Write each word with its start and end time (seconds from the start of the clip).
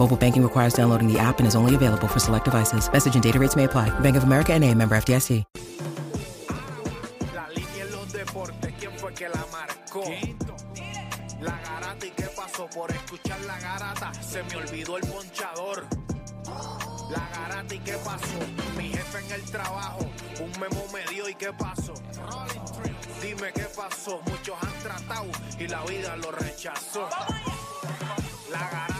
Mobile 0.00 0.16
banking 0.16 0.42
requires 0.42 0.72
downloading 0.72 1.12
the 1.12 1.18
app 1.18 1.40
and 1.40 1.46
is 1.46 1.54
only 1.54 1.74
available 1.74 2.08
for 2.08 2.20
select 2.20 2.46
devices. 2.46 2.90
Message 2.90 3.16
and 3.16 3.22
data 3.22 3.38
rates 3.38 3.54
may 3.54 3.64
apply. 3.64 3.90
Bank 4.00 4.16
of 4.16 4.24
America 4.24 4.54
and 4.54 4.64
a 4.64 4.74
member 4.74 4.96
FDIC. 4.96 5.44
La 7.34 7.46
línea 7.50 7.84
en 7.84 7.92
los 7.92 8.10
deportes, 8.10 8.72
¿quién 8.80 8.92
fue 8.96 9.12
que 9.12 9.28
la 9.28 9.44
marcó? 9.52 10.02
La 11.42 11.60
garata 11.60 12.06
y 12.06 12.10
qué 12.12 12.28
pasó 12.34 12.66
por 12.70 12.90
escuchar 12.90 13.40
la 13.42 13.60
garata, 13.60 14.14
se 14.14 14.42
me 14.44 14.56
olvidó 14.56 14.96
el 14.96 15.06
ponchador. 15.06 15.86
La 17.10 17.28
garata 17.34 17.74
y 17.74 17.78
qué 17.80 17.98
pasó, 18.02 18.38
mi 18.78 18.88
jefe 18.88 19.18
en 19.18 19.32
el 19.32 19.42
trabajo, 19.50 19.98
un 20.40 20.60
memo 20.60 20.82
me 20.94 21.04
dio 21.12 21.28
y 21.28 21.34
qué 21.34 21.52
pasó. 21.52 21.92
Dime 23.20 23.52
qué 23.52 23.66
pasó, 23.76 24.22
muchos 24.24 24.56
han 24.62 24.82
tratado 24.82 25.26
y 25.58 25.68
la 25.68 25.84
vida 25.84 26.16
lo 26.16 26.30
rechazó. 26.32 27.06
La 28.50 28.60
garata 28.70 28.99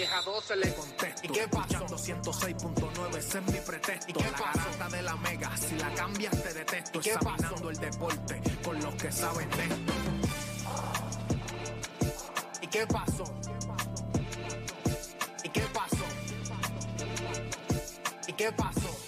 10 0.00 0.12
a 0.14 0.22
12 0.22 0.56
le 0.56 0.74
contesto. 0.74 1.20
¿Y 1.24 1.28
qué 1.28 1.48
pasó? 1.48 1.86
206.9, 1.86 3.16
ese 3.18 3.38
es 3.38 3.44
mi 3.44 3.60
pretexto. 3.60 4.10
¿Y 4.10 4.14
qué 4.14 4.30
pasó? 4.32 4.78
la 4.78 4.88
de 4.88 5.02
la 5.02 5.16
mega, 5.16 5.54
si 5.58 5.76
la 5.76 5.92
cambias 5.92 6.42
te 6.42 6.54
detesto. 6.54 6.98
¿Y 6.98 7.02
qué 7.02 7.10
Examinando 7.10 7.54
pasó? 7.56 7.70
el 7.70 7.76
deporte 7.76 8.40
con 8.64 8.80
los 8.80 8.94
que 8.94 9.12
saben 9.12 9.50
de 9.50 9.62
esto. 9.62 9.92
¿Y 12.62 12.66
qué 12.68 12.86
pasó? 12.86 13.24
¿Y 15.44 15.48
qué 15.50 15.60
pasó? 15.74 16.06
¿Y 18.26 18.32
qué 18.32 18.32
pasó? 18.32 18.32
¿Y 18.32 18.32
qué 18.32 18.52
pasó? 18.52 18.99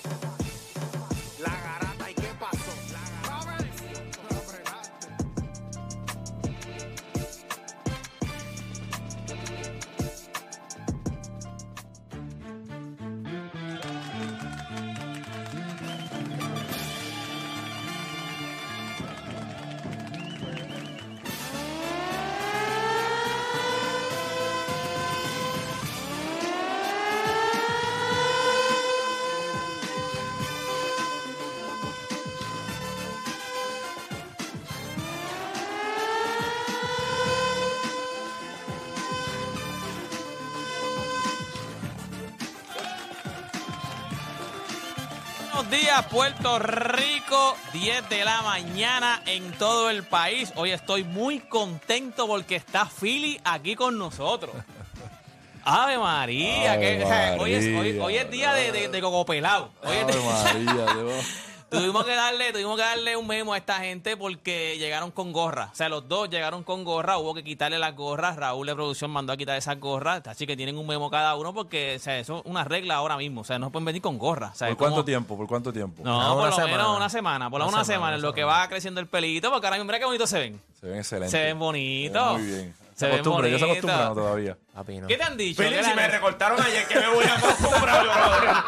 Días, 45.73 46.05
Puerto 46.11 46.59
Rico, 46.59 47.57
10 47.73 48.09
de 48.09 48.25
la 48.25 48.43
mañana 48.43 49.23
en 49.27 49.51
todo 49.53 49.91
el 49.91 50.05
país. 50.05 50.53
Hoy 50.55 50.71
estoy 50.71 51.03
muy 51.05 51.41
contento 51.41 52.27
porque 52.27 52.57
está 52.57 52.87
Philly 52.87 53.41
aquí 53.45 53.75
con 53.75 53.99
nosotros. 53.99 54.55
Ave 55.65 55.97
María, 55.99 56.73
Ave 56.73 56.99
que, 56.99 57.05
o 57.05 57.09
sea, 57.09 57.37
hoy, 57.39 57.55
es, 57.55 57.65
hoy- 57.79 57.99
hoy 57.99 58.17
es 58.17 58.31
día 58.31 58.53
de, 58.53 58.73
de, 58.73 58.89
de 58.89 59.01
cocopelado. 59.01 59.71
Hoy 59.83 59.97
es 59.97 60.05
Ave 60.05 60.61
María. 60.65 60.87
Tuvimos 61.73 62.05
que 62.05 62.15
darle, 62.15 62.53
tuvimos 62.53 62.77
que 62.77 62.83
darle 62.83 63.17
un 63.17 63.27
memo 63.27 63.55
a 63.55 63.57
esta 63.57 63.77
gente 63.81 64.17
porque 64.17 64.77
llegaron 64.79 65.11
con 65.11 65.33
gorra. 65.33 65.71
O 65.73 65.75
sea, 65.75 65.89
los 65.89 66.07
dos 66.07 66.29
llegaron 66.29 66.63
con 66.63 66.85
gorra, 66.85 67.17
hubo 67.19 67.35
que 67.35 67.43
quitarle 67.43 67.79
las 67.79 67.97
gorras. 67.97 68.37
Raúl 68.37 68.67
de 68.67 68.75
producción 68.75 69.11
mandó 69.11 69.33
a 69.33 69.37
quitar 69.39 69.57
esas 69.57 69.81
gorras. 69.81 70.23
Así 70.27 70.47
que 70.47 70.57
tienen 70.57 70.77
un 70.77 70.87
memo 70.87 71.11
cada 71.11 71.35
uno 71.35 71.55
porque, 71.55 71.97
o 71.97 71.99
sea, 71.99 72.19
eso 72.19 72.39
es 72.39 72.43
una 72.45 72.63
regla 72.65 72.97
ahora 72.97 73.17
mismo. 73.17 73.41
O 73.41 73.45
sea, 73.45 73.59
no 73.59 73.71
pueden 73.73 73.87
venir 73.87 74.03
con 74.03 74.19
gorra. 74.19 74.51
O 74.53 74.55
sea, 74.55 74.69
¿Por 74.69 74.77
como- 74.77 74.91
cuánto 74.91 75.05
tiempo? 75.07 75.37
¿Por 75.37 75.47
cuánto 75.49 75.73
tiempo? 75.73 76.03
No, 76.05 76.19
por 76.35 76.37
una 76.39 76.47
lo 76.51 76.53
semana. 76.57 76.73
menos 76.77 76.97
una 76.97 77.09
semana. 77.09 77.51
Por 77.51 77.59
lo 77.61 77.65
menos 77.65 77.73
Una 77.75 77.79
una 77.81 77.85
semana, 77.85 77.97
semana, 77.97 78.15
en 78.17 78.21
una 78.21 78.29
lo 78.29 78.35
que 78.35 78.45
va 78.45 78.69
creciendo 78.69 79.01
el 79.01 79.07
pelito. 79.07 79.51
Porque 79.51 79.67
ahora 79.67 79.77
mismo, 79.79 79.87
mira 79.87 79.99
qué 79.99 80.05
bonito 80.05 80.27
se 80.27 80.39
ven. 80.39 80.61
Se 80.79 80.87
ven 80.87 80.99
excelentes. 80.99 81.31
Se 81.31 81.43
ven 81.43 81.59
bonitos. 81.59 82.39
Muy 82.39 82.47
bien. 82.47 82.82
Se 82.95 83.07
acostumbran, 83.07 83.51
yo 83.51 83.59
se 83.59 83.65
bonitos. 83.65 83.91
acostumbran 83.91 84.15
todavía. 84.15 84.59
Papi, 84.75 85.01
no. 85.01 85.07
¿Qué 85.07 85.17
te 85.17 85.23
han 85.23 85.37
dicho? 85.37 85.63
Feliz, 85.63 85.79
¿Qué 85.79 85.85
si 85.85 85.95
me 85.95 86.09
recortaron 86.09 86.61
ayer, 86.61 86.87
que 86.87 87.01
me 87.01 87.09
voy 87.09 87.25
a 87.25 87.35
acostumbrar 87.35 88.05
yo 88.05 88.13
ahora? 88.13 88.65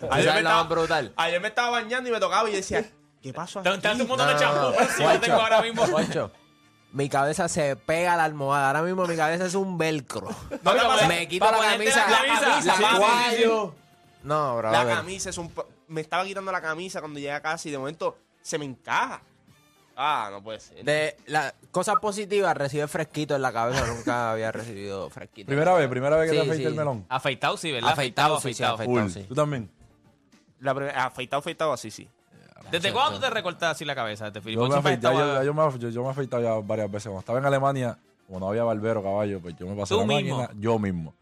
¿Tú 0.00 0.08
ayer, 0.10 0.26
me 0.26 0.32
la 0.32 0.38
estaba, 0.38 0.62
brutal? 0.64 1.12
ayer 1.16 1.40
me 1.40 1.48
estaba 1.48 1.70
bañando 1.70 2.08
y 2.08 2.12
me 2.12 2.20
tocaba 2.20 2.48
y 2.48 2.52
yo 2.52 2.58
decía, 2.58 2.84
¿qué 3.22 3.32
pasó 3.32 3.60
aquí? 3.60 3.70
te 3.78 3.92
un 3.92 4.08
montón 4.08 4.28
de 4.28 4.36
champú. 4.36 4.56
no, 4.60 4.70
no. 4.70 4.76
pero 4.96 5.20
tengo 5.20 5.40
ahora 5.40 5.62
mismo. 5.62 6.30
Mi 6.92 7.08
cabeza 7.08 7.48
se 7.48 7.74
pega 7.74 8.14
a 8.14 8.16
la 8.16 8.24
almohada. 8.24 8.68
Ahora 8.68 8.82
mismo 8.82 9.04
mi 9.06 9.16
cabeza 9.16 9.46
es 9.46 9.54
un 9.54 9.76
velcro. 9.76 10.28
Me 11.08 11.26
quito 11.26 11.50
la 11.50 11.58
camisa. 11.58 12.06
la 12.08 12.74
camisa. 12.74 13.72
No, 14.22 14.56
bro. 14.56 14.70
La 14.70 14.86
camisa 14.86 15.30
es 15.30 15.38
un... 15.38 15.52
Me 15.88 16.00
estaba 16.00 16.24
quitando 16.24 16.50
la 16.52 16.60
camisa 16.60 17.00
cuando 17.00 17.18
llegué 17.18 17.32
a 17.32 17.42
casa 17.42 17.68
y 17.68 17.72
de 17.72 17.78
momento 17.78 18.16
se 18.40 18.58
me 18.58 18.64
encaja. 18.64 19.22
Ah, 19.96 20.28
no 20.32 20.42
puede 20.42 20.58
ser. 20.60 20.84
De 20.84 21.16
las 21.26 21.54
cosas 21.70 21.96
positivas, 22.00 22.56
recibe 22.56 22.86
fresquito 22.88 23.36
en 23.36 23.42
la 23.42 23.52
cabeza. 23.52 23.86
Nunca 23.96 24.32
había 24.32 24.50
recibido 24.52 25.08
fresquito. 25.10 25.46
Primera 25.46 25.74
vez, 25.74 25.88
primera 25.88 26.16
vez 26.16 26.30
que 26.30 26.36
Sí, 26.36 26.42
te 26.42 26.50
afeité 26.50 26.62
sí. 26.64 26.68
el 26.68 26.74
melón. 26.74 27.06
Afeitado, 27.08 27.56
sí, 27.56 27.72
¿verdad? 27.72 27.90
Afeitado, 27.92 28.40
sí, 28.40 28.54
sí, 28.54 28.62
afeitado. 28.64 28.84
Cool. 28.86 29.10
sí. 29.10 29.24
¿Tú 29.28 29.34
también? 29.34 29.70
La 30.60 30.74
primera- 30.74 31.04
afeitado, 31.06 31.40
afeitado, 31.40 31.72
así, 31.72 31.90
sí. 31.90 32.08
¿Desde 32.70 32.92
cuándo 32.92 33.20
te 33.20 33.28
recortas 33.30 33.72
así 33.72 33.84
la 33.84 33.94
cabeza? 33.94 34.32
¿Te 34.32 34.40
Yo 34.40 34.66
me, 34.68 34.74
afeité, 34.74 35.02
yo, 35.06 35.42
yo 35.44 35.54
me, 35.54 35.62
af- 35.62 35.78
yo, 35.78 35.90
yo 35.90 36.00
me 36.02 36.08
he 36.08 36.10
afeitado 36.10 36.42
ya 36.42 36.54
varias 36.66 36.90
veces. 36.90 37.04
Cuando 37.06 37.20
estaba 37.20 37.38
en 37.38 37.44
Alemania, 37.44 37.98
como 38.26 38.40
no 38.40 38.48
había 38.48 38.64
barbero, 38.64 39.02
caballo, 39.02 39.38
pues 39.40 39.54
yo 39.56 39.66
me 39.66 39.76
pasé 39.76 39.94
¿Tú 39.94 40.00
la 40.00 40.06
mismo? 40.06 40.38
máquina 40.38 40.60
yo 40.60 40.78
mismo. 40.78 41.14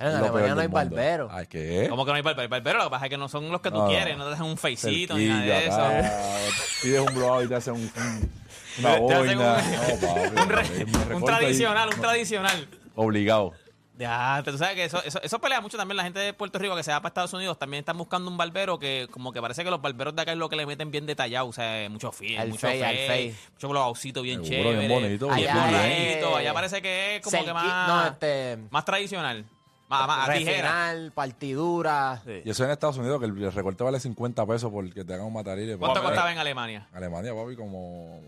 En 0.00 0.06
lo 0.12 0.16
Alemania 0.18 0.32
peor 0.32 0.48
no 0.56 0.60
hay 0.62 0.66
del 0.66 0.68
mundo. 0.70 0.96
barbero. 0.96 1.28
Ay, 1.30 1.46
¿qué? 1.46 1.86
¿Cómo 1.90 2.04
que 2.04 2.10
no 2.10 2.16
hay 2.16 2.22
barbero? 2.22 2.42
Hay 2.42 2.48
barbero, 2.48 2.78
lo 2.78 2.84
que 2.84 2.90
pasa 2.90 3.04
es 3.06 3.10
que 3.10 3.18
no 3.18 3.28
son 3.28 3.50
los 3.50 3.60
que 3.60 3.70
tú 3.70 3.78
No, 3.78 3.86
quieres, 3.88 4.16
no 4.16 4.26
te 4.26 4.32
hacen 4.34 4.46
un 4.46 4.56
facecito 4.56 5.16
ni 5.16 5.26
nada 5.26 5.42
de 5.44 5.66
eso. 5.66 5.76
acá, 5.84 6.10
Pides 6.82 7.00
un 7.00 7.14
blowout 7.14 7.44
y 7.44 7.48
te 7.48 7.54
hacen 7.54 7.74
un, 7.74 7.80
un- 7.82 8.30
una 8.78 8.94
Te- 8.94 9.00
te 9.06 9.14
hacen 9.14 9.26
boina. 9.38 9.54
un- 9.56 10.00
No, 10.00 10.08
papi, 10.08 10.40
Un, 10.42 10.48
re- 10.48 10.68
me 10.68 10.84
un 10.84 11.08
recorto 11.08 11.28
ahí. 11.32 11.38
tradicional, 11.38 11.88
un 11.94 12.00
tradicional. 12.00 12.68
Obligado. 12.94 13.52
Ya, 13.98 14.40
tú 14.42 14.56
sabes 14.56 14.76
que 14.76 14.84
eso, 14.84 15.02
eso, 15.04 15.20
eso 15.22 15.38
pelea 15.40 15.60
mucho 15.60 15.76
también 15.76 15.98
la 15.98 16.04
gente 16.04 16.20
de 16.20 16.32
Puerto 16.32 16.58
Rico 16.58 16.74
que 16.74 16.82
se 16.82 16.90
va 16.90 17.00
para 17.00 17.08
Estados 17.08 17.34
Unidos. 17.34 17.58
También 17.58 17.80
están 17.80 17.98
buscando 17.98 18.30
un 18.30 18.38
barbero 18.38 18.78
que, 18.78 19.06
como 19.10 19.30
que 19.30 19.42
parece 19.42 19.62
que 19.62 19.70
los 19.70 19.82
barberos 19.82 20.16
de 20.16 20.22
acá 20.22 20.32
es 20.32 20.38
lo 20.38 20.48
que 20.48 20.56
le 20.56 20.64
meten 20.64 20.90
bien 20.90 21.04
detallado. 21.04 21.46
O 21.48 21.52
sea, 21.52 21.86
mucho 21.90 22.10
fin, 22.10 22.38
Al 22.38 22.48
mucho 22.48 22.66
fey, 22.66 22.80
al 22.80 22.96
fey, 22.96 23.06
fey. 23.08 23.36
mucho 23.52 23.68
globaucito 23.68 24.22
bien 24.22 24.42
Seguro, 24.42 24.70
chévere. 24.70 24.86
bien 24.88 25.02
bonito, 25.02 25.26
bien 25.28 25.48
Allá 25.50 25.66
bonito. 25.66 26.36
Allá 26.36 26.54
parece 26.54 26.80
que 26.80 27.16
es 27.16 27.22
como 27.22 27.44
que 27.44 27.50
Cerqui- 27.50 27.52
más, 27.52 27.88
No, 27.88 28.06
este... 28.06 28.58
más 28.70 28.84
tradicional. 28.86 29.44
Más, 29.90 30.06
más 30.06 30.28
a 30.28 30.32
tijera. 30.32 30.92
Refinar, 30.92 31.12
partidura. 31.12 32.22
Sí. 32.24 32.42
Y 32.44 32.50
eso 32.50 32.64
en 32.64 32.70
Estados 32.70 32.96
Unidos, 32.96 33.18
que 33.18 33.26
el 33.26 33.52
recorte 33.52 33.82
vale 33.82 33.98
50 33.98 34.46
pesos 34.46 34.70
por 34.70 34.88
que 34.94 35.04
te 35.04 35.14
hagan 35.14 35.26
un 35.26 35.32
matarile. 35.32 35.76
¿Cuánto 35.76 35.94
Papi, 35.94 36.06
costaba 36.06 36.32
en 36.32 36.38
Alemania? 36.38 36.88
Alemania, 36.92 37.34
papi, 37.34 37.56
como... 37.56 38.20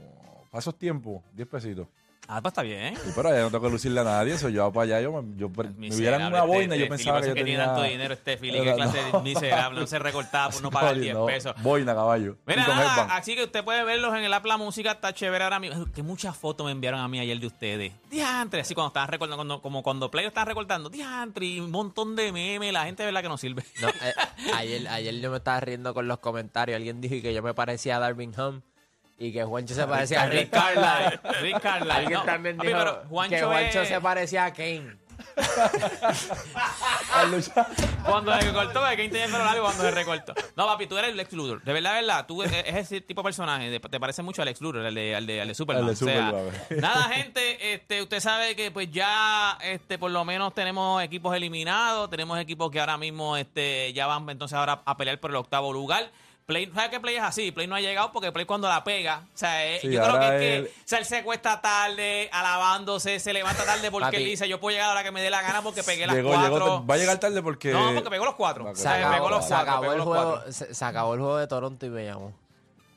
Para 0.50 0.60
esos 0.60 0.76
tiempos, 0.76 1.22
10 1.32 1.48
pesitos. 1.48 1.86
Ah, 2.28 2.40
pues 2.40 2.52
está 2.52 2.62
bien. 2.62 2.96
Sí, 2.96 3.10
pero 3.16 3.28
allá 3.28 3.40
no 3.40 3.50
tengo 3.50 3.64
que 3.64 3.70
lucirle 3.70 4.00
a 4.00 4.04
nadie, 4.04 4.34
eso 4.34 4.48
yo 4.48 4.72
para 4.72 4.84
allá, 4.84 5.00
yo 5.00 5.12
me, 5.22 5.36
yo, 5.36 5.48
me 5.76 5.92
hubieran 5.94 6.22
una 6.26 6.44
boina 6.44 6.76
y 6.76 6.78
yo 6.78 6.88
pensaba 6.88 7.20
que 7.20 7.26
yo 7.28 7.34
tenía... 7.34 7.64
tanto 7.64 7.82
dinero 7.82 8.14
este 8.14 8.38
qué 8.38 8.58
Era- 8.62 8.74
clase 8.76 9.02
no. 9.12 9.18
de 9.18 9.24
miserable, 9.24 9.80
no 9.80 9.86
se 9.88 9.98
recortaba 9.98 10.50
por 10.50 10.62
no 10.62 10.70
pagar 10.70 10.98
10 10.98 11.14
No, 11.14 11.26
pesos. 11.26 11.54
Boina, 11.62 11.94
caballo. 11.94 12.36
Mira, 12.46 12.66
nada, 12.66 13.16
así 13.16 13.34
que 13.34 13.42
usted 13.44 13.64
puede 13.64 13.82
verlos 13.84 14.14
en 14.14 14.22
el 14.24 14.32
app 14.32 14.46
La 14.46 14.56
Música, 14.56 14.92
está 14.92 15.12
chévere 15.12 15.42
ahora 15.44 15.58
mismo. 15.58 15.84
Que 15.92 16.02
muchas 16.02 16.36
fotos 16.36 16.64
me 16.64 16.72
enviaron 16.72 17.00
a 17.00 17.08
mí 17.08 17.18
ayer 17.18 17.38
de 17.38 17.46
ustedes. 17.48 17.92
Diantre, 18.08 18.60
así 18.60 18.72
cuando 18.74 18.88
estaban 18.88 19.08
recortando, 19.08 19.36
cuando, 19.36 19.60
como 19.60 19.82
cuando 19.82 20.10
Play 20.10 20.24
estaban 20.26 20.46
recortando. 20.46 20.88
Diantre, 20.90 21.44
y 21.44 21.60
un 21.60 21.70
montón 21.72 22.14
de 22.16 22.30
memes, 22.32 22.72
la 22.72 22.84
gente 22.84 23.02
de 23.02 23.06
verdad 23.08 23.22
que 23.22 23.28
no 23.28 23.36
sirve. 23.36 23.64
No, 23.82 23.88
eh, 23.88 24.14
ayer, 24.54 24.88
ayer 24.88 25.20
yo 25.20 25.30
me 25.30 25.38
estaba 25.38 25.58
riendo 25.60 25.92
con 25.92 26.06
los 26.08 26.18
comentarios. 26.18 26.76
Alguien 26.76 27.00
dijo 27.00 27.14
que 27.20 27.34
yo 27.34 27.42
me 27.42 27.52
parecía 27.52 27.96
a 27.96 27.98
Darvin 27.98 28.32
Ham 28.38 28.62
y 29.26 29.32
que 29.32 29.44
Juancho 29.44 29.74
se 29.74 29.86
parecía 29.86 30.22
a 30.22 30.26
Rick 30.26 30.50
Carlisle. 30.50 31.20
Rick 31.40 31.60
Carlisle. 31.60 31.92
Alguien 31.92 32.18
No, 32.18 32.24
también 32.24 32.56
papi, 32.56 32.68
dijo 32.68 32.78
pero 32.80 33.02
Juancho 33.08 33.36
que 33.36 33.42
Juancho 33.42 33.80
es- 33.82 33.88
se 33.88 34.00
parecía 34.00 34.44
a 34.46 34.52
Kane. 34.52 34.96
Cuando 38.04 38.32
se 38.34 38.40
recortó, 38.46 38.80
que 38.90 39.08
tenía 39.08 39.24
el 39.26 39.30
pelo 39.30 39.44
largo 39.44 39.62
cuando 39.64 39.82
se 39.82 39.90
recortó. 39.90 40.34
No, 40.56 40.66
papi, 40.66 40.86
tú 40.86 40.98
eres 40.98 41.10
el 41.10 41.16
Lex 41.16 41.32
Luthor. 41.32 41.62
De 41.62 41.72
verdad, 41.72 41.94
de 41.94 42.00
verdad, 42.00 42.26
tú 42.26 42.42
eres 42.42 42.64
ese 42.66 43.00
tipo 43.00 43.20
de 43.20 43.24
personaje. 43.24 43.70
de- 43.70 43.80
Te 43.80 44.00
parece 44.00 44.22
mucho 44.22 44.42
al 44.42 44.46
Lex 44.46 44.60
Luthor, 44.60 44.84
al 44.86 44.94
de, 44.94 45.14
al 45.14 45.26
de, 45.26 45.40
al 45.40 45.48
de 45.48 45.54
Superman. 45.54 45.84
Al 45.88 45.94
de 45.96 46.04
O 46.04 46.08
sea, 46.08 46.26
Superman. 46.30 46.52
nada, 46.80 47.02
gente, 47.14 47.74
este, 47.74 48.02
usted 48.02 48.20
sabe 48.20 48.56
que 48.56 48.70
pues 48.70 48.90
ya 48.90 49.56
este, 49.62 49.98
por 49.98 50.10
lo 50.10 50.24
menos 50.24 50.54
tenemos 50.54 51.02
equipos 51.02 51.34
eliminados. 51.36 52.10
Tenemos 52.10 52.38
equipos 52.40 52.70
que 52.70 52.80
ahora 52.80 52.96
mismo 52.98 53.36
este, 53.36 53.92
ya 53.92 54.06
van 54.06 54.28
entonces 54.28 54.56
ahora 54.56 54.82
a 54.84 54.96
pelear 54.96 55.18
por 55.20 55.30
el 55.30 55.36
octavo 55.36 55.72
lugar. 55.72 56.10
Play, 56.52 56.70
¿Sabes 56.74 56.90
qué 56.90 57.00
Play 57.00 57.16
es 57.16 57.22
así? 57.22 57.50
Play 57.52 57.66
no 57.66 57.74
ha 57.74 57.80
llegado 57.80 58.12
porque 58.12 58.30
Play 58.32 58.44
cuando 58.46 58.68
la 58.68 58.84
pega. 58.84 59.22
O 59.34 59.38
sea, 59.38 59.66
eh, 59.66 59.78
Sí, 59.80 59.90
yo 59.90 60.02
creo 60.02 60.20
que 60.20 60.26
es 60.26 60.32
que 60.68 60.70
o 60.70 60.82
sea, 60.84 60.98
él 60.98 61.04
se 61.06 61.22
cuesta 61.22 61.60
tarde, 61.60 62.28
alabándose, 62.32 63.18
se 63.20 63.32
levanta 63.32 63.64
tarde 63.64 63.90
porque 63.90 64.16
él 64.18 64.24
dice, 64.24 64.48
yo 64.48 64.60
puedo 64.60 64.72
llegar 64.74 64.90
a 64.90 64.94
la 64.94 65.00
hora 65.00 65.04
que 65.04 65.10
me 65.12 65.22
dé 65.22 65.30
la 65.30 65.42
gana 65.42 65.62
porque 65.62 65.82
pegué 65.82 66.06
las 66.06 66.14
Llegó, 66.14 66.30
cuatro. 66.30 66.52
llegó, 66.58 66.86
va 66.86 66.94
a 66.94 66.98
llegar 66.98 67.18
tarde 67.18 67.42
porque... 67.42 67.72
No, 67.72 67.94
porque 67.94 68.10
pegó 68.10 68.24
los 68.24 68.34
cuatro. 68.34 68.64
O 68.70 68.74
Se 68.74 68.82
sea, 68.82 68.96
Claro, 68.98 69.12
pegó 69.14 69.26
acabó, 69.26 69.30
los 69.30 69.44
se 69.44 69.48
cuatro. 69.54 69.70
acabó 69.70 69.80
pegó 69.82 69.92
el 69.94 70.00
juego, 70.02 70.30
cuatro. 70.34 70.52
se, 70.52 70.74
se 70.74 70.84
acabó 70.84 71.14
el 71.14 71.20
juego 71.20 71.36
de 71.38 71.46
Toronto 71.46 71.86
y 71.86 71.90
me 71.90 72.04
llamó. 72.04 72.32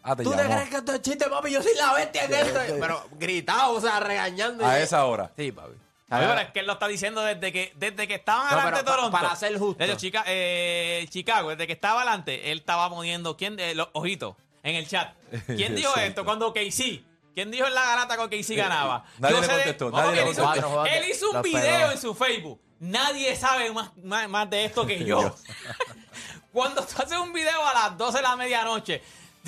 Ah, 0.03 0.15
te 0.15 0.23
¿Tú 0.23 0.31
te 0.31 0.37
llamó. 0.37 0.53
crees 0.53 0.69
que 0.69 0.75
esto 0.77 0.93
es 0.93 1.01
chiste, 1.01 1.29
papi? 1.29 1.51
Yo 1.51 1.63
soy 1.63 1.73
la 1.75 1.93
bestia 1.93 2.25
en 2.25 2.33
esto. 2.33 2.59
Pero 2.79 3.03
gritado, 3.13 3.73
o 3.73 3.81
sea, 3.81 3.99
regañando. 3.99 4.65
A 4.65 4.79
esa 4.79 5.03
hora. 5.05 5.31
Sí, 5.37 5.51
papi. 5.51 5.73
Oye, 6.11 6.21
pero 6.27 6.39
es 6.39 6.51
que 6.51 6.59
él 6.59 6.67
lo 6.67 6.73
está 6.73 6.87
diciendo 6.87 7.21
desde 7.23 7.51
que 7.51 7.73
desde 7.75 8.07
que 8.07 8.15
estaban 8.15 8.45
No, 8.45 8.51
adelante 8.59 8.71
pero 8.81 8.85
pa- 8.85 8.95
Toronto. 8.95 9.11
para 9.17 9.35
ser 9.35 9.57
justo. 9.57 9.83
Desde 9.83 9.97
Chica- 9.97 10.23
eh, 10.27 11.07
Chicago, 11.09 11.49
desde 11.49 11.65
que 11.67 11.73
estaba 11.73 12.01
adelante, 12.01 12.51
él 12.51 12.59
estaba 12.59 12.89
poniendo 12.89 13.35
quién 13.37 13.55
de 13.55 13.73
los 13.73 13.89
ojitos 13.93 14.35
en 14.63 14.75
el 14.75 14.87
chat. 14.87 15.15
¿Quién 15.47 15.75
dijo 15.75 15.95
esto 15.97 16.23
cuando 16.23 16.53
KC? 16.53 17.03
¿Quién 17.33 17.49
dijo 17.51 17.65
en 17.67 17.73
la 17.73 17.83
garata 17.85 18.17
con 18.17 18.29
KC 18.29 18.55
ganaba? 18.55 19.03
Nadie 19.17 19.41
le 19.41 19.47
de- 19.47 19.53
contestó, 19.53 19.91
¿Cómo 19.91 19.97
nadie 20.03 20.11
que 20.13 20.21
le 20.21 20.27
él 20.27 20.31
hizo- 20.33 20.43
contestó. 20.43 20.69
Cuatro 20.69 20.85
Él 20.85 20.99
juegos 20.99 21.17
hizo 21.17 21.31
un 21.31 21.41
video 21.41 21.77
pegó. 21.79 21.91
en 21.91 21.97
su 21.97 22.15
Facebook. 22.15 22.61
Nadie 22.79 23.35
sabe 23.35 23.71
más, 23.71 23.91
más, 24.03 24.29
más 24.29 24.49
de 24.49 24.65
esto 24.65 24.85
que 24.85 25.03
yo. 25.05 25.35
Cuando 26.51 26.85
tú 26.85 27.01
haces 27.01 27.17
un 27.17 27.33
video 27.33 27.65
a 27.67 27.73
las 27.73 27.97
12 27.97 28.17
de 28.17 28.23
la 28.23 28.35
medianoche 28.35 29.01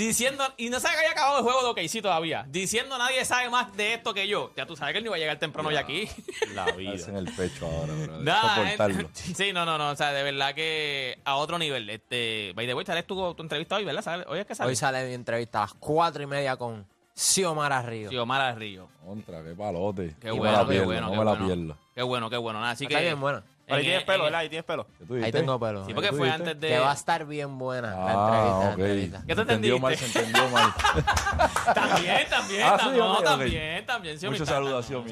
diciendo, 0.05 0.43
y 0.57 0.69
no 0.69 0.79
sabe 0.79 0.93
que 0.95 0.99
había 0.99 1.11
acabado 1.11 1.39
el 1.39 1.43
juego 1.43 1.61
de 1.63 1.69
OKC 1.81 2.01
todavía, 2.01 2.45
diciendo 2.49 2.97
nadie 2.97 3.25
sabe 3.25 3.49
más 3.49 3.75
de 3.75 3.95
esto 3.95 4.13
que 4.13 4.27
yo, 4.27 4.51
ya 4.55 4.65
tú 4.65 4.75
sabes 4.75 4.93
que 4.93 4.99
él 4.99 5.03
no 5.03 5.09
iba 5.09 5.15
a 5.15 5.19
llegar 5.19 5.39
temprano 5.39 5.71
ya 5.71 5.79
aquí. 5.81 6.07
La 6.53 6.65
Hacen 6.65 7.15
el 7.17 7.25
pecho 7.33 7.65
ahora, 7.65 7.93
bro. 7.93 8.17
Soportarlo. 8.55 9.01
eh, 9.01 9.09
sí, 9.13 9.51
no, 9.53 9.65
no, 9.65 9.77
no, 9.77 9.89
o 9.89 9.95
sea, 9.95 10.13
de 10.13 10.23
verdad 10.23 10.53
que 10.53 11.17
a 11.25 11.35
otro 11.35 11.57
nivel. 11.57 11.89
Este, 11.89 12.53
by 12.55 12.67
the 12.67 12.73
way, 12.73 12.85
sales 12.85 13.05
tu, 13.07 13.33
tu 13.33 13.41
entrevista 13.43 13.75
hoy, 13.75 13.85
¿verdad? 13.85 14.03
¿Sale- 14.03 14.25
Hoy 14.27 14.39
es 14.39 14.45
que 14.45 14.55
sale. 14.55 14.69
Hoy 14.69 14.75
sale 14.75 15.05
mi 15.07 15.13
entrevista 15.15 15.59
a 15.59 15.61
las 15.61 15.73
cuatro 15.73 16.21
y 16.21 16.27
media 16.27 16.55
con 16.57 16.85
Xiomara 17.15 17.81
Río. 17.81 18.09
Xiomara 18.09 18.53
Río. 18.53 18.87
Contra, 19.03 19.43
qué 19.43 19.55
palote. 19.55 20.15
Qué 20.21 20.27
no 20.27 20.35
bueno, 20.35 20.67
qué 20.67 20.81
bueno, 20.81 21.01
no 21.07 21.11
qué 21.11 21.17
me 21.17 21.25
la 21.25 21.31
bueno. 21.31 21.45
pierdo. 21.47 21.77
Qué 21.95 22.01
bueno, 22.03 22.29
qué 22.29 22.37
bueno. 22.37 22.59
Nada, 22.59 22.71
así 22.73 22.83
Está 22.85 22.99
que 22.99 23.05
bien 23.05 23.19
buena. 23.19 23.43
Ahí 23.69 23.79
en- 23.79 23.81
tienes 23.83 23.99
en- 24.01 24.05
pelo, 24.07 24.23
¿verdad? 24.23 24.39
Ahí 24.39 24.49
tienes 24.49 24.65
pelo. 24.65 24.87
¿Qué 24.97 25.05
tú 25.05 25.13
Ahí 25.15 25.31
tengo 25.31 25.59
pelo. 25.59 25.85
Sí, 25.85 25.93
porque 25.93 26.09
¿Tú 26.09 26.15
fue 26.17 26.27
dijiste? 26.27 26.49
antes 26.49 26.61
de. 26.61 26.67
Que 26.69 26.79
va 26.79 26.91
a 26.91 26.93
estar 26.93 27.25
bien 27.25 27.57
buena 27.57 27.91
la 27.91 27.97
Ah, 27.97 28.13
entrevista. 28.13 28.71
entrevista. 28.71 29.23
¿Qué 29.27 29.35
te 29.35 29.41
entendió 29.41 29.79
mal, 29.79 29.97
se 29.97 30.05
entendió 30.05 30.49
mal. 30.49 30.73
También, 31.73 32.29
también, 32.29 32.63
Ah, 32.63 32.77
sí, 32.79 32.97
también, 33.23 33.85
también, 33.85 34.15
Muchas 34.15 34.47
Esa 34.47 34.59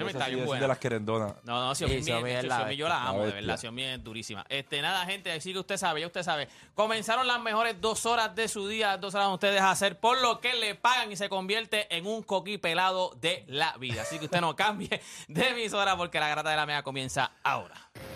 está 0.08 0.26
sí 0.26 0.36
bien 0.36 0.46
buena. 0.46 0.62
de 0.62 0.68
las 0.68 0.78
querendonas. 0.78 1.34
No, 1.44 1.68
no, 1.68 1.76
Xiomí 1.76 2.02
yo 2.76 2.88
la 2.88 3.04
amo, 3.08 3.20
La 3.20 3.26
de 3.26 3.32
verdad. 3.34 3.60
Xiomí 3.60 3.84
es 3.84 4.04
durísima. 4.04 4.46
Este, 4.50 4.82
nada, 4.82 5.06
gente, 5.06 5.32
así 5.32 5.54
que 5.54 5.60
usted 5.60 5.78
sabe, 5.78 6.02
ya 6.02 6.08
usted 6.08 6.24
sabe. 6.24 6.48
Comenzaron 6.74 7.28
las 7.28 7.40
mejores 7.42 7.80
dos 7.82 8.06
horas 8.06 8.36
de 8.36 8.48
su 8.48 8.68
día, 8.68 8.98
dos 8.98 9.16
horas 9.16 9.28
ustedes 9.30 9.62
a 9.62 9.72
hacer 9.72 10.00
por 10.00 10.22
lo 10.22 10.40
que 10.40 10.54
le 10.54 10.76
pagan 10.76 11.12
y 11.12 11.16
se 11.16 11.30
convierte 11.30 11.94
en 11.96 12.08
un 12.08 12.24
coquí 12.24 12.58
pelado 12.58 13.12
de 13.20 13.44
la 13.48 13.76
vida. 13.78 14.02
Así 14.04 14.18
que 14.20 14.26
usted 14.26 14.42
no 14.42 14.56
cambie 14.56 15.02
de 15.28 15.50
emisora 15.50 15.96
porque 15.98 16.20
la 16.20 16.30
grata 16.30 16.50
de 16.50 16.56
la 16.56 16.66
mega 16.66 16.84
comienza 16.84 17.32
ahora. 17.44 17.76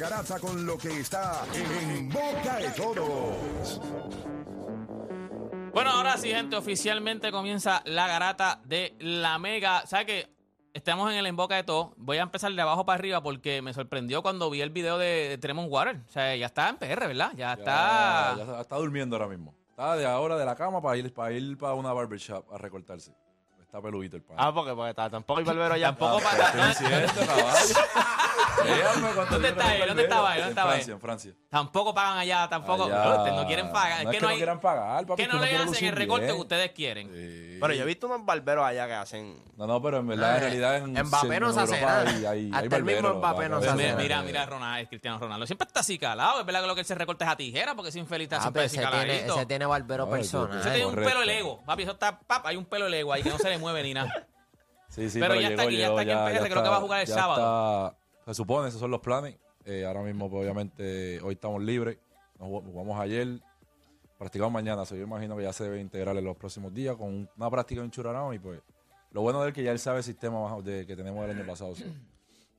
garata 0.00 0.38
con 0.40 0.64
lo 0.66 0.78
que 0.78 1.00
está 1.00 1.44
en 1.54 2.08
boca 2.08 2.56
de 2.56 2.70
todos. 2.70 3.80
Bueno, 5.72 5.90
ahora 5.90 6.16
sí, 6.16 6.30
gente, 6.30 6.56
oficialmente 6.56 7.30
comienza 7.30 7.82
la 7.84 8.08
garata 8.08 8.60
de 8.64 8.96
la 8.98 9.38
mega. 9.38 9.86
¿Sabes 9.86 10.06
qué? 10.06 10.34
Estamos 10.72 11.10
en 11.12 11.18
el 11.18 11.26
en 11.26 11.36
boca 11.36 11.56
de 11.56 11.64
todo. 11.64 11.92
Voy 11.96 12.18
a 12.18 12.22
empezar 12.22 12.52
de 12.52 12.62
abajo 12.62 12.84
para 12.86 12.98
arriba 12.98 13.22
porque 13.22 13.60
me 13.62 13.74
sorprendió 13.74 14.22
cuando 14.22 14.48
vi 14.50 14.60
el 14.62 14.70
video 14.70 14.98
de 14.98 15.36
Tremont 15.40 15.70
Water. 15.70 16.00
O 16.08 16.12
sea, 16.12 16.34
ya 16.36 16.46
está 16.46 16.68
en 16.68 16.76
PR, 16.78 17.06
¿verdad? 17.06 17.32
Ya, 17.36 17.52
está. 17.54 18.34
Ya, 18.38 18.44
ya 18.46 18.60
está 18.60 18.76
durmiendo 18.76 19.16
ahora 19.16 19.28
mismo. 19.28 19.54
Está 19.70 19.96
de 19.96 20.06
ahora 20.06 20.36
de 20.36 20.44
la 20.46 20.54
cama 20.56 20.80
para 20.80 20.96
ir 20.96 21.12
para 21.12 21.32
ir 21.32 21.58
para 21.58 21.74
una 21.74 21.92
barbershop 21.92 22.52
a 22.52 22.58
recortarse. 22.58 23.12
Está 23.60 23.80
peludito 23.80 24.16
el 24.16 24.22
pan. 24.22 24.36
Ah, 24.40 24.52
porque, 24.52 24.72
porque 24.74 24.90
está- 24.90 25.10
tampoco 25.10 25.38
hay 25.40 25.44
barbero 25.46 25.74
allá. 25.74 25.86
Tampoco 25.94 26.20
Ah, 26.24 26.74
para. 26.76 28.29
¿Dónde 29.30 29.48
está 29.48 29.74
él? 29.76 29.86
¿Dónde 29.88 30.02
el 30.02 30.08
estaba 30.08 30.34
él? 30.34 30.40
¿Dónde 30.40 30.42
En 30.42 30.48
estaba 30.50 30.76
él? 30.78 30.90
en 30.90 31.00
Francia. 31.00 31.32
Tampoco 31.48 31.94
pagan 31.94 32.18
allá, 32.18 32.48
tampoco. 32.48 32.84
Allá. 32.84 33.04
No, 33.04 33.16
ustedes 33.18 33.36
no 33.36 33.46
quieren 33.46 33.72
pagar. 33.72 34.04
No 34.04 34.10
es 34.10 34.16
que 34.16 34.20
no 34.20 34.26
no 34.26 34.30
hay. 34.32 34.36
quieran 34.36 34.60
pagar, 34.60 35.06
papi, 35.06 35.22
que 35.22 35.28
no 35.28 35.38
le 35.40 35.56
hacen 35.56 35.84
el 35.86 35.96
recorte 35.96 36.24
bien. 36.26 36.36
que 36.36 36.40
ustedes 36.42 36.70
quieren. 36.72 37.08
Sí. 37.08 37.58
Pero 37.60 37.74
yo 37.74 37.82
he 37.82 37.86
visto 37.86 38.06
unos 38.06 38.24
barberos 38.24 38.64
allá 38.64 38.86
que 38.86 38.94
hacen. 38.94 39.42
No, 39.56 39.66
no, 39.66 39.82
pero 39.82 39.98
en 39.98 40.06
verdad, 40.06 40.36
en 40.36 40.40
realidad 40.40 40.76
en, 40.76 40.92
Mbappé 40.92 41.40
no 41.40 41.52
se 41.52 41.60
hace 41.60 41.80
nada. 41.80 42.02
Hasta 42.52 42.76
el 42.76 42.84
mismo 42.84 43.14
Mbappé 43.14 43.48
no 43.48 43.60
se 43.60 43.68
hace 43.68 43.76
Mira, 43.76 43.88
nada. 43.90 44.02
mira, 44.02 44.22
mira, 44.22 44.46
Ronaldo, 44.46 44.78
es 44.82 44.88
Cristiano 44.88 45.18
Ronaldo. 45.18 45.46
Siempre 45.46 45.66
está 45.66 45.80
así 45.80 45.98
calado. 45.98 46.40
Es 46.40 46.46
verdad 46.46 46.62
que 46.62 46.66
lo 46.66 46.74
que 46.74 46.80
él 46.80 46.86
se 46.86 46.94
recorta 46.94 47.24
es 47.26 47.30
a 47.32 47.36
tijera 47.36 47.74
porque 47.74 47.90
es 47.90 47.96
infeliz 47.96 48.24
está 48.26 48.36
Ah, 48.38 48.40
siempre 48.42 48.64
así 48.64 48.76
ese 48.76 48.86
tiene, 48.86 49.06
caladito. 49.06 49.34
ese 49.36 49.46
tiene 49.46 49.66
barbero 49.66 50.08
personal. 50.08 50.58
Ese 50.60 50.70
tiene 50.70 50.86
un 50.86 50.94
pelo 50.94 51.22
lego. 51.24 51.62
Papi, 51.64 51.82
eso 51.82 51.92
está. 51.92 52.18
pap, 52.18 52.46
hay 52.46 52.56
un 52.56 52.64
pelo 52.64 52.88
lego 52.88 53.12
ahí 53.12 53.22
que 53.22 53.30
no 53.30 53.38
se 53.38 53.50
le 53.50 53.58
mueve 53.58 53.82
ni 53.82 53.94
nada. 53.94 54.26
Sí, 54.88 55.08
sí, 55.08 55.20
Pero 55.20 55.34
pero, 55.34 55.40
ya 55.40 55.50
llegó, 55.50 55.60
está 55.60 55.68
aquí, 55.68 55.76
ya 55.76 55.86
está 55.88 56.00
aquí 56.00 56.10
en 56.10 56.18
PR, 56.38 56.50
creo 56.50 56.62
que 56.64 56.68
va 56.68 56.76
a 56.76 56.80
jugar 56.80 57.00
el 57.02 57.06
sábado. 57.06 57.86
está- 57.90 57.99
se 58.34 58.38
supone, 58.38 58.68
esos 58.68 58.80
son 58.80 58.90
los 58.90 59.00
planes. 59.00 59.36
Eh, 59.64 59.84
ahora 59.84 60.02
mismo, 60.02 60.30
pues, 60.30 60.42
obviamente, 60.42 61.20
hoy 61.22 61.34
estamos 61.34 61.62
libres. 61.62 61.98
Nos 62.38 62.48
jug- 62.48 62.64
jugamos 62.64 62.98
ayer, 63.00 63.40
practicamos 64.18 64.52
mañana. 64.52 64.84
So, 64.84 64.96
yo 64.96 65.02
imagino 65.02 65.36
que 65.36 65.42
ya 65.42 65.52
se 65.52 65.64
debe 65.64 65.80
integrar 65.80 66.16
en 66.16 66.24
los 66.24 66.36
próximos 66.36 66.72
días 66.72 66.96
con 66.96 67.28
una 67.36 67.50
práctica 67.50 67.82
en 67.82 67.90
Churarao. 67.90 68.32
Y 68.34 68.38
pues, 68.38 68.60
lo 69.12 69.22
bueno 69.22 69.40
de 69.40 69.46
él 69.46 69.48
es 69.50 69.54
que 69.54 69.62
ya 69.62 69.72
él 69.72 69.78
sabe 69.78 69.98
el 69.98 70.04
sistema 70.04 70.56
de, 70.62 70.86
que 70.86 70.96
tenemos 70.96 71.24
el 71.24 71.36
año 71.36 71.46
pasado. 71.46 71.74
so. 71.74 71.84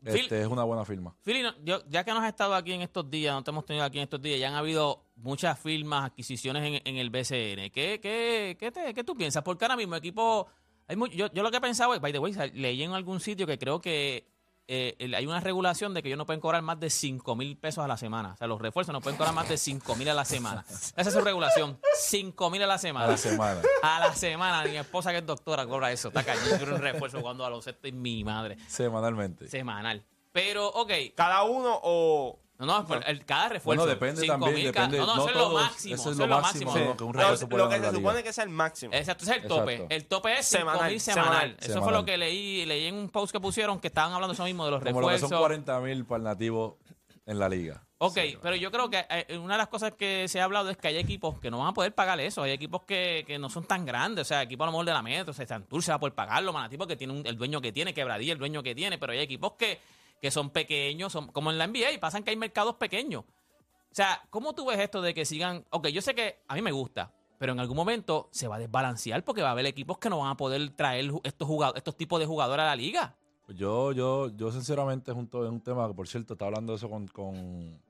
Este, 0.04 0.42
es 0.42 0.48
una 0.48 0.64
buena 0.64 0.84
firma. 0.84 1.16
Fili, 1.22 1.44
no, 1.44 1.54
yo, 1.64 1.80
ya 1.88 2.04
que 2.04 2.12
nos 2.12 2.24
has 2.24 2.30
estado 2.30 2.56
aquí 2.56 2.72
en 2.74 2.82
estos 2.82 3.08
días, 3.08 3.36
no 3.36 3.44
te 3.44 3.52
hemos 3.52 3.66
tenido 3.68 3.86
aquí 3.86 4.00
en 4.00 4.04
estos 4.06 4.20
días, 4.20 4.40
ya 4.40 4.48
han 4.48 4.56
habido 4.56 5.06
muchas 5.16 5.60
firmas, 5.60 6.06
adquisiciones 6.06 6.64
en, 6.64 6.82
en 6.88 6.98
el 6.98 7.12
BCN. 7.12 7.70
¿Qué, 7.72 8.00
qué, 8.02 8.58
qué, 8.60 8.72
te- 8.72 8.94
qué 8.96 9.04
tú 9.04 9.16
piensas? 9.16 9.44
Porque 9.44 9.64
ahora 9.66 9.76
mismo 9.78 9.96
equipo... 9.96 10.48
Hay 10.88 10.96
mu- 10.96 11.06
yo, 11.06 11.32
yo 11.32 11.44
lo 11.44 11.52
que 11.52 11.58
he 11.58 11.62
pensado 11.62 11.94
es, 11.94 12.02
by 12.02 12.12
the 12.12 12.18
way, 12.18 12.34
leí 12.56 12.82
en 12.82 12.94
algún 12.94 13.20
sitio 13.20 13.46
que 13.46 13.60
creo 13.60 13.80
que 13.80 14.26
eh, 14.68 14.96
el- 15.00 15.14
hay 15.16 15.26
una 15.26 15.40
regulación 15.40 15.94
de 15.94 16.02
que 16.02 16.10
ellos 16.10 16.18
no 16.18 16.26
pueden 16.26 16.40
cobrar 16.42 16.62
más 16.62 16.80
de 16.80 16.90
5 16.90 17.36
mil 17.36 17.58
pesos 17.58 17.84
a 17.84 17.88
la 17.88 17.98
semana. 17.98 18.34
O 18.34 18.38
sea, 18.38 18.48
los 18.48 18.62
refuerzos 18.62 18.94
no 18.94 19.02
pueden 19.02 19.18
cobrar 19.18 19.34
más 19.34 19.50
de 19.50 19.58
5 19.58 19.96
mil 19.96 20.08
a 20.10 20.14
la 20.14 20.26
semana. 20.26 20.64
Esa 20.70 21.02
es 21.02 21.14
su 21.14 21.22
regulación. 21.22 21.80
5 21.96 22.50
mil 22.50 22.64
a 22.64 22.68
la 22.68 22.78
semana. 22.78 23.06
A 23.06 23.10
la 23.12 23.18
semana. 23.18 23.62
A 23.84 24.00
la 24.00 24.14
semana. 24.16 24.64
Mi 24.66 24.78
esposa 24.78 25.12
que 25.12 25.18
es 25.18 25.26
doctora 25.26 25.66
cobra 25.66 25.92
eso. 25.92 26.08
Está 26.10 26.24
quiero 26.24 26.76
un 26.76 26.82
refuerzo 26.82 27.20
jugando 27.20 27.46
a 27.46 27.50
los 27.50 27.68
y 27.84 27.92
mi 27.92 28.24
madre. 28.24 28.58
Semanalmente. 28.68 29.48
Semanal. 29.48 30.04
Pero, 30.32 30.68
ok. 30.68 30.92
Cada 31.16 31.44
uno 31.44 31.80
o. 31.84 32.40
No, 32.66 32.80
no, 32.82 32.88
pero 32.88 33.06
el- 33.06 33.26
cada 33.26 33.50
refuerzo. 33.50 33.66
Bueno, 33.66 33.86
depende 33.86 34.22
5.000 34.22 34.28
también, 34.40 34.66
depende. 34.68 34.98
No, 35.00 35.06
no, 35.08 35.16
no 35.16 35.22
eso 35.22 35.30
es 35.30 35.36
lo 35.36 35.42
todos, 35.42 35.62
máximo. 35.64 35.96
Eso 35.96 36.12
es 36.12 36.18
lo 36.18 36.28
máximo, 36.28 36.74
que 36.74 37.04
un 37.04 37.14
Lo- 37.14 37.20
refuerzo 37.20 37.50
puede 37.50 37.64
lo 37.64 37.70
que 37.70 37.80
se 37.80 37.92
supone 37.92 38.24
que 38.24 38.30
es 38.30 38.38
el 38.38 38.50
máximo. 38.50 38.94
Exacto, 38.94 39.24
ese 39.24 39.32
es 39.38 39.42
el 39.44 39.48
tope. 39.48 39.74
Exacto. 39.74 39.96
El 39.96 40.06
tope 40.06 40.40
es 40.40 40.46
Semanal, 40.46 40.80
5.000 40.92 41.00
semanal. 41.00 41.34
semanal. 41.34 41.58
Eso 41.60 41.82
fue 41.84 41.92
lo 41.92 42.06
que 42.06 42.18
leí, 42.18 42.66
leí 42.66 42.86
en 42.88 42.96
un 42.96 43.10
post 43.10 43.32
que 43.32 43.40
pusieron 43.40 43.80
que 43.80 43.88
estaban 43.88 44.14
hablando 44.14 44.34
eso 44.34 44.44
mismo 44.46 44.66
de 44.66 44.72
los 44.72 44.80
Como 44.84 45.02
lo 45.02 45.08
que 45.08 45.14
refuerzos. 45.14 45.30
son 45.30 45.40
40 45.40 45.80
mil 45.82 46.06
para 46.06 46.18
el 46.18 46.24
nativo 46.24 46.78
en 47.26 47.40
la 47.40 47.50
liga. 47.50 47.84
Ok, 48.04 48.18
pero 48.42 48.56
yo 48.56 48.72
creo 48.72 48.90
que 48.90 49.06
eh, 49.12 49.38
una 49.38 49.54
de 49.54 49.58
las 49.60 49.68
cosas 49.68 49.94
que 49.94 50.28
se 50.28 50.42
ha 50.42 50.44
hablado 50.46 50.72
es 50.72 50.78
que 50.78 50.88
hay 50.88 50.98
equipos 50.98 51.40
que 51.40 51.52
no 51.52 51.60
van 51.60 51.68
a 51.68 51.74
poder 51.74 51.94
pagar 51.94 52.20
eso. 52.20 52.42
Hay 52.42 52.50
equipos 52.52 52.82
que, 52.84 53.24
que 53.28 53.38
no 53.38 53.48
son 53.48 53.64
tan 53.66 53.86
grandes. 53.86 54.24
O 54.24 54.28
sea, 54.28 54.42
equipos 54.42 54.64
a 54.64 54.68
lo 54.68 54.72
mejor 54.72 54.86
de 54.88 54.92
la 54.94 55.04
metro, 55.04 55.30
o 55.30 55.34
sea, 55.36 55.46
Santur 55.46 55.84
se 55.84 55.92
va 55.92 55.98
a 55.98 56.00
poder 56.00 56.16
pagarlo, 56.16 56.52
Manatí, 56.52 56.78
porque 56.78 56.96
tiene 56.96 57.14
un- 57.14 57.28
el 57.28 57.38
dueño 57.38 57.62
que 57.62 57.72
tiene, 57.72 57.94
Quebradilla 57.94 58.34
el 58.34 58.40
dueño 58.40 58.64
que 58.64 58.74
tiene. 58.74 58.98
Pero 58.98 59.14
hay 59.14 59.20
equipos 59.20 59.54
que, 59.54 59.80
que 60.22 60.32
son 60.32 60.52
pequeños, 60.52 61.12
son 61.12 61.28
como 61.32 61.52
en 61.52 61.58
la 61.58 61.66
NBA, 61.68 62.00
pasan 62.00 62.24
que 62.24 62.30
hay 62.30 62.38
mercados 62.38 62.76
pequeños. 62.76 63.24
O 63.24 63.94
sea, 63.96 64.22
¿cómo 64.30 64.54
tú 64.54 64.66
ves 64.68 64.80
esto 64.80 65.02
de 65.02 65.14
que 65.14 65.26
sigan? 65.26 65.66
Ok, 65.72 65.88
yo 65.88 66.02
sé 66.02 66.16
que 66.16 66.40
a 66.48 66.56
mí 66.56 66.62
me 66.62 66.72
gusta, 66.72 67.12
pero 67.40 67.52
en 67.54 67.60
algún 67.60 67.76
momento 67.76 68.30
se 68.32 68.48
va 68.48 68.56
a 68.56 68.60
desbalancear 68.60 69.24
porque 69.26 69.42
va 69.42 69.50
a 69.50 69.52
haber 69.52 69.66
equipos 69.66 69.98
que 69.98 70.10
no 70.10 70.20
van 70.20 70.30
a 70.30 70.38
poder 70.38 70.70
traer 70.76 71.12
estos, 71.24 71.48
jugado- 71.48 71.76
estos 71.76 71.98
tipos 71.98 72.20
de 72.20 72.26
jugadores 72.26 72.64
a 72.64 72.68
la 72.68 72.76
liga. 72.76 73.16
Yo, 73.50 73.92
yo, 73.92 74.30
yo 74.38 74.52
sinceramente, 74.52 75.12
junto 75.12 75.44
es 75.44 75.52
un 75.52 75.60
tema 75.60 75.88
que, 75.88 75.94
por 75.94 76.08
cierto, 76.08 76.34
estaba 76.34 76.48
hablando 76.50 76.72
de 76.72 76.78
eso 76.78 76.90
con, 76.90 77.08
con, 77.08 77.82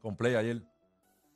con 0.00 0.16
Play 0.16 0.34
ayer, 0.36 0.62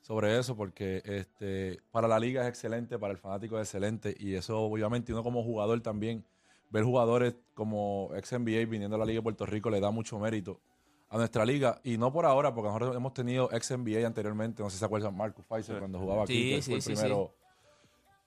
sobre 0.00 0.38
eso, 0.38 0.56
porque 0.56 1.02
este 1.04 1.80
para 1.90 2.06
la 2.08 2.18
liga 2.18 2.42
es 2.42 2.49
excelente, 2.49 2.99
para 2.99 3.12
el 3.12 3.18
fanático 3.18 3.58
es 3.58 3.66
excelente, 3.68 4.14
y 4.18 4.34
eso 4.34 4.58
obviamente 4.61 5.12
uno 5.12 5.23
como 5.23 5.42
jugador 5.42 5.80
también, 5.80 6.25
ver 6.74 6.82
jugadores 6.82 7.36
como 7.54 8.10
ex 8.16 8.32
NBA 8.32 8.66
viniendo 8.68 8.96
a 8.96 8.98
la 8.98 9.04
liga 9.04 9.18
de 9.18 9.22
Puerto 9.22 9.46
Rico 9.46 9.70
le 9.70 9.78
da 9.78 9.92
mucho 9.92 10.18
mérito 10.18 10.60
a 11.08 11.16
nuestra 11.16 11.44
liga, 11.44 11.80
y 11.84 11.96
no 11.96 12.12
por 12.12 12.26
ahora, 12.26 12.52
porque 12.52 12.66
nosotros 12.66 12.96
hemos 12.96 13.14
tenido 13.14 13.48
ex 13.52 13.70
NBA 13.70 14.04
anteriormente, 14.04 14.60
no 14.64 14.68
sé 14.68 14.74
si 14.74 14.80
se 14.80 14.84
acuerdan, 14.84 15.16
Marcus 15.16 15.44
Pfizer 15.44 15.78
cuando 15.78 16.00
jugaba 16.00 16.24
aquí, 16.24 16.34
Sí, 16.34 16.50
que 16.56 16.62
sí, 16.62 16.70
fue 16.70 16.74
el 16.74 16.82
sí, 16.82 16.90
sí. 16.90 16.96
primero 16.96 17.34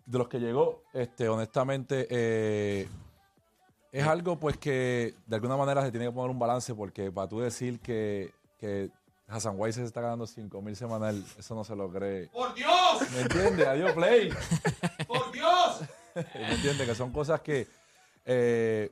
de 0.05 0.17
los 0.17 0.29
que 0.29 0.39
llegó, 0.39 0.83
este, 0.93 1.27
honestamente, 1.27 2.07
eh, 2.09 2.87
es 3.91 4.07
algo 4.07 4.39
pues 4.39 4.55
que 4.55 5.13
de 5.25 5.35
alguna 5.35 5.57
manera 5.57 5.81
se 5.83 5.91
tiene 5.91 6.05
que 6.05 6.13
poner 6.13 6.31
un 6.31 6.39
balance 6.39 6.73
porque 6.73 7.11
para 7.11 7.27
tú 7.27 7.41
decir 7.41 7.81
que, 7.81 8.31
que 8.57 8.89
Hassan 9.27 9.55
White 9.57 9.73
se 9.73 9.83
está 9.83 9.99
ganando 9.99 10.25
5 10.25 10.61
mil 10.61 10.77
semanal, 10.77 11.21
eso 11.37 11.55
no 11.55 11.65
se 11.65 11.75
lo 11.75 11.91
cree. 11.91 12.27
¡Por 12.27 12.53
Dios! 12.53 13.11
¿Me 13.13 13.21
entiendes? 13.23 13.67
Adiós, 13.67 13.91
Play. 13.91 14.29
¡Por 15.05 15.31
Dios! 15.33 15.81
¿Me 16.15 16.53
entiendes? 16.53 16.87
Que 16.87 16.95
son 16.95 17.11
cosas 17.11 17.41
que 17.41 17.67
eh, 18.27 18.91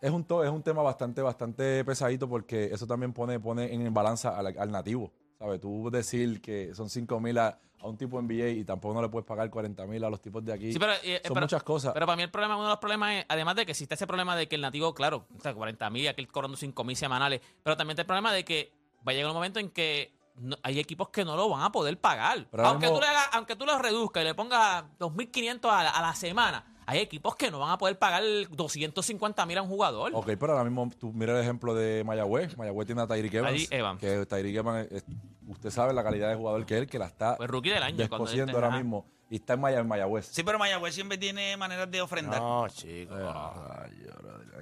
es, 0.00 0.10
un 0.10 0.24
to- 0.24 0.42
es 0.44 0.50
un 0.50 0.62
tema 0.62 0.82
bastante, 0.82 1.22
bastante 1.22 1.84
pesadito 1.84 2.28
porque 2.28 2.64
eso 2.66 2.86
también 2.86 3.12
pone, 3.12 3.38
pone 3.40 3.72
en 3.72 3.92
balanza 3.94 4.36
al, 4.38 4.58
al 4.58 4.70
nativo. 4.72 5.12
¿Sabes? 5.38 5.60
Tú 5.60 5.90
decir 5.90 6.40
que 6.40 6.74
son 6.74 6.88
5 6.88 7.20
mil 7.20 7.36
a, 7.36 7.58
a 7.80 7.86
un 7.86 7.98
tipo 7.98 8.20
NBA 8.20 8.48
y 8.48 8.64
tampoco 8.64 8.94
no 8.94 9.02
le 9.02 9.08
puedes 9.10 9.26
pagar 9.26 9.50
40 9.50 9.84
mil 9.86 10.02
a 10.02 10.08
los 10.08 10.20
tipos 10.22 10.42
de 10.42 10.50
aquí. 10.54 10.72
Sí, 10.72 10.78
pero, 10.78 10.92
eh, 11.02 11.20
son 11.24 11.34
pero- 11.34 11.44
muchas 11.44 11.62
cosas. 11.62 11.92
Pero 11.92 12.06
para 12.06 12.16
mí 12.16 12.22
el 12.22 12.30
problema, 12.30 12.56
uno 12.56 12.64
de 12.64 12.70
los 12.70 12.78
problemas 12.78 13.16
es, 13.16 13.26
además 13.28 13.54
de 13.56 13.66
que 13.66 13.72
existe 13.72 13.94
ese 13.94 14.06
problema 14.06 14.34
de 14.34 14.48
que 14.48 14.54
el 14.56 14.62
nativo, 14.62 14.94
claro, 14.94 15.26
o 15.36 15.40
sea, 15.42 15.52
40 15.54 15.90
mil, 15.90 16.08
aquel 16.08 16.26
cobrando 16.28 16.56
5 16.56 16.84
mil 16.84 16.96
semanales, 16.96 17.42
pero 17.62 17.76
también 17.76 17.92
está 17.94 18.02
el 18.02 18.06
problema 18.06 18.32
de 18.32 18.44
que 18.46 18.72
va 19.06 19.12
a 19.12 19.14
llegar 19.14 19.28
un 19.30 19.34
momento 19.36 19.60
en 19.60 19.68
que 19.70 20.14
no- 20.36 20.56
hay 20.62 20.78
equipos 20.80 21.10
que 21.10 21.22
no 21.24 21.36
lo 21.36 21.50
van 21.50 21.62
a 21.62 21.70
poder 21.70 22.00
pagar. 22.00 22.46
Pero 22.50 22.64
aunque, 22.66 22.86
mismo- 22.86 22.96
tú 22.98 23.02
le 23.02 23.08
hagas, 23.08 23.28
aunque 23.32 23.56
tú 23.56 23.66
lo 23.66 23.78
reduzcas 23.78 24.22
y 24.22 24.26
le 24.26 24.34
pongas 24.34 24.84
2.500 24.98 25.70
a 25.70 25.90
a 25.90 26.00
la 26.00 26.14
semana, 26.14 26.64
hay 26.86 27.00
equipos 27.00 27.34
que 27.36 27.50
no 27.50 27.58
van 27.58 27.70
a 27.72 27.78
poder 27.78 27.98
pagar 27.98 28.22
250 28.50 29.44
mil 29.46 29.58
a 29.58 29.62
un 29.62 29.68
jugador. 29.68 30.12
Ok, 30.14 30.30
pero 30.38 30.52
ahora 30.52 30.64
mismo 30.64 30.88
tú 30.98 31.12
mira 31.12 31.32
el 31.34 31.40
ejemplo 31.42 31.74
de 31.74 32.04
Mayagüez. 32.04 32.56
Mayagüez 32.56 32.86
tiene 32.86 33.02
a 33.02 33.06
Tyreek 33.06 33.34
Evans. 33.34 33.68
Evans. 33.70 34.00
Que 34.00 34.24
Tyreek 34.26 34.56
Evans, 34.56 34.88
es- 34.92 35.04
usted 35.48 35.70
sabe 35.70 35.92
la 35.92 36.02
calidad 36.04 36.28
de 36.30 36.36
jugador 36.36 36.64
que 36.64 36.74
es 36.74 36.80
él, 36.82 36.86
que 36.86 36.98
la 36.98 37.06
está 37.06 37.36
Pues 37.36 37.50
rookie 37.50 37.70
del 37.70 37.82
año. 37.82 37.96
descosiendo 37.96 38.52
este- 38.52 38.64
ahora 38.64 38.76
mismo. 38.76 39.06
Y 39.28 39.36
está 39.36 39.54
en, 39.54 39.60
Maya- 39.60 39.80
en 39.80 39.88
Mayagüez. 39.88 40.26
Sí, 40.26 40.44
pero 40.44 40.56
Mayagüez 40.56 40.94
siempre 40.94 41.18
tiene 41.18 41.56
maneras 41.56 41.90
de 41.90 42.00
ofrendar. 42.00 42.40
No, 42.40 42.68
chicos. 42.68 43.18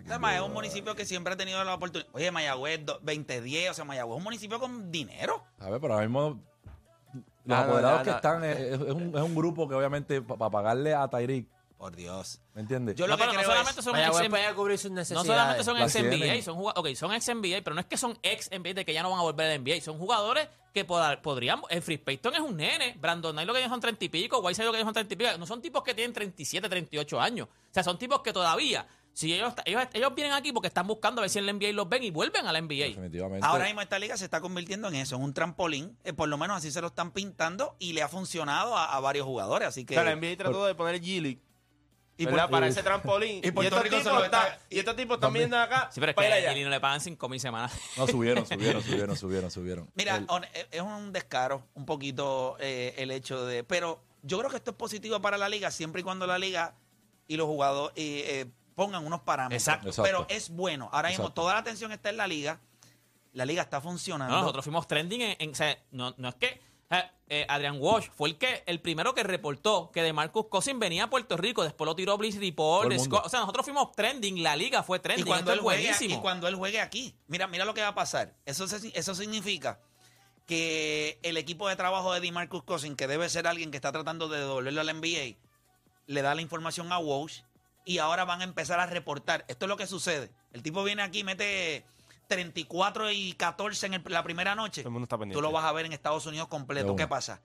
Además, 0.08 0.34
es 0.36 0.40
un 0.40 0.52
municipio 0.52 0.94
que 0.94 1.04
siempre 1.04 1.34
ha 1.34 1.36
tenido 1.36 1.62
la 1.64 1.74
oportunidad. 1.74 2.08
Oye, 2.14 2.30
Mayagüez 2.30 2.84
do- 2.84 2.98
2010, 3.02 3.70
o 3.70 3.74
sea, 3.74 3.84
Mayagüez 3.84 4.14
es 4.14 4.18
un 4.18 4.24
municipio 4.24 4.58
con 4.60 4.90
dinero. 4.90 5.42
¿Sabes? 5.58 5.78
Pero 5.80 5.94
ahora 5.94 6.06
mismo 6.06 6.40
los 7.12 7.22
No, 7.44 7.56
no, 7.56 7.62
apoderados 7.62 7.98
no, 7.98 8.04
que 8.04 8.10
no. 8.10 8.16
están 8.16 8.44
es, 8.44 8.58
es 8.58 8.78
un, 8.80 9.12
es 9.14 9.22
un 9.22 9.34
grupo 9.34 9.68
que 9.68 9.74
obviamente 9.74 10.22
para 10.22 10.50
pagarle 10.50 10.94
a 10.94 11.08
Tyreek, 11.08 11.46
Por 11.84 11.96
Dios. 11.96 12.40
¿me 12.54 12.62
entiendes? 12.62 12.94
Yo 12.96 13.06
No, 13.06 13.10
lo 13.12 13.16
que 13.18 13.24
pero 13.24 13.34
no 13.34 13.42
solamente 13.44 13.80
es- 13.80 13.84
son 13.84 13.94
ex- 13.98 14.54
cubrir 14.54 14.78
sus 14.78 14.90
No 14.90 14.96
necesidades. 14.96 15.26
solamente 15.26 15.64
son 15.64 15.78
Las 15.78 15.94
ex 15.94 16.02
NBA, 16.04 16.16
tienen. 16.16 16.42
son 16.42 16.54
jugadores, 16.54 16.92
ok, 16.94 16.98
son 16.98 17.12
ex 17.12 17.28
NBA, 17.28 17.60
pero 17.62 17.74
no 17.74 17.80
es 17.80 17.86
que 17.86 17.98
son 17.98 18.18
ex 18.22 18.48
NBA 18.50 18.72
de 18.72 18.84
que 18.86 18.94
ya 18.94 19.02
no 19.02 19.10
van 19.10 19.18
a 19.18 19.22
volver 19.22 19.50
a 19.50 19.54
NBA, 19.54 19.82
son 19.82 19.98
jugadores 19.98 20.48
que 20.72 20.86
poda- 20.86 21.20
podrían, 21.20 21.60
el 21.68 21.82
Free 21.82 21.98
Payton 21.98 22.34
es 22.36 22.40
un 22.40 22.56
nene, 22.56 22.96
Brandon 22.98 23.32
Knight 23.32 23.46
lo 23.46 23.52
que 23.52 23.58
tiene 23.60 23.70
son 23.70 23.80
30 23.80 24.02
y 24.02 24.08
pico, 24.08 24.38
Whiteside 24.38 24.64
lo 24.64 24.72
que 24.72 24.78
tiene 24.78 24.86
son 24.86 24.94
30 24.94 25.12
y 25.12 25.16
pico, 25.18 25.30
no 25.38 25.46
son 25.46 25.60
tipos 25.60 25.82
que 25.82 25.92
tienen 25.92 26.14
37, 26.14 26.70
38 26.70 27.20
años, 27.20 27.48
o 27.50 27.74
sea, 27.74 27.82
son 27.84 27.98
tipos 27.98 28.22
que 28.22 28.32
todavía, 28.32 28.86
si 29.12 29.32
ellos, 29.32 29.52
ellos, 29.66 29.84
ellos 29.92 30.12
vienen 30.16 30.32
aquí 30.32 30.50
porque 30.52 30.66
están 30.66 30.88
buscando 30.88 31.20
a 31.20 31.22
ver 31.22 31.30
si 31.30 31.38
en 31.38 31.46
la 31.46 31.52
NBA 31.52 31.72
los 31.72 31.88
ven 31.88 32.02
y 32.02 32.10
vuelven 32.10 32.48
a 32.48 32.52
la 32.52 32.58
NBA. 32.60 32.86
Definitivamente. 32.86 33.46
Ahora 33.46 33.66
mismo 33.66 33.80
esta 33.80 33.96
liga 34.00 34.16
se 34.16 34.24
está 34.24 34.40
convirtiendo 34.40 34.88
en 34.88 34.96
eso, 34.96 35.14
en 35.14 35.22
un 35.22 35.32
trampolín. 35.32 35.96
eh, 36.02 36.12
por 36.12 36.28
lo 36.28 36.36
menos 36.36 36.56
así 36.56 36.72
se 36.72 36.80
lo 36.80 36.88
están 36.88 37.12
pintando 37.12 37.76
y 37.78 37.92
le 37.92 38.02
ha 38.02 38.08
funcionado 38.08 38.76
a, 38.76 38.86
a 38.92 38.98
varios 38.98 39.24
jugadores. 39.24 39.68
Así 39.68 39.84
que. 39.84 39.94
O 39.96 40.02
sea, 40.02 40.04
la 40.12 40.16
NBA 40.16 40.36
trató 40.36 40.64
de 40.66 40.74
poner 40.74 41.00
G-League. 41.00 41.38
Y 42.16 42.26
¿verdad? 42.26 42.42
por- 42.44 42.50
para 42.52 42.68
ese 42.68 42.82
trampolín. 42.82 43.40
y 43.44 43.50
Puerto 43.50 43.76
estos 43.76 43.82
Rico 43.82 43.96
se 43.96 44.02
tipos 44.04 44.18
lo 44.18 44.24
está- 44.24 44.58
y 44.70 44.78
estos 44.78 44.96
tipos 44.96 45.18
también 45.20 45.50
de 45.50 45.56
acá. 45.56 45.90
Sí, 45.92 46.00
pero 46.00 46.10
es 46.12 46.16
que 46.16 46.46
a. 46.46 46.50
Gili 46.52 46.64
no 46.64 46.70
le 46.70 46.80
pagan 46.80 47.00
5 47.00 47.28
mil 47.28 47.40
semanas. 47.40 47.72
No, 47.96 48.06
subieron, 48.06 48.46
subieron, 48.46 48.82
subieron, 48.82 49.16
subieron, 49.16 49.50
subieron. 49.50 49.90
Mira, 49.94 50.16
El- 50.16 50.26
hon- 50.28 50.46
es 50.70 50.80
un 50.80 51.12
descaro 51.12 51.66
un 51.74 51.84
poquito 51.86 52.56
eh, 52.60 52.94
el 52.98 53.10
hecho 53.10 53.44
de... 53.46 53.64
Pero 53.64 54.00
yo 54.22 54.38
creo 54.38 54.50
que 54.50 54.56
esto 54.56 54.70
es 54.72 54.76
positivo 54.76 55.20
para 55.20 55.36
la 55.38 55.48
liga 55.48 55.70
siempre 55.70 56.00
y 56.00 56.04
cuando 56.04 56.26
la 56.26 56.38
liga 56.38 56.74
y 57.26 57.36
los 57.36 57.46
jugadores 57.46 57.92
eh, 57.96 58.40
eh, 58.42 58.46
pongan 58.74 59.04
unos 59.06 59.20
parámetros. 59.22 59.60
Exacto. 59.62 59.88
Exacto. 59.88 60.02
Pero 60.08 60.26
es 60.28 60.50
bueno. 60.50 60.88
Ahora 60.92 61.08
mismo 61.08 61.24
Exacto. 61.24 61.42
toda 61.42 61.54
la 61.54 61.60
atención 61.60 61.90
está 61.92 62.10
en 62.10 62.16
la 62.16 62.26
liga. 62.26 62.60
La 63.32 63.44
liga 63.44 63.62
está 63.62 63.80
funcionando. 63.80 64.32
No, 64.34 64.40
nosotros 64.42 64.64
fuimos 64.64 64.86
trending 64.86 65.20
en, 65.22 65.36
en- 65.40 65.50
o 65.50 65.54
sea, 65.54 65.76
no, 65.90 66.14
no 66.16 66.28
es 66.28 66.34
que 66.36 66.60
eh, 67.00 67.10
eh, 67.28 67.46
Adrian 67.48 67.76
Walsh 67.80 68.08
fue 68.14 68.28
el 68.30 68.38
que 68.38 68.62
el 68.66 68.80
primero 68.80 69.14
que 69.14 69.22
reportó 69.22 69.90
que 69.92 70.02
de 70.02 70.12
Marcus 70.12 70.46
Cousins 70.48 70.78
venía 70.78 71.04
a 71.04 71.10
Puerto 71.10 71.36
Rico, 71.36 71.64
después 71.64 71.86
lo 71.86 71.94
tiró 71.96 72.16
Blitz 72.18 72.38
Report. 72.38 72.92
Scott- 72.98 73.26
o 73.26 73.28
sea, 73.28 73.40
nosotros 73.40 73.64
fuimos 73.64 73.92
trending, 73.92 74.42
la 74.42 74.56
liga 74.56 74.82
fue 74.82 74.98
y 74.98 75.00
trending, 75.00 75.26
cuando, 75.26 75.50
esto 75.50 75.52
él 75.54 75.60
juegue, 75.60 75.82
buenísimo. 75.82 76.16
y 76.16 76.20
cuando 76.20 76.48
él 76.48 76.54
juegue 76.54 76.80
aquí, 76.80 77.14
mira, 77.28 77.46
mira 77.46 77.64
lo 77.64 77.72
que 77.74 77.80
va 77.80 77.88
a 77.88 77.94
pasar. 77.94 78.34
Eso, 78.44 78.68
se- 78.68 78.92
eso 78.98 79.14
significa 79.14 79.80
que 80.46 81.18
el 81.22 81.36
equipo 81.36 81.68
de 81.68 81.76
trabajo 81.76 82.12
de 82.12 82.20
DeMarcus 82.20 82.62
Cousins, 82.64 82.96
que 82.96 83.06
debe 83.06 83.28
ser 83.28 83.46
alguien 83.46 83.70
que 83.70 83.78
está 83.78 83.92
tratando 83.92 84.28
de 84.28 84.40
devolverlo 84.40 84.80
a 84.80 84.84
la 84.84 84.92
NBA, 84.92 85.36
le 86.06 86.22
da 86.22 86.34
la 86.34 86.42
información 86.42 86.92
a 86.92 86.98
Walsh 86.98 87.40
y 87.86 87.98
ahora 87.98 88.24
van 88.24 88.42
a 88.42 88.44
empezar 88.44 88.80
a 88.80 88.86
reportar. 88.86 89.44
Esto 89.48 89.64
es 89.64 89.68
lo 89.68 89.76
que 89.76 89.86
sucede. 89.86 90.30
El 90.52 90.62
tipo 90.62 90.84
viene 90.84 91.02
aquí, 91.02 91.24
mete 91.24 91.84
34 92.28 93.10
y 93.10 93.32
14 93.34 93.86
en 93.86 93.94
el- 93.94 94.02
la 94.08 94.22
primera 94.22 94.54
noche. 94.54 94.82
Todo 94.82 94.88
el 94.88 94.92
mundo 94.92 95.04
está 95.04 95.18
pendiente. 95.18 95.36
Tú 95.38 95.42
lo 95.42 95.52
vas 95.52 95.64
a 95.64 95.72
ver 95.72 95.86
en 95.86 95.92
Estados 95.92 96.26
Unidos 96.26 96.46
De 96.48 96.50
completo. 96.50 96.92
una. 96.92 97.02
¿Qué 97.02 97.08
pasa? 97.08 97.42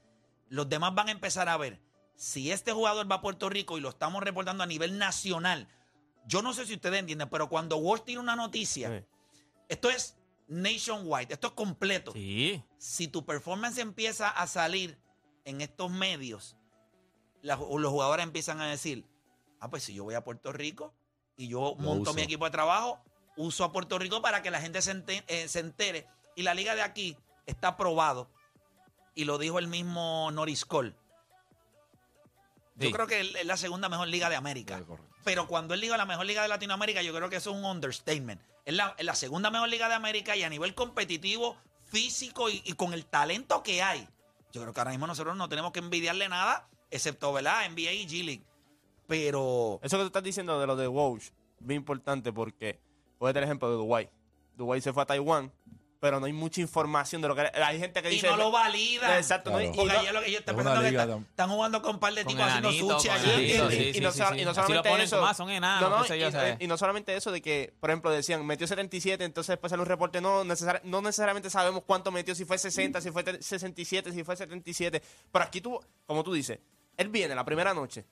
Los 0.50 0.67
demás 0.69 0.95
van 0.95 1.09
a 1.09 1.12
empezar 1.12 1.48
a 1.50 1.57
ver 1.57 1.79
si 2.15 2.51
este 2.51 2.71
jugador 2.71 3.09
va 3.09 3.15
a 3.15 3.21
Puerto 3.21 3.50
Rico 3.50 3.77
y 3.77 3.81
lo 3.81 3.89
estamos 3.89 4.24
reportando 4.24 4.63
a 4.63 4.67
nivel 4.67 4.98
nacional. 4.98 5.67
Yo 6.25 6.41
no 6.41 6.53
sé 6.53 6.65
si 6.65 6.74
ustedes 6.75 7.00
entienden, 7.00 7.29
pero 7.29 7.50
cuando 7.50 7.77
Walsh 7.77 8.03
tira 8.03 8.19
una 8.19 8.36
noticia, 8.36 8.89
Sí. 9.00 9.05
esto 9.69 9.89
es 9.89 10.17
nationwide, 10.48 11.33
esto 11.33 11.48
es 11.48 11.53
completo. 11.53 12.12
Sí. 12.13 12.63
Si 12.77 13.07
tu 13.07 13.25
performance 13.25 13.77
empieza 13.77 14.29
a 14.29 14.48
salir 14.48 14.98
en 15.45 15.62
estos 15.62 15.91
medios, 15.91 16.57
la- 17.41 17.55
los 17.55 17.91
jugadores 17.91 18.24
empiezan 18.25 18.59
a 18.59 18.67
decir, 18.67 19.05
ah, 19.59 19.69
pues 19.69 19.83
si 19.83 19.93
yo 19.93 20.03
voy 20.03 20.15
a 20.15 20.24
Puerto 20.24 20.51
Rico 20.51 20.93
y 21.38 21.48
yo 21.48 21.75
monto 21.77 22.12
uso. 22.12 22.13
mi 22.15 22.21
equipo 22.24 22.45
de 22.45 22.51
trabajo, 22.51 23.00
uso 23.39 23.63
a 23.63 23.72
Puerto 23.72 23.98
Rico 23.98 24.22
para 24.22 24.41
que 24.41 24.51
la 24.51 24.60
gente 24.60 24.81
se, 24.81 24.91
ente- 24.91 25.24
eh, 25.27 25.48
se 25.48 25.60
entere. 25.62 26.05
Y 26.36 26.43
la 26.43 26.53
liga 26.53 26.75
de 26.75 26.81
aquí 26.81 27.15
está 27.46 27.77
probado, 27.77 28.29
y 29.15 29.24
lo 29.25 29.38
dijo 29.38 29.60
el 29.60 29.67
mismo 29.67 30.29
Norris 30.31 30.65
Cole. 30.65 30.93
Yo 32.75 32.88
Sí. 32.88 32.93
creo 32.93 33.08
que 33.08 33.22
es 33.22 33.46
la 33.46 33.58
segunda 33.58 33.89
mejor 33.89 34.08
liga 34.08 34.29
de 34.29 34.36
América. 34.36 34.81
Pero 35.24 35.48
cuando 35.48 35.74
él 35.74 35.81
diga 35.81 35.98
la 35.98 36.05
mejor 36.05 36.25
liga 36.25 36.41
de 36.41 36.48
Latinoamérica, 36.48 37.01
yo 37.01 37.13
creo 37.13 37.29
que 37.29 37.36
eso 37.38 37.51
es 37.51 37.55
un 37.58 37.65
understatement. 37.65 38.41
Es 38.65 38.74
la, 38.74 38.96
es 38.98 39.05
la 39.05 39.15
segunda 39.15 39.50
mejor 39.51 39.67
liga 39.69 39.89
de 39.89 39.96
América 39.96 40.36
y 40.36 40.43
a 40.43 40.50
nivel 40.50 40.75
competitivo, 40.75 41.58
físico 41.86 42.50
y, 42.50 42.62
y 42.65 42.74
con 42.74 42.93
el 42.93 43.05
talento 43.05 43.63
que 43.63 43.81
hay. 43.81 44.08
Yo 44.51 44.62
creo 44.62 44.74
que 44.74 44.79
ahora 44.79 44.91
mismo 44.91 45.08
nosotros 45.08 45.36
no 45.36 45.50
tenemos 45.50 45.72
que 45.72 45.79
envidiarle 45.79 46.29
nada, 46.29 46.67
excepto, 46.91 47.34
¿verdad? 47.34 47.69
NBA 47.69 47.91
y 47.93 48.08
G 48.08 48.24
League. 48.24 48.43
Pero 49.08 49.79
Eso 49.81 49.98
que 49.98 50.03
tú 50.03 50.08
estás 50.08 50.24
diciendo 50.24 50.60
de 50.60 50.67
lo 50.67 50.75
de 50.75 50.88
Walsh, 50.88 51.29
bien 51.60 51.77
importante 51.81 52.31
porque 52.31 52.79
puede 53.20 53.34
tener 53.36 53.46
ejemplo 53.48 53.70
de 53.70 53.76
Dubái. 53.76 54.10
Dubái 54.56 54.82
se 54.82 54.92
fue 54.92 55.04
a 55.04 55.06
Taiwán 55.06 55.52
pero 56.02 56.18
no 56.22 56.28
hay 56.28 56.32
mucha 56.32 56.62
información 56.62 57.22
de 57.22 57.28
lo 57.28 57.36
que 57.36 57.42
hay 57.42 57.78
gente 57.78 58.02
que 58.02 58.08
Y 58.08 58.12
dice 58.14 58.28
no 58.30 58.38
lo 58.38 58.52
valida. 58.52 59.18
Exacto, 59.18 59.50
no, 59.50 59.58
Claro. 59.58 59.74
y 59.74 59.76
Porque 59.76 59.94
no- 60.08 60.14
lo 60.14 60.22
que 60.22 60.32
yo 60.32 60.40
estoy 60.40 60.54
Es 60.56 60.62
una 60.62 60.64
pensando 60.64 60.82
que 60.82 60.90
liga 60.92 61.04
está- 61.04 61.16
tam- 61.18 61.24
están 61.26 61.50
jugando 61.50 61.82
con 61.82 61.94
un 61.96 62.00
par 62.00 62.14
de 62.14 62.24
tipos 62.24 62.42
haciendo 62.42 62.72
sushi 62.72 63.10
allí. 63.10 63.30
y, 63.32 63.36
y- 63.42 63.98
y 63.98 64.00
no, 64.00 64.10
y 64.38 64.46
no 64.46 64.54
solamente 64.54 65.04
eso. 65.04 65.26
ah, 65.26 65.34
son 65.34 65.50
enanos, 65.50 65.90
no, 65.90 65.98
no, 65.98 66.04
sé 66.06 66.18
yo, 66.18 66.30
y, 66.30 66.64
y 66.64 66.68
no 66.68 66.78
solamente 66.78 67.14
eso 67.18 67.34
de 67.34 67.42
que, 67.42 67.74
por 67.82 67.90
ejemplo, 67.90 68.12
decían, 68.12 68.46
metió 68.46 68.66
77, 68.66 69.26
entonces 69.26 69.50
después 69.50 69.72
sale 69.72 69.82
un 69.82 69.90
reporte, 69.90 70.22
no, 70.22 70.46
necesar- 70.46 70.80
no 70.86 71.02
necesariamente 71.02 71.50
sabemos 71.50 71.84
cuánto 71.86 72.12
metió, 72.12 72.34
si 72.34 72.46
fue 72.46 72.58
60, 72.58 73.02
si 73.02 73.12
fue 73.12 73.26
67, 73.42 74.14
si 74.14 74.24
fue 74.24 74.38
77. 74.38 75.02
Pero 75.34 75.44
aquí 75.44 75.60
tú, 75.60 75.78
como 76.06 76.24
tú 76.24 76.32
dices, 76.32 76.60
él 76.96 77.10
viene 77.10 77.36
la 77.36 77.44
primera 77.44 77.74
noche. 77.74 78.06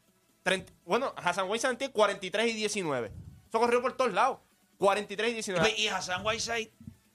30 0.44 0.74
bueno, 0.84 1.14
Hassan 1.16 1.48
Santé 1.58 1.90
43 1.90 2.50
y 2.50 2.54
19. 2.54 3.14
Eso 3.48 3.60
corrió 3.62 3.82
por 3.82 3.94
todos 3.96 4.12
lados. 4.12 4.40
43 4.78 5.32
y 5.32 5.34
19. 5.34 5.76
Y 5.78 5.88
Hassan 5.88 6.26
Whiteside 6.26 6.72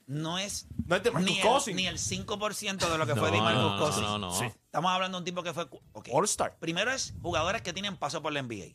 no 0.06 0.38
es 0.38 0.66
No 0.86 0.96
es 0.96 1.02
de 1.02 1.10
Marcus 1.10 1.66
ni 1.68 1.72
el, 1.72 1.76
ni 1.76 1.86
el 1.86 1.98
5% 1.98 2.76
de 2.90 2.98
lo 2.98 3.06
que 3.06 3.14
fue 3.14 3.30
No, 3.30 3.36
de 3.36 3.40
Marcus 3.42 3.62
no, 3.62 3.70
no, 3.76 3.78
Cousins. 3.78 4.02
no, 4.06 4.18
no. 4.18 4.32
Sí. 4.38 4.44
Estamos 4.46 4.90
hablando 4.90 5.18
de 5.18 5.20
un 5.20 5.24
tipo 5.24 5.42
que 5.42 5.52
fue... 5.54 5.66
All-Star. 6.12 6.56
Primero 6.58 6.90
es 6.92 7.14
jugadores 7.22 7.62
que 7.62 7.72
tienen 7.72 7.96
paso 7.96 8.20
por 8.22 8.32
la 8.32 8.42
NBA. 8.42 8.74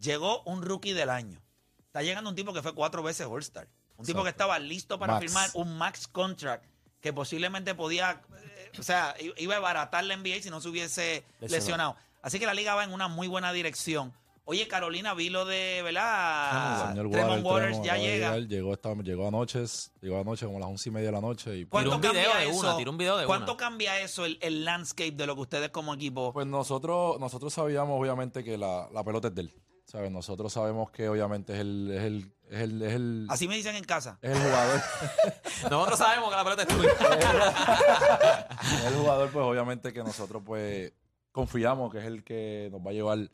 Llegó 0.00 0.42
un 0.42 0.62
rookie 0.62 0.92
del 0.92 1.10
año. 1.10 1.40
Está 1.86 2.02
llegando 2.02 2.30
un 2.30 2.36
tipo 2.36 2.52
que 2.52 2.62
fue 2.62 2.74
cuatro 2.74 3.02
veces 3.02 3.26
All-Star. 3.26 3.68
Un 3.96 4.06
tipo 4.06 4.22
que 4.22 4.30
estaba 4.30 4.58
listo 4.58 4.98
para 4.98 5.14
Max. 5.14 5.24
firmar 5.26 5.50
un 5.54 5.76
max 5.76 6.08
contract 6.08 6.64
que 7.02 7.12
posiblemente 7.12 7.74
podía, 7.74 8.22
eh, 8.38 8.72
o 8.78 8.82
sea, 8.82 9.14
iba 9.36 9.56
a 9.56 9.60
baratar 9.60 10.04
la 10.04 10.16
NBA 10.16 10.42
si 10.42 10.50
no 10.50 10.60
se 10.60 10.68
hubiese 10.68 11.24
Lesionado. 11.40 11.48
lesionado. 11.48 11.96
Así 12.22 12.38
que 12.38 12.46
la 12.46 12.54
liga 12.54 12.74
va 12.74 12.84
en 12.84 12.92
una 12.92 13.08
muy 13.08 13.28
buena 13.28 13.52
dirección. 13.52 14.12
Oye, 14.50 14.66
Carolina, 14.66 15.14
vi 15.14 15.30
lo 15.30 15.44
de, 15.44 15.80
¿verdad? 15.84 16.88
Señor 16.88 17.08
Tremont 17.08 17.44
Water, 17.44 17.44
Waters 17.44 17.66
Tremont 17.82 17.86
ya 17.86 17.96
llega. 17.98 18.30
llegar, 18.34 18.48
llegó, 18.48 18.72
esta- 18.72 18.94
llegó 18.94 19.28
anoche, 19.28 19.62
llegó 20.02 20.20
anoche 20.20 20.44
como 20.44 20.56
a 20.56 20.60
las 20.62 20.68
once 20.70 20.88
y 20.88 20.92
media 20.92 21.06
de 21.06 21.12
la 21.12 21.20
noche. 21.20 21.56
Y, 21.56 21.66
¿Cuánto 21.66 21.94
un 21.94 22.00
video 22.00 22.12
cambia 22.14 22.36
de 22.40 22.46
una, 22.48 22.68
eso? 22.70 22.76
tiró 22.76 22.90
un 22.90 22.98
video 22.98 23.16
de 23.16 23.26
¿Cuánto 23.26 23.52
una. 23.52 23.56
cambia 23.60 24.00
eso, 24.00 24.24
el, 24.24 24.38
el 24.42 24.64
landscape 24.64 25.12
de 25.12 25.24
lo 25.28 25.36
que 25.36 25.42
ustedes 25.42 25.70
como 25.70 25.94
equipo? 25.94 26.32
Pues 26.32 26.48
nosotros, 26.48 27.20
nosotros 27.20 27.54
sabíamos 27.54 28.00
obviamente 28.00 28.42
que 28.42 28.58
la, 28.58 28.88
la 28.92 29.04
pelota 29.04 29.28
es 29.28 29.36
de 29.36 29.42
él. 29.42 29.54
¿sabes? 29.84 30.10
Nosotros 30.10 30.52
sabemos 30.52 30.90
que 30.90 31.08
obviamente 31.08 31.52
es 31.52 31.60
el, 31.60 31.90
es 31.92 32.02
el, 32.02 32.32
es 32.50 32.60
el, 32.60 32.82
es 32.82 32.92
el, 32.92 33.26
Así 33.30 33.46
me 33.46 33.54
dicen 33.54 33.76
en 33.76 33.84
casa. 33.84 34.18
es 34.20 34.32
el 34.36 34.42
jugador. 34.42 34.80
Nosotros 35.70 35.98
sabemos 35.98 36.28
que 36.30 36.36
la 36.36 36.42
pelota 36.42 36.62
es 36.62 36.68
tuya. 36.68 36.90
es 38.62 38.84
el 38.84 38.94
jugador, 38.94 39.30
pues 39.30 39.44
obviamente 39.46 39.92
que 39.92 40.02
nosotros 40.02 40.42
pues 40.44 40.92
confiamos 41.30 41.92
que 41.92 41.98
es 41.98 42.04
el 42.04 42.24
que 42.24 42.68
nos 42.72 42.80
va 42.84 42.90
a 42.90 42.94
llevar 42.94 43.30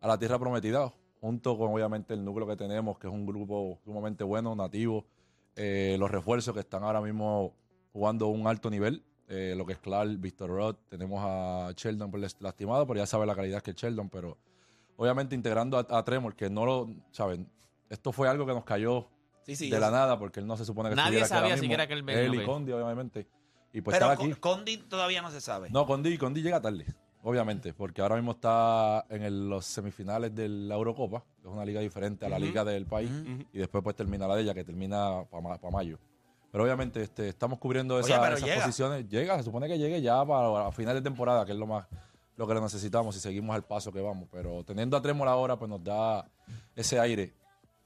a 0.00 0.08
la 0.08 0.18
tierra 0.18 0.38
prometida, 0.38 0.92
junto 1.20 1.56
con 1.58 1.72
obviamente 1.72 2.14
el 2.14 2.24
núcleo 2.24 2.46
que 2.46 2.56
tenemos, 2.56 2.98
que 2.98 3.06
es 3.06 3.12
un 3.12 3.26
grupo 3.26 3.78
sumamente 3.84 4.24
bueno, 4.24 4.54
nativo, 4.54 5.04
eh, 5.56 5.96
los 5.98 6.10
refuerzos 6.10 6.54
que 6.54 6.60
están 6.60 6.82
ahora 6.82 7.00
mismo 7.00 7.54
jugando 7.92 8.26
a 8.26 8.28
un 8.28 8.46
alto 8.46 8.70
nivel, 8.70 9.04
eh, 9.28 9.54
lo 9.56 9.66
que 9.66 9.74
es 9.74 9.78
Clark, 9.78 10.18
Víctor 10.18 10.50
Roth, 10.50 10.78
tenemos 10.88 11.20
a 11.22 11.72
Sheldon 11.76 12.10
pues, 12.10 12.36
lastimado, 12.40 12.86
pero 12.86 12.98
ya 12.98 13.06
sabe 13.06 13.26
la 13.26 13.34
calidad 13.36 13.62
que 13.62 13.72
es 13.72 13.76
Sheldon, 13.76 14.08
pero 14.08 14.38
obviamente 14.96 15.34
integrando 15.34 15.78
a, 15.78 15.86
a 15.98 16.04
Tremor, 16.04 16.34
que 16.34 16.50
no 16.50 16.64
lo, 16.64 16.90
¿saben? 17.10 17.48
Esto 17.88 18.12
fue 18.12 18.28
algo 18.28 18.46
que 18.46 18.54
nos 18.54 18.64
cayó 18.64 19.08
Sí, 19.42 19.56
sí. 19.56 19.70
de 19.70 19.80
la 19.80 19.86
sé. 19.86 19.92
nada, 19.92 20.18
porque 20.18 20.40
él 20.40 20.46
no 20.46 20.56
se 20.56 20.64
supone 20.64 20.90
que 20.90 20.96
Nadie 20.96 21.20
estuviera 21.20 21.26
aquí 21.26 21.34
ahora 21.34 21.48
sabía 21.48 21.60
siquiera 21.60 21.86
que 21.86 21.92
él 21.94 22.02
venía, 22.02 22.22
Él 22.22 22.34
y. 22.42 22.44
Condi, 22.44 22.72
obviamente. 22.72 23.26
Y 23.72 23.80
pues 23.80 23.98
Pero 23.98 24.40
Condi 24.40 24.76
todavía 24.78 25.22
no 25.22 25.30
se 25.30 25.40
sabe. 25.40 25.70
No, 25.70 25.86
Condi, 25.86 26.16
Condi 26.18 26.42
llega 26.42 26.60
tarde, 26.60 26.86
obviamente, 27.22 27.72
porque 27.74 28.00
ahora 28.02 28.16
mismo 28.16 28.32
está 28.32 29.04
en 29.10 29.22
el- 29.22 29.48
los 29.48 29.64
semifinales 29.66 30.34
de 30.34 30.48
la 30.48 30.74
Eurocopa, 30.74 31.22
que 31.42 31.48
es 31.48 31.52
una 31.54 31.64
liga 31.64 31.80
diferente 31.80 32.24
a 32.26 32.28
la 32.28 32.38
liga 32.38 32.64
del 32.64 32.86
país, 32.86 33.10
y 33.52 33.58
después 33.58 33.82
pues 33.84 33.96
termina 33.96 34.26
la 34.26 34.36
de 34.36 34.42
ella, 34.42 34.54
que 34.54 34.64
termina 34.64 35.24
para 35.30 35.70
mayo. 35.70 35.98
Pero 36.52 36.64
obviamente 36.64 37.02
este, 37.02 37.28
estamos 37.28 37.58
cubriendo 37.58 37.98
esa- 38.00 38.20
pero 38.20 38.36
esas 38.36 38.48
llega. 38.48 38.60
posiciones. 38.64 39.08
Llega, 39.08 39.36
se 39.38 39.44
supone 39.44 39.68
que 39.68 39.78
llegue 39.78 40.02
ya 40.02 40.24
para 40.24 40.66
a 40.66 40.72
final 40.72 40.94
de 40.96 41.02
temporada, 41.02 41.44
que 41.46 41.52
es 41.52 41.58
lo 41.58 41.66
más 41.66 41.86
lo 42.36 42.46
que 42.48 42.54
necesitamos 42.54 43.14
si 43.14 43.20
seguimos 43.20 43.54
al 43.54 43.62
paso 43.64 43.92
que 43.92 44.00
vamos. 44.00 44.26
Pero 44.32 44.64
teniendo 44.64 44.96
a 44.96 45.02
Tremor 45.02 45.28
ahora, 45.28 45.56
pues 45.58 45.68
nos 45.68 45.84
da 45.84 46.26
ese 46.74 46.98
aire 46.98 47.34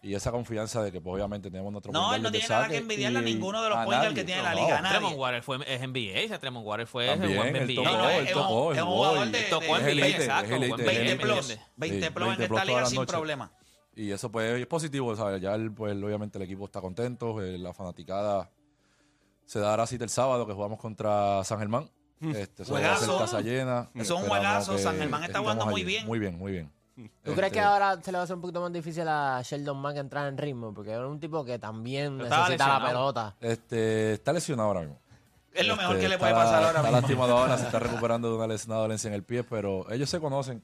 y 0.04 0.14
esa 0.14 0.30
confianza 0.30 0.82
de 0.82 0.92
que 0.92 1.00
pues 1.00 1.14
obviamente 1.14 1.50
tenemos 1.50 1.73
nuestro 1.73 1.90
No, 1.92 2.14
él 2.14 2.23
no 2.23 2.30
tiene 2.30 2.46
nada 2.46 2.68
que 2.68 2.76
envidiarle 2.76 3.18
a 3.18 3.23
ninguno 3.23 3.62
de 3.62 3.68
los 3.70 3.78
a 3.78 3.84
point 3.84 3.96
guard 3.99 4.02
nadie. 4.11 4.14
que 4.14 4.25
tiene 4.25 4.42
la 4.42 4.54
liga, 4.54 4.80
nadie. 4.82 4.99
Tremont 4.99 5.16
Water 5.18 5.42
fue, 5.42 5.56
es 5.66 5.80
NBA, 5.80 6.20
ese 6.20 6.38
Tremont 6.38 6.66
Water 6.66 6.87
fue 6.87 7.06
También, 7.08 7.52
NBA. 7.52 7.75
tocó, 7.75 7.84
No, 7.90 7.99
no, 7.99 8.11
él 8.11 8.26
es 8.26 8.32
tocó, 8.32 8.73
es 8.73 8.82
un 8.82 8.87
jugador 8.88 9.28
de- 9.28 9.42
Tocó 9.44 9.78
NBA, 9.78 10.06
exacto. 10.06 10.44
es 10.44 10.50
jugó 10.52 10.54
en 10.56 10.62
elite, 10.62 10.82
20 10.84 10.92
es 10.92 10.99
20 11.08 11.16
plus. 11.16 11.37
¿entiendes? 11.38 11.66
20 11.76 12.06
Sí, 12.06 12.12
plus 12.12 12.23
en 12.25 12.37
20 12.38 12.44
esta 12.44 12.64
liga 12.64 12.87
sin 12.87 13.06
problema. 13.06 13.52
Y 13.96 14.11
eso 14.11 14.30
pues 14.30 14.61
es 14.61 14.66
positivo, 14.66 15.16
¿sabes? 15.16 15.40
Ya 15.40 15.54
el, 15.54 15.73
pues 15.73 15.94
obviamente 16.02 16.37
el 16.38 16.44
equipo 16.44 16.66
está 16.66 16.80
contento, 16.80 17.40
eh, 17.42 17.56
la 17.58 17.73
fanaticada 17.73 18.50
se 19.47 19.58
dará 19.60 19.86
cita 19.86 20.04
el 20.04 20.10
sábado 20.10 20.47
que 20.47 20.52
jugamos 20.52 20.78
contra 20.80 21.43
San 21.45 21.58
Germán. 21.58 21.90
Este, 22.21 22.62
eso 22.62 22.73
va 22.75 22.93
a 22.93 22.97
ser 22.97 23.08
casa 23.19 23.40
llena. 23.40 23.90
Eso 23.95 24.17
es 24.17 24.23
un 24.23 24.28
juegazo. 24.28 24.78
San 24.78 24.97
Germán 24.97 25.25
está 25.25 25.40
jugando 25.40 25.67
muy 25.67 25.82
allí. 25.82 25.84
bien. 25.84 26.06
Muy 26.06 26.19
bien, 26.19 26.38
muy 26.38 26.52
bien. 26.52 26.73
¿Tú 26.97 27.02
Este, 27.25 27.35
crees 27.35 27.52
que 27.52 27.61
ahora 27.61 28.00
se 28.02 28.13
le 28.13 28.19
va 28.19 28.23
a 28.23 28.25
hacer 28.25 28.37
un 28.37 28.43
poquito 28.43 28.61
más 28.61 28.73
difícil 28.73 29.04
a 29.09 29.43
Sheldon 29.43 29.76
Mack 29.78 29.97
entrar 29.97 30.28
en 30.28 30.39
ritmo? 30.39 30.73
Porque 30.73 30.93
es 30.93 30.99
un 31.00 31.19
tipo 31.19 31.45
que 31.45 31.59
también 31.59 32.19
Pero 32.19 32.30
necesita 32.30 32.78
la 32.78 32.87
pelota. 32.87 33.35
Este, 33.41 34.13
está 34.15 34.33
lesionado 34.33 34.69
ahora 34.69 34.80
mismo. 34.83 34.99
Es 35.52 35.67
lo 35.67 35.76
mejor 35.76 35.97
Este, 35.97 36.04
que 36.04 36.09
le 36.11 36.19
puede 36.19 36.33
está- 36.33 36.45
pasar 36.45 36.57
ahora 36.65 36.69
Está 36.71 36.83
mismo. 36.83 37.00
lastimado 37.00 37.39
ahora, 37.39 37.59
se 37.59 37.65
está 37.67 37.78
recuperando 37.80 38.28
de 38.30 38.37
una, 38.37 38.47
les- 38.47 38.67
una 38.67 38.76
dolencia 38.76 39.09
en 39.09 39.15
el 39.15 39.23
pie, 39.25 39.43
pero 39.45 39.91
ellos 39.91 40.09
se 40.09 40.21
conocen. 40.21 40.63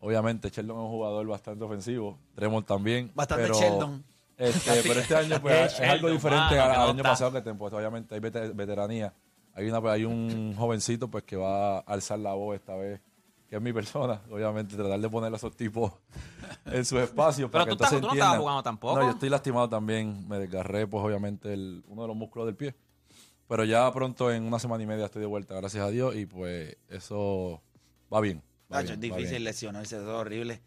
Obviamente, 0.00 0.50
Sheldon 0.50 0.76
es 0.78 0.82
un 0.82 0.88
jugador 0.90 1.26
bastante 1.28 1.64
ofensivo, 1.64 2.18
Tremont 2.34 2.66
también. 2.66 3.12
Bastante 3.14 3.44
pero, 3.44 3.54
Sheldon. 3.54 4.04
Este, 4.36 4.82
pero 4.82 4.98
este 5.00 5.14
año 5.16 5.40
pues, 5.40 5.72
es 5.74 5.80
algo 5.80 6.08
Sheldon, 6.08 6.12
diferente 6.12 6.56
mano, 6.56 6.62
al, 6.64 6.70
que 6.70 6.74
al 6.74 6.76
no 6.78 6.82
año 6.90 6.96
está. 6.98 7.10
pasado, 7.10 7.32
que 7.32 7.40
te- 7.42 7.54
pues, 7.54 7.72
obviamente 7.72 8.14
hay 8.16 8.20
vete- 8.20 8.52
veteranía. 8.52 9.12
Hay, 9.54 9.68
una, 9.70 9.92
hay 9.92 10.04
un 10.04 10.54
jovencito 10.56 11.06
pues 11.08 11.22
que 11.24 11.36
va 11.36 11.78
a 11.78 11.80
alzar 11.80 12.18
la 12.18 12.32
voz 12.32 12.56
esta 12.56 12.74
vez, 12.74 13.00
que 13.52 13.56
es 13.56 13.62
mi 13.62 13.70
persona. 13.74 14.18
Obviamente, 14.30 14.74
tratar 14.76 14.98
de 14.98 15.10
poner 15.10 15.30
a 15.30 15.36
esos 15.36 15.54
tipos 15.54 15.92
en 16.64 16.86
sus 16.86 17.00
espacios. 17.00 17.50
Pero 17.50 17.52
para 17.52 17.64
que 17.66 17.76
tú, 17.76 17.84
estás- 17.84 17.92
entonces 17.92 18.00
tú 18.00 18.06
no 18.06 18.12
estabas 18.14 18.14
entiendan. 18.14 18.40
jugando 18.40 18.62
tampoco. 18.62 18.98
No, 18.98 19.02
yo 19.04 19.10
estoy 19.10 19.28
lastimado 19.28 19.68
también. 19.68 20.26
Me 20.26 20.38
desgarré, 20.38 20.86
pues 20.86 21.04
obviamente, 21.04 21.52
el, 21.52 21.84
uno 21.86 22.00
de 22.00 22.08
los 22.08 22.16
músculos 22.16 22.46
del 22.46 22.56
pie. 22.56 22.74
Pero 23.48 23.64
ya 23.64 23.92
pronto, 23.92 24.32
en 24.32 24.44
una 24.44 24.58
semana 24.58 24.82
y 24.82 24.86
media, 24.86 25.04
estoy 25.04 25.20
de 25.20 25.26
vuelta, 25.26 25.54
gracias 25.54 25.84
a 25.84 25.90
Dios. 25.90 26.16
Y 26.16 26.24
pues 26.24 26.78
eso 26.88 27.60
va 28.10 28.22
bien. 28.22 28.42
va 28.72 28.80
Nacho, 28.80 28.94
es 28.94 28.98
bien, 28.98 29.12
difícil 29.12 29.32
bien. 29.32 29.44
lesionarse, 29.44 29.96
eso 29.96 30.04
es 30.06 30.16
horrible. 30.18 30.62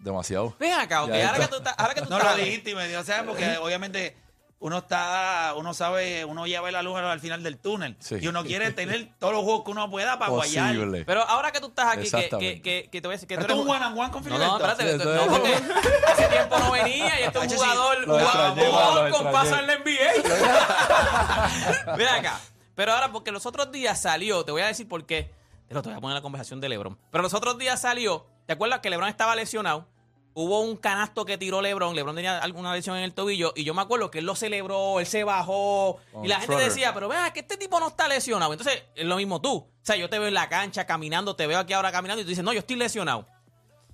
Demasiado. 0.00 0.56
Ven 0.58 0.72
acá, 0.72 1.04
ok. 1.04 1.10
Ahora 1.12 1.38
que 1.38 1.46
tú 1.46 1.56
estás. 1.58 1.74
Ahora 1.78 1.94
que 1.94 2.00
tú 2.02 2.10
No 2.10 2.18
lo 2.18 2.24
estás- 2.24 2.36
dijiste 2.38 2.70
y 2.72 2.74
me 2.74 2.88
dio, 2.88 3.04
¿sabes? 3.04 3.22
Porque 3.30 3.56
obviamente 3.58 4.16
uno 4.60 4.78
está, 4.78 5.52
uno 5.56 5.74
sabe, 5.74 6.24
uno 6.24 6.46
ya 6.46 6.62
ve 6.62 6.72
la 6.72 6.82
luz 6.82 6.96
al 6.96 7.20
final 7.20 7.42
del 7.42 7.58
túnel. 7.58 7.96
Sí. 7.98 8.16
Y 8.20 8.28
uno 8.28 8.44
quiere 8.44 8.72
tener 8.72 9.10
todos 9.18 9.34
los 9.34 9.42
juegos 9.42 9.64
que 9.64 9.70
uno 9.72 9.90
pueda 9.90 10.18
para 10.18 10.30
guayar. 10.30 10.74
Pero 11.04 11.22
ahora 11.22 11.52
que 11.52 11.60
tú 11.60 11.66
estás 11.66 11.96
aquí, 11.96 12.10
que, 12.10 12.28
que, 12.28 12.62
que, 12.62 12.88
que 12.90 13.00
te 13.00 13.06
voy 13.06 13.14
a 13.14 13.16
decir 13.16 13.28
que 13.28 13.36
tú 13.36 13.44
eres 13.44 13.56
un 13.56 13.68
one 13.68 13.84
and 13.84 13.98
one 13.98 14.10
con 14.10 14.24
No, 14.24 14.38
no, 14.38 14.56
espérate. 14.56 14.98
Sí, 14.98 15.04
no, 15.04 15.26
porque 15.26 15.54
hace 15.54 16.28
tiempo 16.28 16.58
no 16.58 16.72
venía 16.72 17.20
y 17.20 17.24
este 17.24 17.38
es 17.38 17.52
un 17.52 17.58
jugador, 17.58 18.04
jugador 18.06 19.10
con 19.10 19.32
paso 19.32 19.58
en 19.58 19.66
la 19.66 19.78
NBA. 19.78 21.94
Mira 21.96 22.14
acá. 22.16 22.40
Pero 22.74 22.92
ahora, 22.92 23.12
porque 23.12 23.30
los 23.30 23.46
otros 23.46 23.70
días 23.70 24.00
salió, 24.00 24.44
te 24.44 24.52
voy 24.52 24.62
a 24.62 24.66
decir 24.66 24.88
por 24.88 25.06
qué. 25.06 25.30
Te 25.68 25.74
lo 25.74 25.82
te 25.82 25.88
voy 25.88 25.98
a 25.98 26.00
poner 26.00 26.12
en 26.12 26.18
la 26.18 26.22
conversación 26.22 26.60
de 26.60 26.68
LeBron. 26.68 26.98
Pero 27.10 27.22
los 27.22 27.34
otros 27.34 27.58
días 27.58 27.80
salió, 27.80 28.26
¿te 28.46 28.52
acuerdas 28.52 28.80
que 28.80 28.90
LeBron 28.90 29.08
estaba 29.08 29.34
lesionado? 29.36 29.86
Hubo 30.34 30.60
un 30.60 30.76
canasto 30.76 31.24
que 31.24 31.38
tiró 31.38 31.62
LeBron. 31.62 31.94
LeBron 31.94 32.16
tenía 32.16 32.38
alguna 32.38 32.74
lesión 32.74 32.96
en 32.96 33.04
el 33.04 33.14
tobillo. 33.14 33.52
Y 33.54 33.64
yo 33.64 33.72
me 33.72 33.82
acuerdo 33.82 34.10
que 34.10 34.18
él 34.18 34.26
lo 34.26 34.34
celebró, 34.34 34.98
él 35.00 35.06
se 35.06 35.22
bajó. 35.24 36.00
Y 36.22 36.28
la 36.28 36.36
gente 36.36 36.54
Schroeder. 36.54 36.68
decía, 36.68 36.92
pero 36.92 37.08
vea, 37.08 37.32
que 37.32 37.40
este 37.40 37.56
tipo 37.56 37.78
no 37.78 37.88
está 37.88 38.08
lesionado. 38.08 38.52
Entonces, 38.52 38.82
es 38.96 39.04
lo 39.04 39.16
mismo 39.16 39.40
tú. 39.40 39.54
O 39.56 39.70
sea, 39.82 39.96
yo 39.96 40.10
te 40.10 40.18
veo 40.18 40.28
en 40.28 40.34
la 40.34 40.48
cancha 40.48 40.86
caminando, 40.86 41.36
te 41.36 41.46
veo 41.46 41.58
aquí 41.58 41.72
ahora 41.72 41.92
caminando 41.92 42.20
y 42.20 42.24
tú 42.24 42.30
dices, 42.30 42.44
no, 42.44 42.52
yo 42.52 42.60
estoy 42.60 42.76
lesionado. 42.76 43.28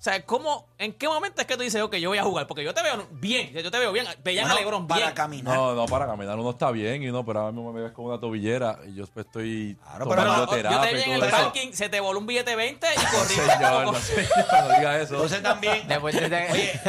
O 0.00 0.02
sea, 0.02 0.24
¿cómo, 0.24 0.66
¿en 0.78 0.94
qué 0.94 1.06
momento 1.06 1.42
es 1.42 1.46
que 1.46 1.58
tú 1.58 1.62
dices, 1.62 1.82
ok, 1.82 1.96
yo 1.96 2.08
voy 2.08 2.16
a 2.16 2.22
jugar? 2.22 2.46
Porque 2.46 2.64
yo 2.64 2.72
te 2.72 2.80
veo 2.82 3.06
bien, 3.10 3.52
yo 3.52 3.70
te 3.70 3.78
veo 3.78 3.92
bien. 3.92 4.06
Veían 4.24 4.44
Bueno, 4.46 4.56
a 4.56 4.60
LeBron 4.60 4.86
para 4.88 5.12
caminar. 5.12 5.54
No, 5.54 5.74
no, 5.74 5.84
para 5.84 6.06
caminar 6.06 6.38
uno 6.38 6.48
está 6.52 6.70
bien, 6.70 7.02
y 7.02 7.08
no, 7.08 7.22
pero 7.22 7.40
ahora 7.40 7.52
mismo 7.52 7.70
me 7.70 7.82
ves 7.82 7.92
con 7.92 8.06
una 8.06 8.18
tobillera 8.18 8.78
y 8.88 8.94
yo 8.94 9.04
pues, 9.08 9.26
estoy 9.26 9.76
Claro, 9.84 10.06
tomando 10.06 10.24
Pero 10.24 10.34
yo 10.34 10.46
te 10.50 10.56
terapia 10.56 10.92
vi 10.92 11.02
en 11.02 11.12
el 11.12 11.22
eso. 11.22 11.30
parking, 11.36 11.72
se 11.74 11.90
te 11.90 12.00
voló 12.00 12.18
un 12.18 12.26
billete 12.26 12.56
20 12.56 12.86
y 12.86 12.96
corrí. 13.14 13.34
Señor, 13.34 13.84
no, 13.84 13.94
señor, 13.94 14.28
no 14.70 14.76
diga 14.78 15.00
eso. 15.02 15.14
Entonces 15.16 15.42
también, 15.42 15.86
oye, 16.02 16.80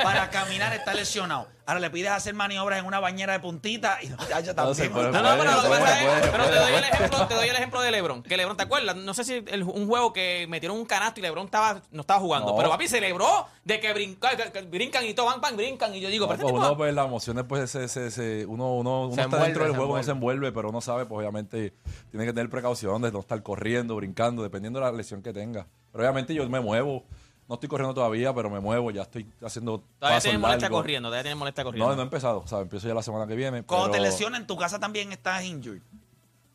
para 0.00 0.30
caminar 0.30 0.72
está 0.72 0.94
lesionado. 0.94 1.48
Ahora 1.64 1.78
le 1.80 1.90
pides 1.90 2.10
hacer 2.10 2.34
maniobras 2.34 2.80
en 2.80 2.86
una 2.86 2.98
bañera 2.98 3.34
de 3.34 3.40
puntita 3.40 3.98
y 4.02 4.08
ya, 4.08 4.40
ya 4.40 4.52
No, 4.52 4.54
también. 4.72 4.92
puede, 4.92 5.12
No, 5.12 5.22
no, 5.22 5.28
pero 5.38 5.52
lo 5.52 5.62
que 5.62 5.68
Puede, 5.68 5.80
pasa 5.80 6.00
es- 6.02 6.08
puede, 6.08 6.32
pero 6.32 6.44
te 6.46 6.56
doy 6.56 6.72
el 6.74 6.84
ejemplo, 6.84 7.26
te 7.28 7.34
doy 7.34 7.48
el 7.48 7.56
ejemplo 7.56 7.80
de 7.82 7.90
LeBron. 7.92 8.22
Que 8.24 8.36
LeBron, 8.36 8.56
¿te 8.56 8.62
acuerdas? 8.64 8.96
No 8.96 9.14
sé 9.14 9.22
si 9.24 9.44
el- 9.46 9.62
un 9.62 9.86
juego 9.86 10.12
que 10.12 10.46
metieron 10.48 10.76
un 10.76 10.84
canasto 10.84 11.20
y 11.20 11.22
LeBron 11.22 11.44
estaba, 11.44 11.80
no 11.92 12.00
estaba 12.00 12.18
jugando. 12.20 12.50
No. 12.50 12.56
Pero 12.56 12.68
papi 12.70 12.88
celebró 12.88 13.46
de 13.64 13.78
que, 13.80 13.92
brinca, 13.92 14.36
que- 14.36 14.50
que 14.50 14.62
brincan 14.62 15.04
y 15.06 15.14
todo, 15.14 15.26
van, 15.26 15.40
van, 15.40 15.56
brincan. 15.56 15.94
Y 15.94 16.00
yo 16.00 16.08
digo, 16.08 16.26
No, 16.26 16.30
pero 16.32 16.40
este 16.48 16.52
pues 16.52 16.66
uno, 16.66 16.76
pues 16.76 16.94
las 16.94 17.06
emociones, 17.06 17.44
pues 17.48 17.70
se, 17.70 17.86
se- 17.88 18.10
se- 18.10 18.44
uno, 18.46 18.74
uno, 18.74 19.02
uno 19.06 19.14
Se 19.14 19.20
está 19.20 19.24
envuelve, 19.24 19.44
dentro 19.46 19.64
del 19.64 19.76
juego, 19.76 19.92
uno 19.94 20.02
se 20.02 20.10
envuelve, 20.10 20.52
pero 20.52 20.68
uno 20.70 20.80
sabe, 20.80 21.06
pues 21.06 21.18
obviamente 21.20 21.74
tiene 22.10 22.26
que 22.26 22.32
tener 22.32 22.50
precaución 22.50 23.00
de 23.02 23.12
no 23.12 23.20
estar 23.20 23.40
corriendo, 23.42 23.94
brincando, 23.94 24.42
dependiendo 24.42 24.80
de 24.80 24.86
la 24.86 24.92
lesión 24.92 25.22
que 25.22 25.32
tenga. 25.32 25.66
Pero 25.92 26.02
obviamente 26.04 26.34
yo 26.34 26.48
me 26.48 26.58
muevo, 26.60 27.04
No 27.52 27.56
estoy 27.56 27.68
corriendo 27.68 27.92
todavía, 27.92 28.32
pero 28.32 28.48
me 28.48 28.60
muevo, 28.60 28.90
ya 28.90 29.02
estoy 29.02 29.26
haciendo 29.44 29.84
Todavía 29.98 30.20
tienes 30.20 30.40
molestia 30.40 30.62
largos. 30.62 30.80
corriendo, 30.80 31.08
todavía 31.10 31.22
tienes 31.24 31.38
molestia 31.38 31.64
corriendo. 31.64 31.86
No, 31.90 31.96
no 31.96 32.00
he 32.00 32.04
empezado, 32.04 32.38
o 32.38 32.46
sea, 32.46 32.60
empiezo 32.60 32.88
ya 32.88 32.94
la 32.94 33.02
semana 33.02 33.26
que 33.26 33.36
viene. 33.36 33.62
Cuando 33.62 33.90
te 33.90 33.98
pero 33.98 34.04
lesionas 34.04 34.40
en 34.40 34.46
tu 34.46 34.56
casa 34.56 34.80
también 34.80 35.12
estás 35.12 35.44
injured. 35.44 35.82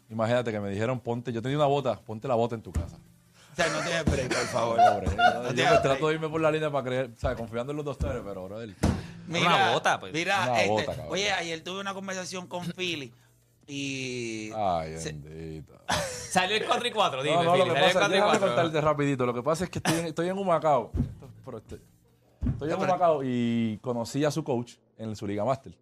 Imagínate 0.09 0.51
que 0.51 0.59
me 0.59 0.71
dijeron, 0.71 0.99
ponte, 0.99 1.31
yo 1.31 1.39
tenía 1.39 1.55
una 1.55 1.67
bota, 1.67 1.99
ponte 1.99 2.27
la 2.27 2.33
bota 2.33 2.55
en 2.55 2.63
tu 2.63 2.71
casa. 2.71 2.95
O 2.95 3.55
sea, 3.55 3.67
no 3.69 3.79
tienes 3.81 4.05
break, 4.05 4.27
por 4.27 4.47
favor. 4.47 4.77
Pobre, 4.77 5.07
yo 5.49 5.53
te 5.53 5.69
me 5.69 5.77
trato 5.77 6.07
de 6.07 6.15
irme 6.15 6.29
por 6.29 6.41
la 6.41 6.49
línea 6.49 6.71
para 6.71 6.83
creer, 6.83 7.11
o 7.15 7.19
sea, 7.19 7.35
confiando 7.35 7.73
en 7.73 7.77
los 7.77 7.85
doctores, 7.85 8.23
pero, 8.25 8.45
brother, 8.45 8.73
Una 9.29 9.73
bota, 9.73 9.99
pues. 9.99 10.13
Mira, 10.13 10.45
Una 10.45 10.61
este, 10.61 10.67
bota, 10.67 11.05
oye, 11.09 11.31
ayer 11.31 11.63
tuve 11.63 11.79
una 11.79 11.93
conversación 11.93 12.47
con 12.47 12.65
Philly 12.73 13.13
y... 13.67 14.51
ay, 14.55 14.97
Se- 14.97 15.11
bendito. 15.13 15.73
Salió 16.29 16.55
el 16.57 16.65
4 16.65 16.87
y 16.87 16.91
4, 16.91 17.23
dime, 17.23 17.35
No, 17.35 17.43
no, 17.43 17.57
lo 17.57 17.63
Philly, 17.65 17.75
que 17.75 17.79
salió 17.79 17.85
el 17.85 17.93
pasa, 17.93 17.99
4 17.99 18.07
y 18.07 18.11
déjame 18.13 18.31
4. 18.39 18.47
contarte 18.47 18.81
rapidito. 18.81 19.25
Lo 19.25 19.33
que 19.33 19.43
pasa 19.43 19.63
es 19.65 19.69
que 19.69 19.79
estoy, 19.79 19.99
en- 19.99 20.05
estoy 20.07 20.29
en 20.29 20.37
Humacao. 20.37 20.91
Pero 21.45 21.57
este- 21.57 21.79
estoy 22.49 22.69
en 22.71 22.75
Humacao 22.81 23.21
y 23.23 23.79
conocí 23.81 24.23
a 24.25 24.31
su 24.31 24.43
coach 24.43 24.73
en 24.97 25.15
su 25.15 25.25
Liga 25.27 25.43
Master. 25.45 25.77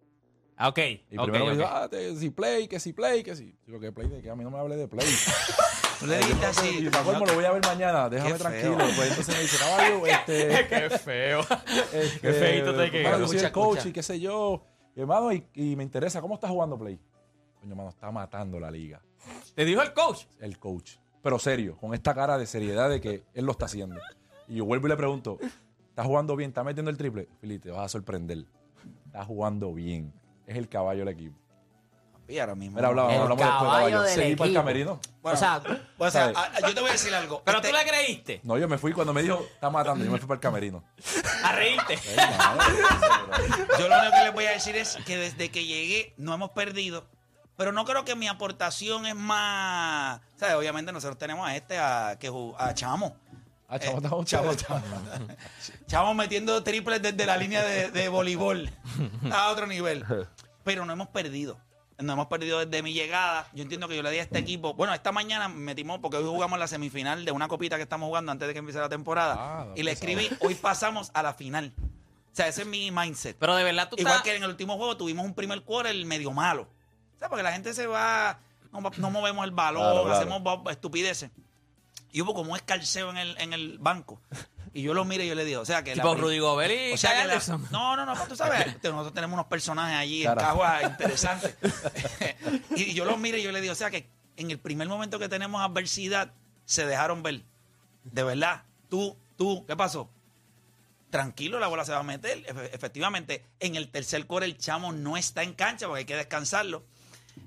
Ah, 0.58 0.68
ok, 0.68 0.78
Y 0.78 1.18
ok, 1.18 1.24
primero 1.24 1.44
me 1.46 1.50
ok. 1.52 1.58
dijo, 1.58 1.68
ah, 1.70 1.88
te- 1.88 2.16
si 2.16 2.30
play, 2.30 2.66
que 2.66 2.80
si 2.80 2.92
play, 2.94 3.22
que 3.22 3.36
si. 3.36 3.54
Digo, 3.66 3.78
que 3.78 3.92
play, 3.92 4.08
de 4.08 4.22
que 4.22 4.30
a 4.30 4.34
mí 4.34 4.42
no 4.42 4.50
me 4.50 4.58
hable 4.58 4.76
de 4.76 4.88
play. 4.88 5.06
Tú 6.00 6.06
le 6.06 6.16
dijiste 6.18 6.46
así. 6.46 6.78
y 6.86 6.90
para 6.90 7.04
colmo 7.04 7.26
lo 7.26 7.34
voy 7.34 7.44
a 7.44 7.52
ver 7.52 7.62
mañana, 7.64 8.08
déjame 8.08 8.32
Qué 8.32 8.38
tranquilo. 8.38 8.76
Pues 8.96 9.08
entonces 9.10 9.34
me 9.34 9.40
dice, 9.42 9.56
caballo, 9.58 10.06
este. 10.06 10.66
Qué 10.68 10.90
feo. 10.98 11.40
este, 11.92 12.20
Qué 12.20 12.32
feíto 12.32 12.74
te 12.74 12.90
quedó. 12.90 13.10
yo 13.18 13.26
soy 13.26 13.36
Escucha, 13.36 13.46
el 13.46 13.52
coach 13.52 13.76
escucha. 13.78 13.88
y 13.88 13.92
qué 13.92 14.02
sé 14.02 14.20
yo. 14.20 14.62
Hermano, 14.94 15.30
y, 15.32 15.46
y 15.54 15.76
me 15.76 15.82
interesa, 15.82 16.20
¿cómo 16.22 16.34
estás 16.34 16.50
jugando 16.50 16.78
play? 16.78 16.98
Coño, 17.66 17.72
hermano, 17.72 17.90
está 17.90 18.12
matando 18.12 18.60
la 18.60 18.70
liga. 18.70 19.00
¿Te 19.56 19.64
dijo 19.64 19.82
el 19.82 19.92
coach? 19.92 20.22
el 20.38 20.56
coach. 20.56 20.92
Pero 21.20 21.36
serio, 21.40 21.76
con 21.78 21.94
esta 21.94 22.14
cara 22.14 22.38
de 22.38 22.46
seriedad 22.46 22.88
de 22.88 23.00
que 23.00 23.24
él 23.34 23.44
lo 23.44 23.50
está 23.52 23.64
haciendo. 23.64 24.00
Y 24.46 24.54
yo 24.56 24.64
vuelvo 24.64 24.86
y 24.86 24.90
le 24.90 24.96
pregunto, 24.96 25.38
¿estás 25.88 26.06
jugando 26.06 26.36
bien? 26.36 26.50
¿Estás 26.50 26.64
metiendo 26.64 26.92
el 26.92 26.96
triple? 26.96 27.26
Fili, 27.40 27.58
te 27.58 27.72
vas 27.72 27.86
a 27.86 27.88
sorprender. 27.88 28.44
Estás 29.06 29.26
jugando 29.26 29.74
bien. 29.74 30.12
Es 30.46 30.56
el 30.56 30.68
caballo 30.68 31.00
del 31.00 31.08
equipo. 31.08 31.36
Y 32.28 32.38
ahora 32.38 32.54
mismo. 32.54 32.76
Mira, 32.76 32.88
hablamos, 32.88 33.12
El 33.12 33.18
hablamos 33.20 33.38
después, 33.38 33.58
caballo 33.58 33.74
caballo. 33.88 34.02
del 34.02 34.14
Seguí 34.14 34.36
para 34.36 34.48
el 34.48 34.54
camerino. 34.54 35.00
Bueno, 35.22 35.36
o 35.36 35.38
sea, 35.40 35.62
o 35.98 36.10
sea, 36.10 36.32
¿sabes? 36.34 36.36
a- 36.36 36.68
yo 36.68 36.74
te 36.74 36.80
voy 36.80 36.88
a 36.90 36.92
decir 36.92 37.14
algo. 37.14 37.42
¿Pero 37.44 37.58
Este- 37.58 37.68
tú 37.68 37.74
la 37.74 37.84
creíste? 37.84 38.40
No, 38.44 38.58
yo 38.58 38.68
me 38.68 38.78
fui 38.78 38.92
cuando 38.92 39.12
me 39.12 39.22
dijo, 39.22 39.44
está 39.54 39.70
matando, 39.70 40.04
yo 40.04 40.10
me 40.12 40.18
fui 40.18 40.26
para 40.28 40.36
el 40.36 40.40
camerino. 40.40 40.84
A 41.44 41.52
reírte. 41.52 41.96
Yo 43.78 43.88
lo 43.88 43.98
único 43.98 44.12
que 44.16 44.24
les 44.24 44.32
voy 44.32 44.44
a 44.46 44.50
decir 44.52 44.76
es 44.76 44.96
que 45.06 45.16
desde 45.16 45.50
que 45.50 45.64
llegué 45.66 46.14
no 46.16 46.32
hemos 46.34 46.50
perdido. 46.50 47.06
Pero 47.56 47.72
no 47.72 47.84
creo 47.84 48.04
que 48.04 48.14
mi 48.14 48.28
aportación 48.28 49.06
es 49.06 49.14
más. 49.14 50.20
¿Sabes? 50.36 50.54
Obviamente 50.56 50.92
nosotros 50.92 51.18
tenemos 51.18 51.46
a 51.48 51.56
este, 51.56 51.78
a, 51.78 52.16
que, 52.18 52.30
a 52.58 52.74
Chamo. 52.74 53.16
Ah, 53.68 53.78
chavo, 53.80 53.96
estamos 53.96 54.22
Eh, 54.22 54.26
Chavo, 54.28 54.54
chavos. 54.54 54.82
Chamo 55.86 56.14
metiendo 56.14 56.62
triples 56.62 57.02
desde 57.02 57.26
la 57.26 57.36
línea 57.36 57.64
de, 57.64 57.90
de 57.90 58.08
voleibol 58.08 58.70
a 59.32 59.48
otro 59.50 59.66
nivel. 59.66 60.04
Pero 60.64 60.84
no 60.86 60.92
hemos 60.92 61.08
perdido. 61.08 61.58
No 61.98 62.12
hemos 62.12 62.26
perdido 62.26 62.64
desde 62.64 62.82
mi 62.82 62.92
llegada. 62.92 63.48
Yo 63.54 63.62
entiendo 63.62 63.88
que 63.88 63.96
yo 63.96 64.02
le 64.02 64.10
di 64.10 64.18
a 64.18 64.22
este 64.22 64.38
equipo. 64.38 64.74
Bueno, 64.74 64.92
esta 64.92 65.12
mañana 65.12 65.48
metimos, 65.48 65.98
porque 66.00 66.18
hoy 66.18 66.24
jugamos 66.24 66.58
la 66.58 66.68
semifinal 66.68 67.24
de 67.24 67.32
una 67.32 67.48
copita 67.48 67.76
que 67.76 67.82
estamos 67.84 68.06
jugando 68.06 68.30
antes 68.32 68.46
de 68.46 68.52
que 68.52 68.58
empiece 68.58 68.78
la 68.78 68.90
temporada. 68.90 69.34
Ah, 69.38 69.64
no 69.68 69.72
y 69.74 69.82
le 69.82 69.92
pensaba. 69.96 70.12
escribí, 70.12 70.36
hoy 70.40 70.54
pasamos 70.56 71.10
a 71.14 71.22
la 71.22 71.32
final. 71.32 71.72
O 71.78 72.36
sea, 72.36 72.48
ese 72.48 72.62
es 72.62 72.68
mi 72.68 72.90
mindset. 72.90 73.36
Pero 73.38 73.56
de 73.56 73.64
verdad 73.64 73.88
tú 73.88 73.96
Igual 73.98 74.16
estás... 74.16 74.24
que 74.30 74.36
en 74.36 74.42
el 74.42 74.50
último 74.50 74.76
juego 74.76 74.96
tuvimos 74.98 75.24
un 75.24 75.34
primer 75.34 75.62
quarter 75.62 75.96
medio 76.04 76.32
malo. 76.32 76.68
O 77.16 77.18
sea, 77.18 77.28
porque 77.28 77.42
la 77.42 77.52
gente 77.52 77.72
se 77.74 77.86
va, 77.86 78.38
no, 78.72 79.10
movemos 79.10 79.44
el 79.44 79.50
balón, 79.52 79.82
Claro, 79.82 80.04
claro. 80.04 80.18
hacemos 80.38 80.70
estupideces. 80.70 81.30
Y 82.12 82.20
hubo 82.22 82.34
como 82.34 82.52
un 82.52 82.56
escarceo 82.56 83.10
en 83.10 83.16
el, 83.18 83.36
en 83.38 83.52
el 83.52 83.78
banco. 83.78 84.20
Y 84.72 84.82
yo 84.82 84.92
lo 84.94 85.04
miro 85.06 85.22
y 85.24 85.28
yo 85.28 85.34
le 85.34 85.44
digo, 85.46 85.62
o 85.62 85.64
sea 85.64 85.82
que... 85.82 85.96
la 85.96 86.02
Tipo 86.02 86.12
prim- 86.12 86.24
Rudy 86.24 86.40
o 86.40 86.96
sea 86.98 87.22
que 87.22 87.28
la- 87.28 87.58
no, 87.70 87.96
no, 87.96 88.04
no, 88.04 88.12
pero 88.14 88.26
tú 88.26 88.36
sabes, 88.36 88.66
nosotros 88.82 89.14
tenemos 89.14 89.34
unos 89.34 89.46
personajes 89.46 89.96
allí 89.96 90.20
en 90.22 90.28
Cara. 90.28 90.42
Cagua 90.42 90.82
interesantes. 90.82 91.56
y 92.76 92.92
yo 92.94 93.04
los 93.06 93.18
miro 93.18 93.38
y 93.38 93.42
yo 93.42 93.52
le 93.52 93.60
digo, 93.62 93.72
o 93.72 93.76
sea 93.76 93.90
que 93.90 94.06
en 94.36 94.50
el 94.50 94.58
primer 94.58 94.86
momento 94.88 95.18
que 95.18 95.28
tenemos 95.30 95.62
adversidad, 95.62 96.32
se 96.66 96.84
dejaron 96.84 97.22
ver. 97.22 97.42
De 98.04 98.22
verdad, 98.22 98.64
tú, 98.90 99.16
tú, 99.36 99.64
¿qué 99.66 99.74
pasó? 99.76 100.10
Tranquilo, 101.10 101.58
la 101.58 101.68
bola 101.68 101.84
se 101.84 101.92
va 101.92 101.98
a 102.00 102.02
meter. 102.02 102.44
Efe- 102.46 102.70
efectivamente, 102.72 103.44
en 103.60 103.76
el 103.76 103.88
tercer 103.88 104.26
core 104.26 104.44
el 104.46 104.58
chamo 104.58 104.92
no 104.92 105.16
está 105.16 105.42
en 105.42 105.54
cancha 105.54 105.86
porque 105.86 106.00
hay 106.00 106.04
que 106.04 106.16
descansarlo. 106.16 106.84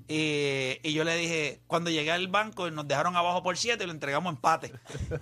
Eh, 0.08 0.80
y 0.82 0.92
yo 0.92 1.04
le 1.04 1.16
dije, 1.16 1.60
cuando 1.66 1.90
llegué 1.90 2.10
al 2.10 2.28
banco, 2.28 2.70
nos 2.70 2.86
dejaron 2.88 3.16
abajo 3.16 3.42
por 3.42 3.56
siete 3.56 3.84
y 3.84 3.86
lo 3.86 3.92
entregamos 3.92 4.32
empate. 4.32 4.72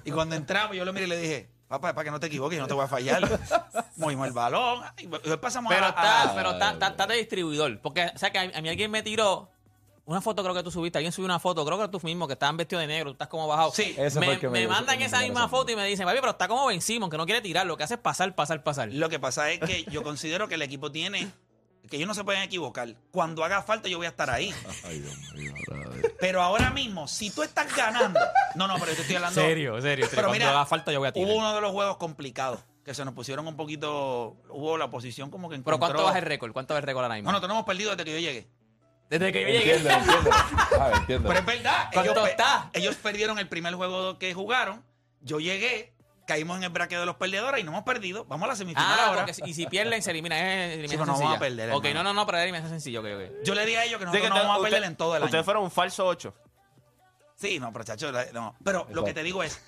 Y 0.04 0.10
cuando 0.10 0.34
entramos, 0.34 0.76
yo 0.76 0.84
lo 0.84 0.92
miré 0.92 1.06
y 1.06 1.08
le 1.08 1.18
dije, 1.18 1.50
papá, 1.68 1.92
para 1.94 2.04
que 2.04 2.10
no 2.10 2.18
te 2.20 2.28
equivoques, 2.28 2.56
yo 2.56 2.62
no 2.62 2.68
te 2.68 2.74
voy 2.74 2.84
a 2.84 2.88
fallar. 2.88 3.28
Movimos 3.96 4.26
el 4.26 4.32
balón. 4.32 4.82
Y 4.98 5.06
después 5.06 5.36
pasamos 5.38 5.70
Pero 5.72 5.86
a, 5.86 5.88
está, 5.90 6.22
a- 6.30 6.34
pero 6.34 6.50
está, 6.52 6.70
está, 6.72 6.86
está 6.88 7.06
de 7.06 7.16
distribuidor. 7.16 7.80
Porque, 7.80 8.10
o 8.14 8.18
sea, 8.18 8.30
que 8.30 8.38
a, 8.38 8.42
a 8.42 8.62
mí 8.62 8.68
alguien 8.70 8.90
me 8.90 9.02
tiró 9.02 9.50
una 10.06 10.22
foto, 10.22 10.42
creo 10.42 10.54
que 10.54 10.62
tú 10.62 10.70
subiste. 10.70 10.96
Alguien 10.96 11.12
subió 11.12 11.26
una 11.26 11.38
foto, 11.38 11.66
creo 11.66 11.78
que 11.78 11.88
tú 11.88 12.00
mismo, 12.02 12.26
que 12.26 12.32
estaban 12.32 12.56
vestidos 12.56 12.80
de 12.80 12.86
negro, 12.86 13.10
tú 13.10 13.12
estás 13.12 13.28
como 13.28 13.46
bajado. 13.46 13.70
Sí. 13.72 13.94
Ese 13.98 14.18
me, 14.20 14.24
fue 14.26 14.34
el 14.36 14.40
que 14.40 14.46
me 14.46 14.52
me 14.54 14.58
dio, 14.60 14.70
mandan 14.70 15.02
esa 15.02 15.20
misma 15.20 15.48
foto 15.50 15.70
y 15.70 15.76
me 15.76 15.84
dicen, 15.84 16.06
papi, 16.06 16.18
pero 16.20 16.30
está 16.30 16.48
como 16.48 16.64
Ben 16.66 16.80
Simon, 16.80 17.10
que 17.10 17.18
no 17.18 17.26
quiere 17.26 17.42
tirar, 17.42 17.66
lo 17.66 17.76
que 17.76 17.84
hace 17.84 17.94
es 17.94 18.00
pasar, 18.00 18.34
pasar, 18.34 18.62
pasar. 18.62 18.88
Lo 18.90 19.10
que 19.10 19.18
pasa 19.20 19.50
es 19.50 19.60
que 19.60 19.84
yo 19.90 20.02
considero 20.02 20.48
que 20.48 20.54
el 20.54 20.62
equipo 20.62 20.90
tiene, 20.90 21.30
que 21.88 21.96
ellos 21.96 22.06
no 22.08 22.14
se 22.14 22.24
pueden 22.24 22.42
equivocar. 22.42 22.94
Cuando 23.10 23.44
haga 23.44 23.62
falta, 23.62 23.88
yo 23.88 23.98
voy 23.98 24.06
a 24.06 24.10
estar 24.10 24.30
ahí. 24.30 24.54
Ay, 24.84 25.00
Dios 25.00 25.16
mío. 25.34 25.52
Pero 26.20 26.42
ahora 26.42 26.70
mismo, 26.70 27.08
si 27.08 27.30
tú 27.30 27.42
estás 27.42 27.74
ganando. 27.74 28.20
No, 28.54 28.66
no, 28.66 28.74
pero 28.74 28.90
yo 28.90 28.96
te 28.96 29.02
estoy 29.02 29.16
hablando. 29.16 29.40
Serio, 29.40 29.80
serio. 29.80 30.06
Pero 30.10 30.22
Cuando 30.22 30.32
mira, 30.32 30.50
haga 30.50 30.66
falta 30.66 30.90
yo 30.92 30.98
voy 30.98 31.08
a 31.08 31.12
tirar. 31.12 31.28
Hubo 31.28 31.38
uno 31.38 31.54
de 31.54 31.60
los 31.60 31.70
juegos 31.70 31.96
complicados 31.96 32.60
que 32.84 32.94
se 32.94 33.04
nos 33.04 33.14
pusieron 33.14 33.46
un 33.46 33.56
poquito. 33.56 34.36
Hubo 34.48 34.76
la 34.78 34.90
posición 34.90 35.30
como 35.30 35.48
que 35.48 35.58
Pero 35.58 35.76
encontró. 35.76 35.78
¿cuánto 35.96 36.04
vas 36.04 36.16
el 36.16 36.22
récord? 36.22 36.52
¿Cuánto 36.52 36.74
va 36.74 36.78
el 36.78 36.86
récord 36.86 37.04
ahora 37.04 37.14
mismo? 37.16 37.30
No, 37.30 37.40
no 37.40 37.46
hemos 37.46 37.64
perdido 37.64 37.90
desde 37.90 38.04
que 38.04 38.12
yo 38.12 38.18
llegué. 38.18 38.48
Desde 39.10 39.32
que 39.32 39.42
yo 39.42 39.48
llegué. 39.48 39.76
Entiende, 39.76 39.92
entiende. 39.92 40.30
Ah. 40.32 41.04
Pero 41.06 41.32
es 41.32 41.46
verdad. 41.46 41.88
¿Cuánto 41.92 42.12
ellos, 42.12 42.28
está? 42.28 42.70
ellos 42.72 42.96
perdieron 42.96 43.38
el 43.38 43.48
primer 43.48 43.74
juego 43.74 44.18
que 44.18 44.34
jugaron. 44.34 44.84
Yo 45.20 45.38
llegué, 45.38 45.94
caímos 46.28 46.58
en 46.58 46.64
el 46.64 46.68
braqueo 46.70 47.00
de 47.00 47.06
los 47.06 47.16
perdedores 47.16 47.60
y 47.60 47.64
no 47.64 47.72
hemos 47.72 47.82
perdido. 47.84 48.24
Vamos 48.26 48.44
a 48.44 48.48
la 48.50 48.56
semifinal 48.56 48.86
Ah, 49.00 49.06
ahora. 49.08 49.24
porque 49.26 49.42
y 49.50 49.54
si 49.54 49.66
pierden, 49.66 50.02
se 50.02 50.10
elimina. 50.12 50.36
Es 50.74 50.88
Sí, 50.90 50.96
pero 50.96 51.06
no 51.06 51.14
vamos 51.14 51.36
a 51.36 51.38
perder, 51.40 51.72
Ok, 51.72 51.86
hermano. 51.86 52.02
no, 52.04 52.12
no, 52.14 52.20
no, 52.20 52.26
pero 52.26 52.38
es 52.38 52.42
eliminación 52.44 52.70
sencilla. 52.70 53.00
ok, 53.00 53.06
ok. 53.06 53.44
Yo 53.44 53.54
le 53.54 53.64
di 53.66 53.74
a 53.74 53.84
ellos 53.84 53.98
que 53.98 54.04
Sí, 54.04 54.12
nosotros 54.12 54.22
que 54.22 54.28
no 54.28 54.34
usted- 54.36 54.46
vamos 54.46 54.58
a 54.58 54.62
perder 54.62 54.78
usted- 54.80 54.90
en 54.90 54.96
todo 54.96 55.16
el 55.16 55.22
año. 55.22 55.26
Ustedes 55.26 55.44
fueron 55.44 55.62
un 55.64 55.70
falso 55.70 56.06
8. 56.06 56.34
Sí, 57.34 57.58
no, 57.58 57.72
pero 57.72 57.84
chacho, 57.84 58.12
no. 58.32 58.54
Pero 58.64 58.86
lo 58.90 59.04
que 59.04 59.14
te 59.14 59.22
digo 59.22 59.42
es, 59.42 59.60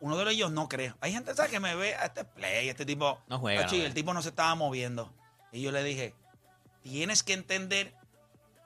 uno 0.00 0.16
de 0.16 0.32
ellos 0.32 0.50
no 0.50 0.68
cree. 0.68 0.94
Hay 1.00 1.12
gente 1.12 1.34
¿sabes? 1.34 1.50
que 1.50 1.60
me 1.60 1.74
ve 1.76 1.94
a 1.94 2.06
este 2.06 2.24
play, 2.24 2.68
este 2.68 2.84
tipo. 2.84 3.20
No 3.28 3.38
juega, 3.38 3.60
Chacho, 3.62 3.76
no 3.76 3.82
y 3.82 3.84
el 3.84 3.94
tipo 3.94 4.12
no 4.12 4.20
se 4.22 4.30
estaba 4.30 4.54
moviendo. 4.54 5.14
Y 5.52 5.62
yo 5.62 5.70
le 5.70 5.84
dije, 5.84 6.14
tienes 6.82 7.22
que 7.22 7.34
entender 7.34 7.94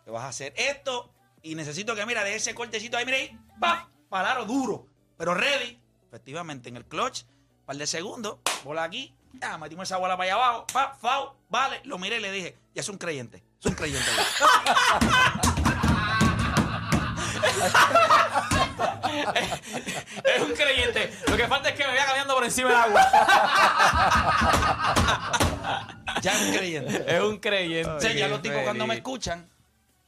que 0.05 0.11
vas 0.11 0.22
a 0.25 0.29
hacer 0.29 0.55
esto 0.57 1.12
y 1.42 1.55
necesito 1.57 1.94
que, 1.94 2.07
mira, 2.07 2.25
de 2.25 2.35
ese 2.37 2.55
cortecito 2.55 2.96
ahí, 2.96 3.05
mira 3.05 3.18
ahí, 3.18 3.38
¡pam! 3.61 3.88
Palaro 4.09 4.44
duro, 4.46 4.87
pero 5.18 5.35
ready. 5.35 5.81
Efectivamente, 6.17 6.71
en 6.71 6.79
el 6.79 6.87
clutch, 6.87 7.25
par 7.67 7.77
de 7.77 7.87
segundos, 7.87 8.39
bola 8.65 8.85
aquí, 8.85 9.15
ya, 9.35 9.59
metimos 9.59 9.87
esa 9.87 9.99
bola 9.99 10.17
para 10.17 10.33
allá 10.33 10.43
abajo, 10.43 10.67
pa, 10.73 10.97
foul, 10.99 11.29
vale. 11.51 11.83
Lo 11.85 11.99
miré 11.99 12.17
y 12.17 12.21
le 12.21 12.33
dije, 12.33 12.57
ya 12.75 12.81
es 12.81 12.89
un 12.89 12.97
creyente, 12.97 13.45
es 13.61 13.67
un 13.67 13.75
creyente. 13.75 14.11
Es 20.25 20.43
un 20.43 20.53
creyente. 20.53 21.13
Lo 21.29 21.37
que 21.37 21.47
falta 21.47 21.71
es 21.71 21.75
que 21.75 21.85
me 21.85 21.91
vaya 21.91 22.07
caminando 22.07 22.35
por 22.35 22.45
encima 22.45 22.69
del 22.69 22.79
agua. 22.79 23.01
ya 26.23 26.33
es 26.33 26.41
un 26.41 26.55
creyente. 26.55 27.17
Es 27.17 27.23
un 27.23 27.39
creyente. 27.39 27.91
O 27.91 28.01
sea, 28.01 28.13
ya 28.13 28.29
los 28.29 28.43
tipos 28.43 28.63
cuando 28.63 28.87
me 28.87 28.95
escuchan, 28.95 29.51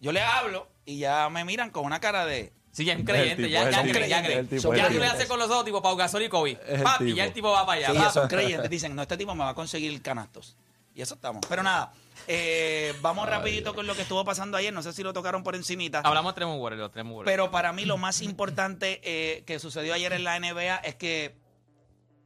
yo 0.00 0.12
les 0.12 0.22
hablo 0.22 0.68
y 0.84 0.98
ya 0.98 1.28
me 1.28 1.44
miran 1.44 1.70
con 1.70 1.84
una 1.84 2.00
cara 2.00 2.26
de. 2.26 2.52
Sí, 2.70 2.84
ya 2.84 2.92
es 2.92 2.98
un 3.00 3.04
creyente, 3.04 3.36
tipo, 3.36 3.48
ya, 3.48 3.68
es 3.68 3.74
ya 3.74 3.82
cree, 3.82 3.92
tipo, 3.92 4.06
ya 4.06 4.18
es 4.20 4.24
cree. 4.26 4.44
tipo, 4.44 4.74
Ya 4.74 4.86
tú 4.88 4.94
le 4.94 5.00
tipo. 5.00 5.12
haces 5.12 5.26
con 5.26 5.38
los 5.38 5.46
otros 5.48 5.64
tipos, 5.64 5.80
Pau 5.82 5.96
Gasol 5.96 6.22
y 6.22 6.28
Kobe. 6.28 6.54
Papi, 6.84 7.04
tipo. 7.06 7.16
ya 7.16 7.24
el 7.24 7.32
tipo 7.32 7.50
va 7.50 7.66
para 7.66 7.88
allá. 7.88 8.04
Sí, 8.08 8.12
son 8.12 8.28
creyentes. 8.28 8.70
Dicen, 8.70 8.94
no, 8.94 9.02
este 9.02 9.16
tipo 9.16 9.34
me 9.34 9.44
va 9.44 9.50
a 9.50 9.54
conseguir 9.54 10.00
canastos. 10.02 10.56
Y 10.94 11.02
eso 11.02 11.14
estamos. 11.14 11.42
Pero 11.48 11.62
nada, 11.62 11.92
eh, 12.26 12.92
vamos 13.00 13.28
rapidito 13.28 13.74
con 13.74 13.86
lo 13.86 13.94
que 13.94 14.02
estuvo 14.02 14.24
pasando 14.24 14.56
ayer. 14.56 14.72
No 14.72 14.82
sé 14.82 14.92
si 14.92 15.02
lo 15.02 15.12
tocaron 15.12 15.42
por 15.44 15.54
encimita. 15.54 16.00
Hablamos 16.00 16.34
de 16.34 16.40
los 16.44 16.92
Tremor 16.92 17.14
Warriors. 17.18 17.24
Pero 17.24 17.50
para 17.50 17.72
mí 17.72 17.84
lo 17.84 17.96
más 17.98 18.20
importante 18.20 19.00
eh, 19.04 19.44
que 19.44 19.58
sucedió 19.60 19.94
ayer 19.94 20.12
en 20.12 20.24
la 20.24 20.38
NBA 20.38 20.76
es 20.78 20.94
que 20.96 21.36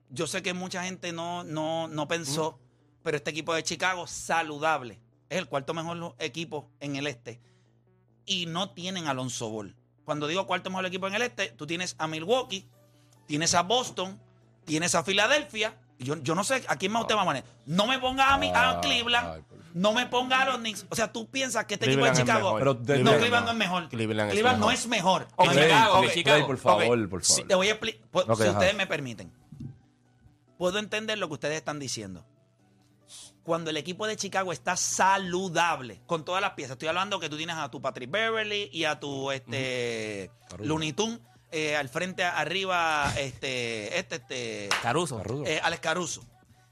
yo 0.08 0.26
sé 0.26 0.42
que 0.42 0.54
mucha 0.54 0.84
gente 0.84 1.12
no, 1.12 1.44
no, 1.44 1.86
no 1.88 2.08
pensó, 2.08 2.58
pero 3.02 3.16
este 3.16 3.30
equipo 3.30 3.54
de 3.54 3.62
Chicago, 3.62 4.06
saludable, 4.06 5.00
es 5.28 5.38
el 5.38 5.46
cuarto 5.46 5.72
mejor 5.74 6.14
equipo 6.18 6.70
en 6.80 6.96
el 6.96 7.06
este. 7.06 7.40
Y 8.24 8.46
no 8.46 8.70
tienen 8.70 9.06
Alonso 9.06 9.50
Ball. 9.50 9.76
Cuando 10.04 10.26
digo 10.26 10.46
cuarto 10.46 10.68
mejor 10.70 10.86
equipo 10.86 11.06
en 11.06 11.14
el 11.14 11.22
este, 11.22 11.48
tú 11.48 11.66
tienes 11.66 11.94
a 11.98 12.06
Milwaukee, 12.06 12.66
tienes 13.26 13.54
a 13.54 13.62
Boston, 13.62 14.20
tienes 14.64 14.94
a 14.94 15.02
Filadelfia. 15.04 15.76
y 15.98 16.04
Yo, 16.04 16.16
yo 16.16 16.34
no 16.34 16.42
sé 16.44 16.64
a 16.68 16.76
quién 16.76 16.90
más 16.92 17.02
usted 17.02 17.14
va 17.16 17.22
a 17.22 17.24
poner. 17.24 17.44
No 17.66 17.86
me 17.86 17.98
ponga 17.98 18.34
a, 18.34 18.38
mí, 18.38 18.48
a 18.52 18.70
Ah, 18.70 18.80
Cleveland, 18.80 19.28
ay, 19.28 19.42
por 19.42 19.58
favor. 19.58 19.70
no 19.74 19.92
me 19.92 20.06
ponga 20.06 20.42
a 20.42 20.44
los 20.46 20.58
Knicks. 20.58 20.86
O 20.90 20.96
sea, 20.96 21.12
tú 21.12 21.28
piensas 21.28 21.64
que 21.66 21.74
este 21.74 21.86
Cleveland 21.86 22.16
equipo 22.18 22.26
de 22.26 22.32
es 22.32 22.36
Chicago. 22.36 22.54
mejor. 22.58 22.58
Pero 22.82 22.96
de- 22.98 23.04
no, 23.04 23.16
Cleveland 23.16 23.44
no 23.46 23.52
es 23.52 23.56
mejor. 23.58 23.88
Cleveland 23.88 24.32
es 24.32 24.42
no 24.42 24.50
mejor. 24.58 24.72
es 24.74 24.86
mejor. 24.88 25.28
Ok, 25.36 25.50
Chicago, 25.52 25.98
ok. 26.00 26.10
Chicago. 26.12 26.36
Play, 26.36 26.46
por 26.48 26.58
favor, 26.58 26.98
Ok, 27.04 27.08
por 27.10 27.22
favor. 27.24 27.46
te 27.46 27.54
voy 27.54 27.68
a 27.68 27.70
explicar, 27.70 28.00
Ok, 28.12 28.36
si 28.36 28.42
ajá. 28.42 28.50
ustedes 28.52 28.74
me 28.74 28.86
permiten. 28.88 29.32
puedo 30.58 30.78
entender 30.78 31.18
lo 31.18 31.28
que 31.28 31.34
ustedes 31.34 31.56
están 31.56 31.78
diciendo. 31.78 32.24
Cuando 33.44 33.70
el 33.70 33.76
equipo 33.76 34.06
de 34.06 34.16
Chicago 34.16 34.52
está 34.52 34.76
saludable, 34.76 36.00
con 36.06 36.24
todas 36.24 36.40
las 36.40 36.52
piezas, 36.52 36.72
estoy 36.74 36.88
hablando 36.88 37.18
que 37.18 37.28
tú 37.28 37.36
tienes 37.36 37.56
a 37.56 37.70
tu 37.70 37.82
Patrick 37.82 38.10
Beverly 38.10 38.70
y 38.72 38.84
a 38.84 39.00
tu 39.00 39.30
este. 39.32 40.30
Looney 40.58 40.92
Tunes 40.92 41.20
eh, 41.50 41.76
al 41.76 41.88
frente, 41.90 42.24
arriba, 42.24 43.12
este, 43.18 43.98
este, 43.98 44.16
este, 44.16 44.68
Caruso. 44.80 45.18
Caruso. 45.18 45.44
eh, 45.46 45.60
Alex 45.62 45.80
Caruso. 45.82 46.24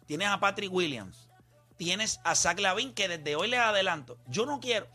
Tienes 0.06 0.28
a 0.28 0.40
Patrick 0.40 0.72
Williams. 0.72 1.28
Tienes 1.76 2.20
a 2.24 2.34
Zach 2.34 2.58
Lavin, 2.58 2.94
que 2.94 3.08
desde 3.08 3.36
hoy 3.36 3.48
les 3.48 3.60
adelanto. 3.60 4.16
Yo 4.26 4.46
no 4.46 4.58
quiero. 4.60 4.86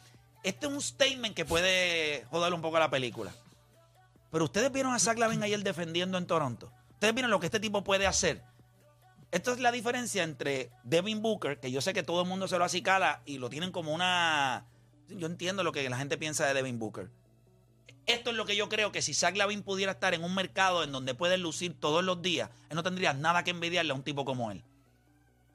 Este 0.43 0.65
es 0.67 0.71
un 0.71 0.81
statement 0.81 1.35
que 1.35 1.45
puede 1.45 2.25
joder 2.31 2.53
un 2.53 2.61
poco 2.61 2.79
la 2.79 2.89
película. 2.89 3.31
Pero 4.31 4.45
ustedes 4.45 4.71
vieron 4.71 4.93
a 4.93 4.99
Zach 4.99 5.17
Lavin 5.17 5.43
ayer 5.43 5.61
defendiendo 5.63 6.17
en 6.17 6.25
Toronto. 6.25 6.71
Ustedes 6.93 7.13
vieron 7.13 7.31
lo 7.31 7.39
que 7.39 7.45
este 7.47 7.59
tipo 7.59 7.83
puede 7.83 8.07
hacer. 8.07 8.41
Esto 9.35 9.51
es 9.51 9.59
la 9.59 9.71
diferencia 9.73 10.23
entre 10.23 10.71
Devin 10.85 11.21
Booker, 11.21 11.59
que 11.59 11.69
yo 11.69 11.81
sé 11.81 11.91
que 11.93 12.03
todo 12.03 12.21
el 12.21 12.27
mundo 12.29 12.47
se 12.47 12.57
lo 12.57 12.63
acicala 12.63 13.21
y 13.25 13.37
lo 13.37 13.49
tienen 13.49 13.71
como 13.73 13.93
una. 13.93 14.65
Yo 15.09 15.27
entiendo 15.27 15.61
lo 15.63 15.73
que 15.73 15.89
la 15.89 15.97
gente 15.97 16.17
piensa 16.17 16.47
de 16.47 16.53
Devin 16.53 16.79
Booker. 16.79 17.09
Esto 18.05 18.29
es 18.29 18.37
lo 18.37 18.45
que 18.45 18.55
yo 18.55 18.69
creo 18.69 18.93
que 18.93 19.01
si 19.01 19.13
Zach 19.13 19.35
Lavin 19.35 19.61
pudiera 19.61 19.91
estar 19.91 20.13
en 20.13 20.23
un 20.23 20.33
mercado 20.33 20.83
en 20.85 20.93
donde 20.93 21.15
puede 21.15 21.37
lucir 21.37 21.75
todos 21.77 22.01
los 22.01 22.21
días, 22.21 22.49
él 22.69 22.75
no 22.77 22.83
tendría 22.83 23.11
nada 23.13 23.43
que 23.43 23.51
envidiarle 23.51 23.91
a 23.91 23.95
un 23.95 24.03
tipo 24.03 24.23
como 24.23 24.51
él. 24.51 24.63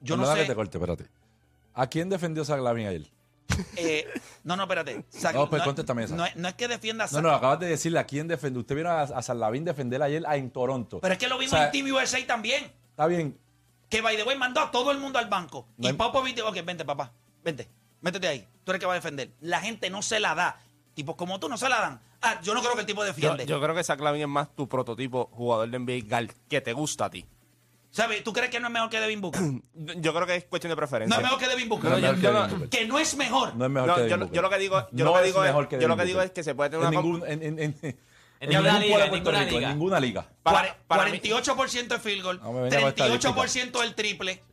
Yo 0.01 0.15
no 0.15 0.23
Perdona 0.23 0.35
sé. 0.35 0.41
que 0.43 0.49
te 0.51 0.55
corte, 0.55 0.77
espérate. 0.77 1.07
¿A 1.73 1.87
quién 1.87 2.07
defendió 2.09 2.45
Zach 2.45 2.59
Lavin 2.61 2.85
ayer? 2.87 3.07
eh, 3.77 4.05
no, 4.43 4.55
no, 4.57 4.63
espérate. 4.63 5.05
Zach- 5.11 5.33
No, 5.33 5.49
pues 5.49 5.61
es- 5.63 5.65
contéstame 5.65 6.03
esa. 6.03 6.15
No, 6.15 6.23
es- 6.25 6.35
no 6.35 6.47
es 6.49 6.53
que 6.53 6.67
defienda 6.67 7.05
a 7.05 7.07
No, 7.07 7.13
Zach- 7.13 7.23
no, 7.23 7.31
acabas 7.31 7.59
de 7.61 7.67
decirle 7.69 7.97
a 7.97 8.05
quién 8.05 8.27
defendió. 8.27 8.59
Usted 8.61 8.75
vieron 8.75 8.91
a, 8.93 9.01
a 9.01 9.21
Zach 9.23 9.37
Lavin 9.37 9.65
defender 9.65 10.03
ayer 10.03 10.23
en 10.29 10.51
Toronto. 10.51 10.99
Pero 10.99 11.13
es 11.13 11.19
que 11.19 11.27
lo 11.27 11.39
vimos 11.39 11.53
O 11.53 11.57
sea, 11.57 11.65
en 11.65 11.71
Team 11.71 11.95
USA 11.95 12.23
también. 12.27 12.71
Está 12.91 13.07
bien. 13.07 13.37
Que 13.91 14.01
by 14.01 14.15
the 14.17 14.23
way 14.23 14.35
mandó 14.37 14.61
a 14.61 14.71
todo 14.71 14.89
el 14.89 14.97
mundo 14.97 15.19
al 15.19 15.27
banco. 15.27 15.67
No 15.77 15.87
y 15.87 15.91
hay- 15.91 15.97
Popovich 15.97 16.33
dijo, 16.35 16.47
ok, 16.47 16.57
vente, 16.65 16.83
papá, 16.85 17.11
vente, 17.43 17.69
métete 18.01 18.27
ahí. 18.27 18.47
Tú 18.63 18.71
eres 18.71 18.75
el 18.75 18.79
que 18.79 18.85
va 18.87 18.93
a 18.93 18.95
defender. 18.95 19.31
La 19.41 19.59
gente 19.61 19.89
no 19.91 20.01
se 20.01 20.19
la 20.19 20.33
da. 20.33 20.59
Tipos 20.95 21.15
como 21.15 21.39
tú 21.39 21.47
no 21.49 21.57
se 21.57 21.69
la 21.69 21.79
dan. 21.81 22.01
Ah, 22.21 22.39
yo 22.41 22.53
no 22.53 22.61
creo 22.61 22.73
que 22.73 22.81
el 22.81 22.85
tipo 22.85 23.03
defiende. 23.03 23.45
yo 23.45 23.61
creo 23.61 23.75
que 23.75 23.83
Zach 23.83 23.99
Lavin 23.99 24.21
es 24.23 24.27
más 24.27 24.55
tu 24.55 24.67
prototipo 24.67 25.29
jugador 25.33 25.69
de 25.69 25.77
NBA 25.79 26.07
gal 26.07 26.31
que 26.49 26.61
te 26.61 26.73
gusta 26.73 27.05
a 27.05 27.09
ti. 27.09 27.25
¿Sabes? 27.89 28.23
¿Tú 28.23 28.31
crees 28.31 28.49
que 28.49 28.59
no 28.61 28.67
es 28.67 28.73
mejor 28.73 28.89
que 28.89 28.99
Devin 29.01 29.19
Booker? 29.19 29.41
Yo 29.73 30.13
creo 30.13 30.25
que 30.25 30.35
es 30.37 30.45
cuestión 30.45 30.69
de 30.69 30.77
preferencia. 30.77 31.13
es 31.17 31.23
mejor 31.23 31.37
que 31.39 31.47
Devin 31.49 31.67
Booker. 31.67 31.89
No 31.89 31.97
es 31.97 32.01
yo- 32.01 32.07
mejor 32.13 32.21
yo 32.23 32.29
que 32.29 32.33
no- 32.33 32.41
Devin 32.43 32.59
Booker. 32.59 32.79
Que 32.79 32.85
no 32.87 32.99
es 32.99 33.17
mejor. 33.17 33.55
No 33.55 33.65
es 33.65 33.71
mejor 33.71 33.87
No, 33.89 33.95
que 33.95 33.99
yo, 34.01 34.03
Devin 34.05 34.19
lo- 34.19 34.25
Booker. 34.27 34.35
yo 34.37 34.41
lo 34.41 34.49
que 34.49 34.57
digo, 34.59 34.87
yo 34.93 35.05
No 35.05 35.11
lo 35.11 35.13
que 35.13 35.19
es 35.19 35.25
digo 35.25 35.43
es, 35.43 35.49
mejor 35.49 35.67
que 35.67 35.75
yo 35.75 35.87
lo 35.89 35.95
Devin 35.95 35.99
que 35.99 36.05
digo 36.07 36.21
es 36.21 36.31
que 36.31 36.43
se 36.43 36.55
puede 36.55 36.69
tener 36.69 36.85
en 36.85 36.89
una 36.93 37.01
ningún, 37.01 37.23
en, 37.27 37.59
en, 37.59 37.97
en, 38.41 38.49
ninguna 38.49 38.79
liga, 38.79 38.97
de 38.97 39.07
Puerto 39.09 39.15
ninguna 39.15 39.39
Rico, 39.45 39.55
liga. 39.57 39.69
en 39.71 39.77
ninguna 39.77 39.99
liga. 39.99 40.25
Para- 40.43 40.57
Cuare- 40.59 40.75
para 40.87 41.05
mí- 41.05 41.19
48% 41.21 41.87
de 41.95 41.99
field 41.99 42.23
goal, 42.23 42.39
No 42.41 42.51
me 42.53 42.61
venga 42.63 42.79
con 42.79 42.89
esta 42.89 43.05
38% 43.05 43.79
del 43.81 43.95
triple, 43.95 44.43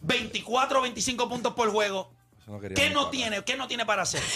24 0.00 0.80
25 0.80 1.28
puntos 1.28 1.52
por 1.54 1.70
juego. 1.70 2.12
Eso 2.40 2.50
no 2.52 2.60
quería 2.60 2.74
¿Qué 2.74 2.88
ni 2.88 2.94
no 2.94 3.00
para. 3.02 3.10
tiene? 3.10 3.44
¿Qué 3.44 3.56
no 3.56 3.68
tiene 3.68 3.84
para 3.86 4.02
hacer? 4.02 4.22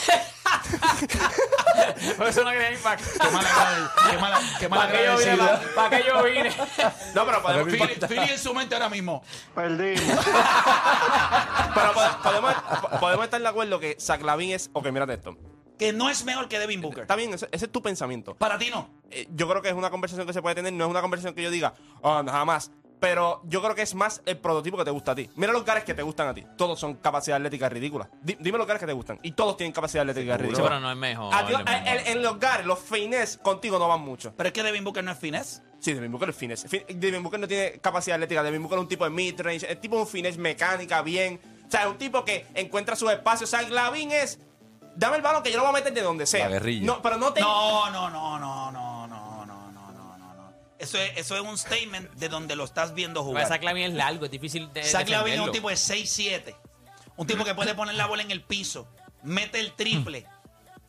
Por 2.16 2.28
eso 2.28 2.44
no 2.44 2.50
quería 2.50 2.70
ir 2.72 2.78
para 2.78 2.96
Qué 2.96 3.30
mala, 3.32 3.92
qué 4.10 4.18
mala, 4.18 4.40
qué 4.60 4.68
mala 4.68 4.82
¿Para 4.86 4.92
qué 4.98 5.04
yo 5.04 5.16
vine? 5.18 5.30
agradecida. 5.32 5.74
¿Para 5.74 5.90
qué 5.90 6.04
yo 6.06 6.22
vine? 6.22 6.52
No, 7.14 7.26
pero 7.26 7.42
podemos, 7.42 7.68
Philly, 7.68 7.94
Philly 8.08 8.30
en 8.30 8.38
su 8.38 8.54
mente 8.54 8.74
ahora 8.74 8.88
mismo. 8.88 9.22
pero 9.54 9.76
podemos, 12.22 12.54
po- 12.54 13.00
podemos 13.00 13.24
estar 13.24 13.40
de 13.40 13.48
acuerdo 13.48 13.80
que 13.80 13.96
Zach 14.00 14.22
Lavin 14.22 14.52
es... 14.52 14.70
Ok, 14.72 14.86
mírate 14.90 15.14
esto. 15.14 15.36
Que 15.78 15.92
no 15.92 16.08
es 16.08 16.24
mejor 16.24 16.48
que 16.48 16.58
Devin 16.58 16.80
Booker. 16.80 17.02
Está 17.02 17.16
bien, 17.16 17.34
ese, 17.34 17.48
ese 17.50 17.66
es 17.66 17.72
tu 17.72 17.82
pensamiento. 17.82 18.34
Para 18.36 18.58
ti 18.58 18.70
no. 18.70 18.88
Eh, 19.10 19.26
yo 19.34 19.48
creo 19.48 19.60
que 19.60 19.68
es 19.68 19.74
una 19.74 19.90
conversación 19.90 20.26
que 20.26 20.32
se 20.32 20.40
puede 20.42 20.54
tener, 20.54 20.72
no 20.72 20.84
es 20.84 20.90
una 20.90 21.00
conversación 21.00 21.34
que 21.34 21.42
yo 21.42 21.50
diga, 21.50 21.74
oh, 22.02 22.22
nada 22.22 22.44
más. 22.44 22.70
Pero 23.00 23.42
yo 23.44 23.60
creo 23.60 23.74
que 23.74 23.82
es 23.82 23.94
más 23.94 24.22
el 24.24 24.38
prototipo 24.38 24.78
que 24.78 24.84
te 24.84 24.90
gusta 24.90 25.12
a 25.12 25.14
ti. 25.14 25.28
Mira 25.36 25.52
los 25.52 25.64
gares 25.64 25.84
que 25.84 25.92
te 25.92 26.02
gustan 26.02 26.28
a 26.28 26.32
ti. 26.32 26.46
Todos 26.56 26.78
son 26.80 26.94
capacidad 26.94 27.36
atlética 27.36 27.68
ridícula. 27.68 28.08
Di- 28.22 28.36
dime 28.40 28.56
los 28.56 28.66
gares 28.66 28.80
que 28.80 28.86
te 28.86 28.94
gustan. 28.94 29.18
Y 29.22 29.32
todos 29.32 29.58
tienen 29.58 29.72
capacidad 29.74 30.08
atlética 30.08 30.36
Sí, 30.36 30.42
ridícula. 30.42 30.64
pero 30.68 30.80
no 30.80 30.90
es 30.90 30.96
mejor. 30.96 31.34
A 31.34 31.44
ti- 31.44 31.52
no 31.52 31.58
es 31.58 31.66
a- 31.66 31.70
mejor. 31.80 31.88
en, 31.98 32.06
en 32.06 32.22
los 32.22 32.38
gares, 32.40 32.64
los 32.64 32.78
fines 32.78 33.36
contigo 33.42 33.78
no 33.78 33.88
van 33.88 34.00
mucho. 34.00 34.32
Pero 34.34 34.46
es 34.46 34.52
que 34.54 34.62
Devin 34.62 34.84
Booker 34.84 35.04
no 35.04 35.10
es 35.10 35.18
finesse. 35.18 35.60
Sí, 35.80 35.92
Devin 35.92 36.12
Booker 36.12 36.30
es 36.30 36.36
finesse. 36.36 36.66
Fin- 36.68 36.84
Devin 36.88 37.22
Booker 37.22 37.40
no 37.40 37.48
tiene 37.48 37.72
capacidad 37.80 38.14
atlética. 38.14 38.42
Devin 38.42 38.62
Booker 38.62 38.78
es 38.78 38.82
un 38.82 38.88
tipo 38.88 39.04
de 39.04 39.10
mid-range. 39.10 39.70
Es 39.70 39.80
tipo 39.82 39.98
un 39.98 40.06
finesse 40.06 40.38
mecánica, 40.38 41.02
bien. 41.02 41.38
O 41.66 41.70
sea, 41.70 41.82
es 41.82 41.88
un 41.88 41.98
tipo 41.98 42.24
que 42.24 42.46
encuentra 42.54 42.96
sus 42.96 43.10
espacios. 43.10 43.52
O 43.52 43.56
sea, 43.58 43.68
Glavin 43.68 44.12
es... 44.12 44.38
Dame 44.96 45.16
el 45.16 45.22
balón 45.22 45.42
que 45.42 45.50
yo 45.50 45.56
lo 45.56 45.62
voy 45.64 45.70
a 45.70 45.72
meter 45.74 45.92
de 45.92 46.02
donde 46.02 46.26
sea. 46.26 46.44
La 46.44 46.52
guerrilla. 46.52 46.86
No, 46.86 47.02
pero 47.02 47.16
no 47.16 47.32
te... 47.32 47.40
No, 47.40 47.90
no, 47.90 48.10
no, 48.10 48.38
no, 48.38 48.70
no, 48.70 49.06
no, 49.06 49.46
no, 49.46 49.72
no, 49.72 50.34
no. 50.34 50.52
Eso 50.78 50.98
es, 50.98 51.16
eso 51.16 51.34
es 51.36 51.42
un 51.42 51.58
statement 51.58 52.12
de 52.12 52.28
donde 52.28 52.56
lo 52.56 52.64
estás 52.64 52.94
viendo 52.94 53.24
jugar. 53.24 53.46
Zach 53.48 53.62
Lavin 53.62 53.84
es 53.84 53.94
largo, 53.94 54.24
es 54.24 54.30
difícil 54.30 54.72
de 54.72 54.84
Zach 54.84 55.08
Lavin 55.08 55.34
es 55.34 55.40
un 55.40 55.52
tipo 55.52 55.68
de 55.68 55.76
6'7". 55.76 56.54
Un 57.16 57.26
tipo 57.26 57.44
que 57.44 57.54
puede 57.54 57.74
poner 57.74 57.94
la 57.94 58.06
bola 58.06 58.22
en 58.22 58.30
el 58.30 58.42
piso, 58.42 58.88
mete 59.22 59.60
el 59.60 59.72
triple, 59.72 60.26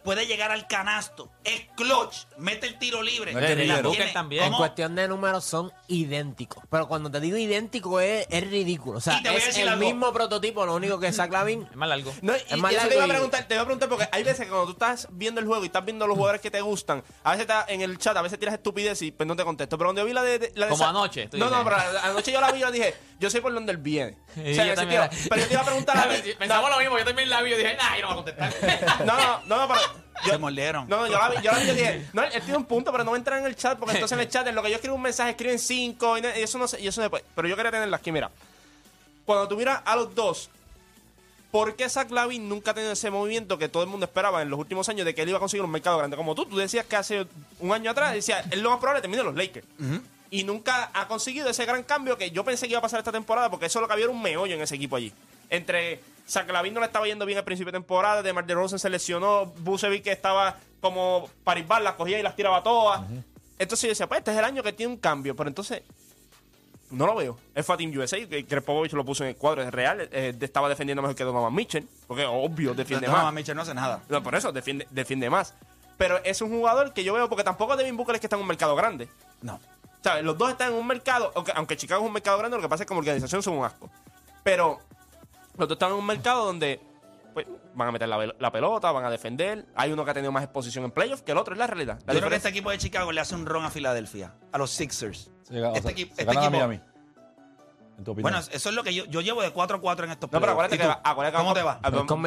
puede 0.06 0.26
llegar 0.28 0.52
al 0.52 0.68
canasto, 0.68 1.30
es 1.44 1.64
clutch, 1.76 2.16
mete 2.38 2.68
el 2.68 2.80
tiro 2.80 3.02
libre. 3.02 3.34
No 3.34 3.40
es 3.40 3.46
que 3.48 3.56
La 3.56 3.62
Miller. 3.64 3.84
Booker 3.84 3.98
tiene- 3.98 4.14
también. 4.14 4.44
En 4.46 4.54
cuestión 4.54 4.96
de 4.96 5.08
números 5.10 5.44
son 5.44 5.74
idénticos. 5.88 6.64
Pero 6.70 6.88
cuando 6.88 7.10
te 7.12 7.20
digo 7.20 7.36
idéntico 7.38 8.00
es, 8.00 8.28
es 8.30 8.50
ridículo. 8.50 9.00
O 9.00 9.02
sea, 9.02 9.18
Y 9.20 9.24
te 9.24 9.30
voy 9.30 9.36
a 9.38 9.40
es 9.40 9.46
decir 9.48 9.64
el 9.64 9.70
algo. 9.70 9.84
mismo 9.86 10.14
prototipo, 10.14 10.66
lo 10.66 10.76
único 10.76 11.00
que 11.00 11.12
Zach 11.12 11.32
Lavin 11.32 11.64
Es 11.70 11.76
más 11.76 11.90
largo. 11.90 12.14
No, 12.22 12.34
y, 12.36 12.40
Es 12.48 12.58
más 12.58 12.72
largo 12.74 12.90
te 12.90 12.96
iba 12.96 13.04
a 13.04 13.08
y- 13.08 13.10
preguntar, 13.10 13.48
te 13.48 13.54
iba 13.56 13.62
a 13.64 13.66
preguntar 13.66 13.90
porque 13.90 14.08
hay 14.12 14.24
veces 14.24 14.46
que 14.46 14.50
cuando 14.52 14.68
tú 14.68 14.72
estás 14.74 15.08
viendo 15.12 15.42
el 15.42 15.48
juego 15.48 15.64
y 15.64 15.68
estás 15.68 15.84
viendo 15.84 16.06
los 16.08 16.16
jugadores 16.16 16.42
que 16.42 16.52
te 16.52 16.62
gustan, 16.62 17.04
a 17.24 17.32
veces 17.32 17.42
estás 17.42 17.66
en 17.70 17.82
el 17.82 17.98
chat, 17.98 18.16
a 18.16 18.22
veces 18.22 18.40
tiras 18.40 18.54
estupidez 18.54 19.02
y 19.02 19.12
pues 19.12 19.28
no 19.28 19.36
te 19.36 19.44
contesto. 19.44 19.78
Pero 19.78 19.88
cuando 19.90 20.02
yo 20.02 20.06
vi 20.06 20.14
la 20.14 20.24
de, 20.24 20.40
de- 20.40 20.52
la 20.56 20.68
de 20.68 20.72
Como 20.72 20.86
anoche, 20.88 21.30
No, 21.34 21.50
no, 21.50 21.64
pero 21.64 21.78
anoche 22.04 22.32
yo 22.32 22.40
la 22.42 22.52
vi 22.52 22.60
y 22.60 22.62
yo 22.62 22.72
dije, 22.72 22.94
yo 23.20 23.30
sé 23.30 23.42
por 23.42 23.54
dónde 23.54 23.72
él 23.72 23.78
viene. 23.78 24.18
Sí, 24.34 24.42
O 24.42 24.44
yo 24.46 24.54
sea, 24.56 24.74
ese 24.74 24.86
la- 24.86 25.10
pero 25.30 25.42
yo 25.42 25.48
te 25.48 25.54
iba 25.54 25.62
a 25.62 25.66
preguntar 25.66 25.98
a 25.98 26.10
ti. 26.22 26.34
Pensamos 26.38 26.70
lo 26.70 26.80
mismo, 26.80 26.98
yo 26.98 27.06
también 27.06 27.30
la 27.30 27.42
vi 27.42 27.54
y 27.54 27.58
dije, 27.58 27.76
nah, 27.78 27.96
yo 27.96 28.02
no 28.02 28.08
voy 28.08 28.14
a 28.14 28.36
contestar. 28.36 29.00
No, 29.06 29.18
no, 29.18 29.42
no, 29.48 29.68
no, 29.68 29.68
pero. 29.68 30.06
Se 30.24 30.32
Yo, 30.32 30.40
mordieron. 30.40 30.88
no, 30.88 30.98
no, 31.02 31.08
yo 31.08 31.20
la 31.20 31.30
vi, 31.30 31.36
yo 31.42 31.52
la 31.52 31.60
vi 31.60 31.68
yo 31.68 31.74
dije, 31.74 32.06
no, 32.14 32.24
él 32.24 32.32
tiene 32.42 32.56
un 32.58 32.66
punto, 32.66 32.92
pero 32.92 33.04
no 33.04 33.12
va 33.12 33.18
a 33.18 33.20
entrar 33.20 33.38
en 33.40 33.46
el 33.46 33.56
chat, 33.56 33.78
porque 33.78 33.96
entonces 33.96 34.16
en 34.18 34.22
el 34.22 34.30
chat, 34.30 34.48
en 34.48 34.56
lo 34.56 34.64
que 34.64 34.70
yo 34.70 34.76
escribo 34.76 34.96
un 34.96 35.02
mensaje, 35.02 35.32
escriben 35.32 35.60
cinco, 35.60 36.18
y, 36.18 36.22
no- 36.22 36.30
y 36.30 36.42
eso 36.42 36.58
no 36.58 36.68
sé, 36.70 36.80
y 36.80 36.88
eso 36.88 37.02
después. 37.02 37.22
Pero 37.36 37.48
yo 37.50 37.56
quería 37.58 37.72
tenerla 37.72 37.98
aquí, 37.98 38.12
mira. 38.14 38.32
Cuando 39.26 39.48
tú 39.48 39.58
miras 39.58 39.82
a 39.84 39.96
los 39.98 40.16
dos, 40.16 40.50
¿por 41.52 41.76
qué 41.76 41.90
Zach 41.90 42.10
Lavin 42.12 42.48
nunca 42.48 42.72
ha 42.72 42.74
tenido 42.74 42.94
ese 42.94 43.10
movimiento 43.12 43.58
que 43.58 43.68
todo 43.70 43.84
el 43.84 43.90
mundo 43.90 44.06
esperaba 44.06 44.42
en 44.42 44.50
los 44.50 44.60
últimos 44.60 44.88
años 44.90 45.06
de 45.06 45.14
que 45.16 45.22
él 45.24 45.30
iba 45.30 45.38
a 45.38 45.40
conseguir 45.40 45.64
un 45.66 45.72
mercado 45.72 45.98
grande? 45.98 46.16
Como 46.16 46.34
tú, 46.36 46.46
tú 46.46 46.58
decías 46.58 46.86
que 46.86 46.96
hace 46.96 47.28
un 47.60 47.74
año 47.74 47.92
atrás, 47.92 48.14
decías, 48.14 48.46
él 48.52 48.62
lo 48.62 48.70
más 48.70 48.80
probable 48.80 49.02
termina 49.02 49.22
en 49.22 49.28
los 49.28 49.36
Lakers. 49.36 49.66
Y 50.32 50.44
nunca 50.44 50.90
ha 50.94 51.08
conseguido 51.08 51.50
ese 51.50 51.66
gran 51.66 51.84
cambio 51.84 52.18
que 52.18 52.32
yo 52.32 52.44
pensé 52.44 52.66
que 52.66 52.72
iba 52.72 52.80
a 52.80 52.82
pasar 52.82 53.00
esta 53.00 53.12
temporada, 53.12 53.50
porque 53.50 53.68
eso 53.68 53.80
lo 53.80 53.88
que 53.88 53.94
había 53.94 54.06
era 54.06 54.14
un 54.14 54.22
meollo 54.22 54.56
en 54.56 54.62
ese 54.62 54.76
equipo 54.76 54.96
allí. 54.96 55.14
Entre 55.50 56.02
Zach 56.28 56.50
Lavin 56.50 56.74
no 56.74 56.80
le 56.80 56.88
estaba 56.88 57.06
yendo 57.06 57.26
bien 57.26 57.38
al 57.38 57.44
principio 57.44 57.72
de 57.72 57.78
temporada, 57.78 58.24
de 58.24 58.34
Mar 58.34 58.46
de 58.46 58.54
Rosen 58.54 58.80
se 58.80 58.90
lesionó, 58.90 59.46
Bucevic 59.60 60.04
que 60.04 60.12
estaba 60.12 60.58
como 60.82 61.30
parisbar, 61.44 61.82
las 61.82 61.94
cogía 61.94 62.20
y 62.20 62.24
las 62.24 62.36
tiraba 62.36 62.64
todas. 62.64 63.02
Entonces 63.58 63.84
yo 63.84 63.90
decía, 63.90 64.08
pues 64.08 64.20
este 64.20 64.32
es 64.32 64.38
el 64.38 64.44
año 64.44 64.64
que 64.64 64.74
tiene 64.74 64.94
un 64.94 65.00
cambio, 65.00 65.36
pero 65.36 65.48
entonces 65.48 65.82
no 66.92 67.06
lo 67.06 67.16
veo. 67.16 67.38
Es 67.54 67.66
Team 67.66 67.96
USA, 67.98 68.18
que 68.28 68.46
Krepovich 68.46 68.94
lo 68.94 69.06
puso 69.06 69.24
en 69.24 69.30
el 69.30 69.36
cuadro, 69.36 69.62
es 69.62 69.72
real. 69.72 70.08
eh, 70.12 70.34
estaba 70.40 70.70
defendiendo 70.70 71.02
mejor 71.02 71.16
que 71.16 71.24
Donovan 71.24 71.54
Mitchell, 71.54 71.88
porque 72.08 72.26
obvio 72.26 72.74
defiende 72.74 73.08
no, 73.08 73.14
más. 73.14 73.24
no, 73.26 73.32
Mitchell 73.32 73.56
no 73.56 73.62
hace 73.62 73.74
nada. 73.74 74.02
No, 74.10 74.22
por 74.22 74.36
eso, 74.36 74.52
defiende, 74.52 74.88
defiende 74.92 75.30
más. 75.30 75.54
Pero 75.98 76.22
es 76.24 76.42
un 76.42 76.50
jugador 76.50 76.94
que 76.94 77.04
yo 77.04 77.14
veo, 77.14 77.30
porque 77.30 77.44
tampoco 77.44 77.76
Devin 77.78 77.96
Booker 77.96 78.16
es 78.16 78.22
que 78.22 78.28
está 78.28 78.36
en 78.36 78.42
un 78.42 78.48
mercado 78.48 78.76
grande. 78.76 79.08
No. 79.42 79.60
¿Sabes? 80.06 80.24
Los 80.24 80.38
dos 80.38 80.52
están 80.52 80.72
en 80.72 80.78
un 80.78 80.86
mercado, 80.86 81.32
aunque, 81.34 81.52
aunque 81.56 81.76
Chicago 81.76 82.04
es 82.04 82.08
un 82.08 82.14
mercado 82.14 82.38
grande, 82.38 82.58
lo 82.58 82.62
que 82.62 82.70
pasa 82.70 82.84
es 82.84 82.86
que 82.86 82.90
como 82.90 83.00
organización 83.00 83.42
son 83.42 83.58
un 83.58 83.66
asco. 83.66 83.90
Pero 84.44 84.78
los 85.58 85.68
dos 85.68 85.76
están 85.78 85.90
en 85.94 85.96
un 85.98 86.06
mercado 86.06 86.46
donde 86.46 86.80
pues, 87.34 87.48
van 87.74 87.88
a 87.88 87.92
meter 87.92 88.08
la, 88.08 88.52
pelota, 88.52 88.92
van 88.92 89.04
a 89.04 89.10
defender. 89.10 89.66
Hay 89.76 89.92
uno 89.92 90.06
que 90.06 90.12
ha 90.12 90.14
tenido 90.14 90.32
más 90.32 90.44
exposición 90.44 90.86
en 90.86 90.92
playoffs 90.92 91.24
que 91.24 91.32
el 91.32 91.40
otro, 91.40 91.56
es 91.56 91.58
la 91.58 91.66
realidad. 91.66 91.98
La 92.06 92.14
Yo 92.14 92.20
creo 92.20 92.30
que 92.30 92.36
este 92.36 92.50
equipo 92.50 92.70
de 92.70 92.78
Chicago 92.78 93.12
le 93.12 93.20
hace 93.20 93.34
un 93.34 93.48
ron 93.48 93.66
a 93.66 93.72
Filadelfia, 93.72 94.36
a 94.52 94.58
los 94.60 94.70
Sixers. 94.70 95.32
Se, 95.42 95.56
gana- 95.56 95.70
o 95.74 95.76
Este 95.76 95.82
sea, 95.82 95.92
equipo- 95.94 96.14
se 96.16 96.22
este 96.22 96.26
ganan 96.26 96.44
a 96.44 96.46
equipo- 96.46 96.68
Miami. 96.68 96.82
En 97.98 98.04
tu 98.04 98.12
opinión. 98.12 98.32
Bueno, 98.32 98.38
eso 98.52 98.70
es 98.70 98.76
lo 98.76 98.84
que 98.84 98.94
yo, 98.94 99.06
yo 99.06 99.22
llevo 99.22 99.42
de 99.42 99.50
4 99.50 99.78
a 99.78 99.82
4 99.82 100.06
en 100.06 100.12
estos 100.12 100.32
No, 100.32 100.40
pero 100.40 100.54
playoffs. 100.56 100.74
acuérdate 100.76 100.76
¿Y 100.76 101.02
que, 101.02 101.10
acuérdate 101.10 101.38
¿Cómo 101.40 101.54
te 101.56 101.64
va? 101.64 101.80
es 101.84 102.06
con 102.06 102.22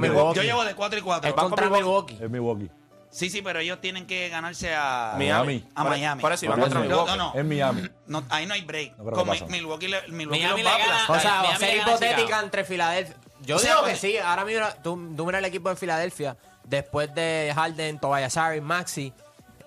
Milwaukee. 0.00 0.36
Yo 0.36 0.42
llevo 0.42 0.64
de 0.64 0.74
4 0.74 0.98
y 0.98 1.02
4. 1.02 1.28
Eh, 1.28 1.30
Es 1.30 1.40
contra 1.40 1.70
Milwaukee. 1.70 2.18
Es 2.20 2.28
Milwaukee. 2.28 2.70
Sí, 3.10 3.28
sí, 3.28 3.42
pero 3.42 3.58
ellos 3.58 3.80
tienen 3.80 4.06
que 4.06 4.28
ganarse 4.28 4.72
a 4.74 5.14
Miami. 5.18 5.66
A 5.74 5.82
Por- 5.82 5.90
Miami. 5.90 6.22
Por 6.22 6.32
eso, 6.32 6.44
y 6.44 6.48
van 6.48 6.60
contra. 6.60 6.80
Milwaukee. 6.80 7.10
No, 7.10 7.16
no. 7.16 7.38
Es 7.38 7.44
Miami. 7.44 7.88
No, 8.06 8.24
ahí 8.30 8.46
no 8.46 8.54
hay 8.54 8.62
break. 8.62 8.96
No 8.98 9.04
Con 9.04 9.24
que 9.24 9.30
Mi- 9.32 9.38
pasa. 9.40 9.50
Milwaukee, 9.50 9.88
le- 9.88 10.08
Milwaukee 10.08 10.40
Miami 10.42 10.62
los 10.62 10.72
va 10.72 10.76
a 10.76 10.78
le 10.78 10.84
gana- 10.84 11.02
aplastar. 11.04 11.16
O 11.16 11.20
sea, 11.20 11.42
va 11.42 11.54
a 11.54 11.58
ser 11.58 11.68
le 11.70 11.76
gana 11.78 11.84
a 11.84 11.88
hipotética 11.90 12.22
Chicago. 12.26 12.42
entre 12.44 12.64
Filadelfia. 12.64 13.16
Yo 13.42 13.56
O 13.56 13.58
sea, 13.58 13.74
digo 13.74 13.86
que 13.86 13.96
sí. 13.96 14.16
Ahora 14.18 14.44
mismo, 14.44 14.66
tú, 14.82 15.14
tú 15.16 15.26
miras 15.26 15.38
el 15.40 15.44
equipo 15.46 15.68
de 15.70 15.76
Filadelfia, 15.76 16.36
después 16.64 17.12
de 17.14 17.52
Harden, 17.54 17.98
Tobias 17.98 18.36
Harris, 18.36 18.62
Maxi 18.62 19.12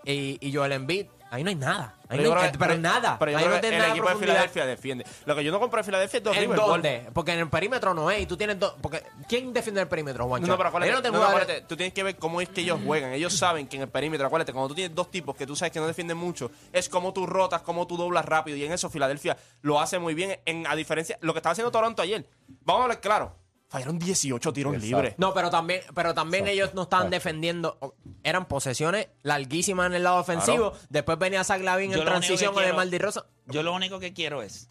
y, 0.06 0.38
y 0.40 0.54
Joel 0.54 0.72
Embiid, 0.74 1.08
Ahí 1.32 1.44
no 1.44 1.50
hay 1.50 1.56
nada. 1.56 1.96
Pero 2.18 2.78
nada. 2.78 3.18
Pero 3.20 3.32
yo 3.32 3.38
ahí 3.38 3.44
creo 3.44 3.56
no 3.56 3.62
que 3.62 3.62
tiene 3.62 3.76
el 3.76 3.82
nada 3.82 3.92
equipo 3.92 4.06
de 4.06 4.12
profundidad. 4.12 4.34
Filadelfia 4.34 4.66
defiende. 4.66 5.06
Lo 5.26 5.36
que 5.36 5.44
yo 5.44 5.52
no 5.52 5.60
compro 5.60 5.78
de 5.78 5.84
Filadelfia 5.84 6.18
es 6.18 6.24
dos 6.24 6.38
¿En 6.38 6.56
dónde? 6.56 7.10
Porque 7.14 7.34
en 7.34 7.40
el 7.40 7.50
perímetro 7.50 7.94
no 7.94 8.10
es. 8.12 8.22
Y 8.22 8.26
tú 8.26 8.38
tienes 8.38 8.60
dos. 8.60 8.76
Porque 8.82 9.04
¿quién 9.28 9.54
defiende 9.54 9.82
el 9.82 9.88
perímetro, 9.88 10.28
Juancho? 10.28 10.48
No, 10.48 10.54
no, 10.54 10.58
pero 10.58 10.70
acuérdate, 10.70 10.94
no 10.94 11.02
te 11.02 11.12
no, 11.12 11.24
acuérdate, 11.24 11.62
tú 11.62 11.76
tienes 11.76 11.94
que 11.94 12.04
ver 12.04 12.16
cómo 12.18 12.42
es 12.42 12.50
que 12.50 12.62
ellos 12.62 12.80
juegan. 12.86 13.14
Ellos 13.14 13.34
saben 13.34 13.68
que 13.68 13.78
en 13.78 13.84
el 13.84 13.90
perímetro, 13.90 14.28
acuérdate, 14.28 14.54
cuando 14.54 14.70
tú 14.70 14.76
tienes 14.76 14.96
dos 14.96 15.12
tipos 15.12 15.36
que 15.36 15.46
tú 15.46 15.56
sabes 15.56 15.72
que 15.72 15.80
no 15.80 15.88
defienden 15.88 16.18
mucho, 16.18 16.52
es 16.72 16.90
como 16.90 17.14
tú 17.14 17.26
rotas, 17.26 17.62
cómo 17.62 17.88
tú 17.88 17.98
doblas 17.98 18.26
rápido. 18.26 18.58
Y 18.58 18.66
en 18.66 18.72
eso 18.72 18.90
Filadelfia 18.90 19.38
lo 19.62 19.80
hace 19.80 20.00
muy 20.00 20.14
bien. 20.14 20.40
En, 20.46 20.68
a 20.68 20.76
diferencia, 20.76 21.18
lo 21.22 21.34
que 21.34 21.40
estaba 21.40 21.52
haciendo 21.52 21.72
Toronto 21.72 22.02
ayer. 22.02 22.26
Vamos 22.66 22.82
a 22.82 22.84
hablar 22.84 23.02
claro. 23.02 23.43
Fallaron 23.74 23.98
18 23.98 24.54
tiros 24.54 24.76
Exacto. 24.76 24.96
libres. 24.98 25.16
No, 25.18 25.34
pero 25.34 25.50
también, 25.50 25.82
pero 25.96 26.14
también 26.14 26.44
Exacto, 26.44 26.54
ellos 26.62 26.74
no 26.76 26.84
estaban 26.84 27.08
exacto. 27.08 27.16
defendiendo. 27.16 27.96
Eran 28.22 28.48
posesiones 28.48 29.08
larguísimas 29.24 29.88
en 29.88 29.94
el 29.96 30.04
lado 30.04 30.18
ofensivo. 30.18 30.74
Después 30.90 31.18
venía 31.18 31.44
Zach 31.44 31.60
Lavin 31.60 31.90
Yo 31.92 31.98
en 31.98 32.06
lo 32.06 32.12
único 32.12 32.20
transición 32.20 32.52
que 32.52 32.54
con 32.54 32.64
el 32.64 32.68
quiero- 32.68 32.78
Maldi 32.78 32.98
Rosa. 33.00 33.26
Yo 33.48 33.64
lo 33.64 33.74
único 33.74 34.00
que 34.00 34.14
quiero 34.14 34.44
es 34.44 34.70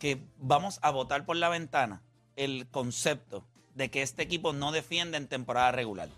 que 0.00 0.20
vamos 0.38 0.80
a 0.82 0.90
votar 0.90 1.24
por 1.24 1.36
la 1.36 1.48
ventana 1.48 2.02
el 2.34 2.66
concepto 2.72 3.44
de 3.76 3.88
que 3.90 4.02
este 4.02 4.22
equipo 4.24 4.52
no 4.52 4.72
defiende 4.72 5.16
en 5.16 5.28
temporada 5.28 5.70
regular. 5.70 6.08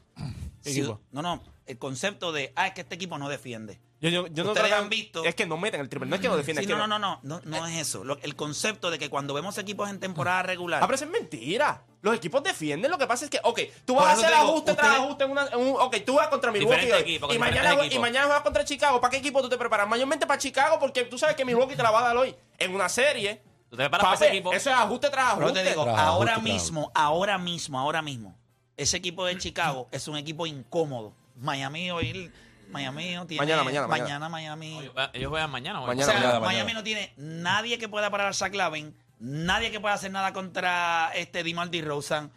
¿Qué 0.62 0.70
Si- 0.70 0.81
no, 0.81 0.99
no, 1.12 1.42
el 1.66 1.77
concepto 1.77 2.33
de, 2.33 2.55
ah, 2.57 2.68
es 2.68 2.73
que 2.73 2.81
este 2.81 2.94
equipo 2.94 3.18
no 3.18 3.29
defiende. 3.29 3.79
Yo, 4.05 4.11
yo- 4.11 4.27
yo 4.27 4.45
no 4.45 4.51
Ustedes 4.51 4.67
creo 4.67 4.77
que- 4.79 4.83
han 4.85 4.88
visto- 4.90 5.25
Es 5.25 5.35
que 5.35 5.47
no 5.47 5.57
meten 5.57 5.81
el 5.81 5.88
triple. 5.88 6.09
No 6.09 6.17
es 6.17 6.21
que 6.21 6.29
no 6.29 6.37
defienden. 6.37 6.64
Sí, 6.67 6.71
no, 6.71 6.77
no, 6.87 6.87
no, 6.87 6.99
no, 6.99 7.21
no, 7.23 7.40
no 7.45 7.67
es 7.67 7.79
eso. 7.79 8.05
Lo- 8.05 8.19
el 8.21 8.37
concepto 8.37 8.90
de 8.90 8.99
que 8.99 9.09
cuando 9.09 9.33
vemos 9.33 9.57
equipos 9.57 9.88
en 9.88 9.99
temporada 9.99 10.43
regular, 10.43 10.83
Ah, 10.83 10.87
pero 10.87 10.97
eso 10.97 11.07
es 11.07 11.11
mentira. 11.11 11.83
Los 12.03 12.14
equipos 12.14 12.43
defienden. 12.43 12.90
Lo 12.90 12.99
que 12.99 13.07
pasa 13.07 13.25
es 13.25 13.31
que, 13.31 13.40
ok, 13.43 13.61
tú 13.87 13.95
vas 13.95 14.09
a 14.09 14.12
hacer 14.12 14.29
digo, 14.29 14.43
ajuste 14.43 14.75
tras 14.75 14.88
ajuste 14.99 15.25
en, 15.25 15.31
una, 15.31 15.47
en 15.47 15.59
un. 15.59 15.77
Ok, 15.81 15.97
tú 16.05 16.17
vas 16.17 16.29
contra 16.29 16.53
Milwaukee 16.53 16.93
hoy, 16.93 17.01
equipo, 17.01 17.33
y, 17.33 17.38
mañana, 17.38 17.83
y 17.90 17.99
mañana 17.99 18.27
juegas 18.27 18.43
contra 18.43 18.62
Chicago. 18.62 19.01
¿Para 19.01 19.11
qué 19.12 19.17
equipo 19.17 19.40
tú 19.40 19.49
te 19.49 19.57
preparas? 19.57 19.88
Mayormente 19.88 20.27
para 20.27 20.38
Chicago 20.38 20.79
porque 20.79 21.05
tú 21.05 21.17
sabes 21.17 21.35
que 21.35 21.47
Milwaukee 21.47 21.75
te 21.77 21.83
la 21.83 21.90
va 21.90 22.01
a 22.01 22.09
dar 22.09 22.17
hoy. 22.19 22.37
En 22.59 22.75
una 22.75 22.90
serie. 22.90 23.40
Tú 23.71 23.77
te 23.79 23.85
preparas 23.85 24.05
para 24.05 24.17
ese 24.17 24.29
equipo. 24.29 24.53
Eso 24.53 24.69
es 24.69 24.77
ajuste 24.77 25.09
tras 25.09 25.33
Pero 25.35 25.47
ajuste. 25.47 25.62
te 25.64 25.71
digo, 25.71 25.85
Tras 25.85 25.99
ahora 25.99 26.33
ajuste, 26.35 26.51
tras 26.51 26.55
mismo, 26.62 26.93
ahora 26.95 27.38
mismo, 27.38 27.81
ahora 27.81 28.03
mismo, 28.03 28.37
ese 28.77 28.99
equipo 28.99 29.25
de 29.25 29.38
Chicago 29.38 29.88
es 29.90 30.07
un 30.09 30.19
equipo 30.19 30.47
incómodo. 30.47 31.14
Miami 31.37 31.90
hoy, 31.90 32.31
Miami 32.70 33.14
no 33.14 33.27
tiene... 33.27 33.40
Mañana, 33.44 33.64
mañana, 33.64 33.87
mañana. 33.87 34.05
Mañana, 34.05 34.29
Miami... 34.29 34.79
Ellos 34.79 34.92
juegan- 34.94 35.11
Ellos 35.12 35.31
juegan 35.31 35.50
mañana. 35.50 35.81
¿o? 35.83 35.87
Mañana. 35.87 36.03
o 36.03 36.11
sea, 36.12 36.20
mañana, 36.20 36.40
Miami 36.40 36.59
mañana. 36.62 36.79
no 36.81 36.85
tiene 36.85 37.12
nadie 37.16 37.79
que 37.79 37.88
pueda 37.88 38.11
parar 38.11 38.29
a 38.29 38.33
Zach 38.33 38.55
Lavin, 38.55 38.94
nadie 39.18 39.70
que 39.70 39.81
pueda 39.81 39.94
hacer 39.94 40.11
nada 40.11 40.33
contra 40.33 41.11
este 41.14 41.42
DeMar 41.44 41.70
DeRozan. 41.70 42.31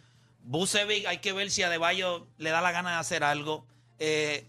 Bucevic, 0.44 1.06
hay 1.06 1.18
que 1.18 1.32
ver 1.32 1.50
si 1.50 1.62
a 1.62 1.68
Deballo 1.68 2.26
le 2.38 2.50
da 2.50 2.60
la 2.60 2.72
gana 2.72 2.92
de 2.92 2.96
hacer 2.96 3.22
algo. 3.24 3.66
Eh, 3.98 4.46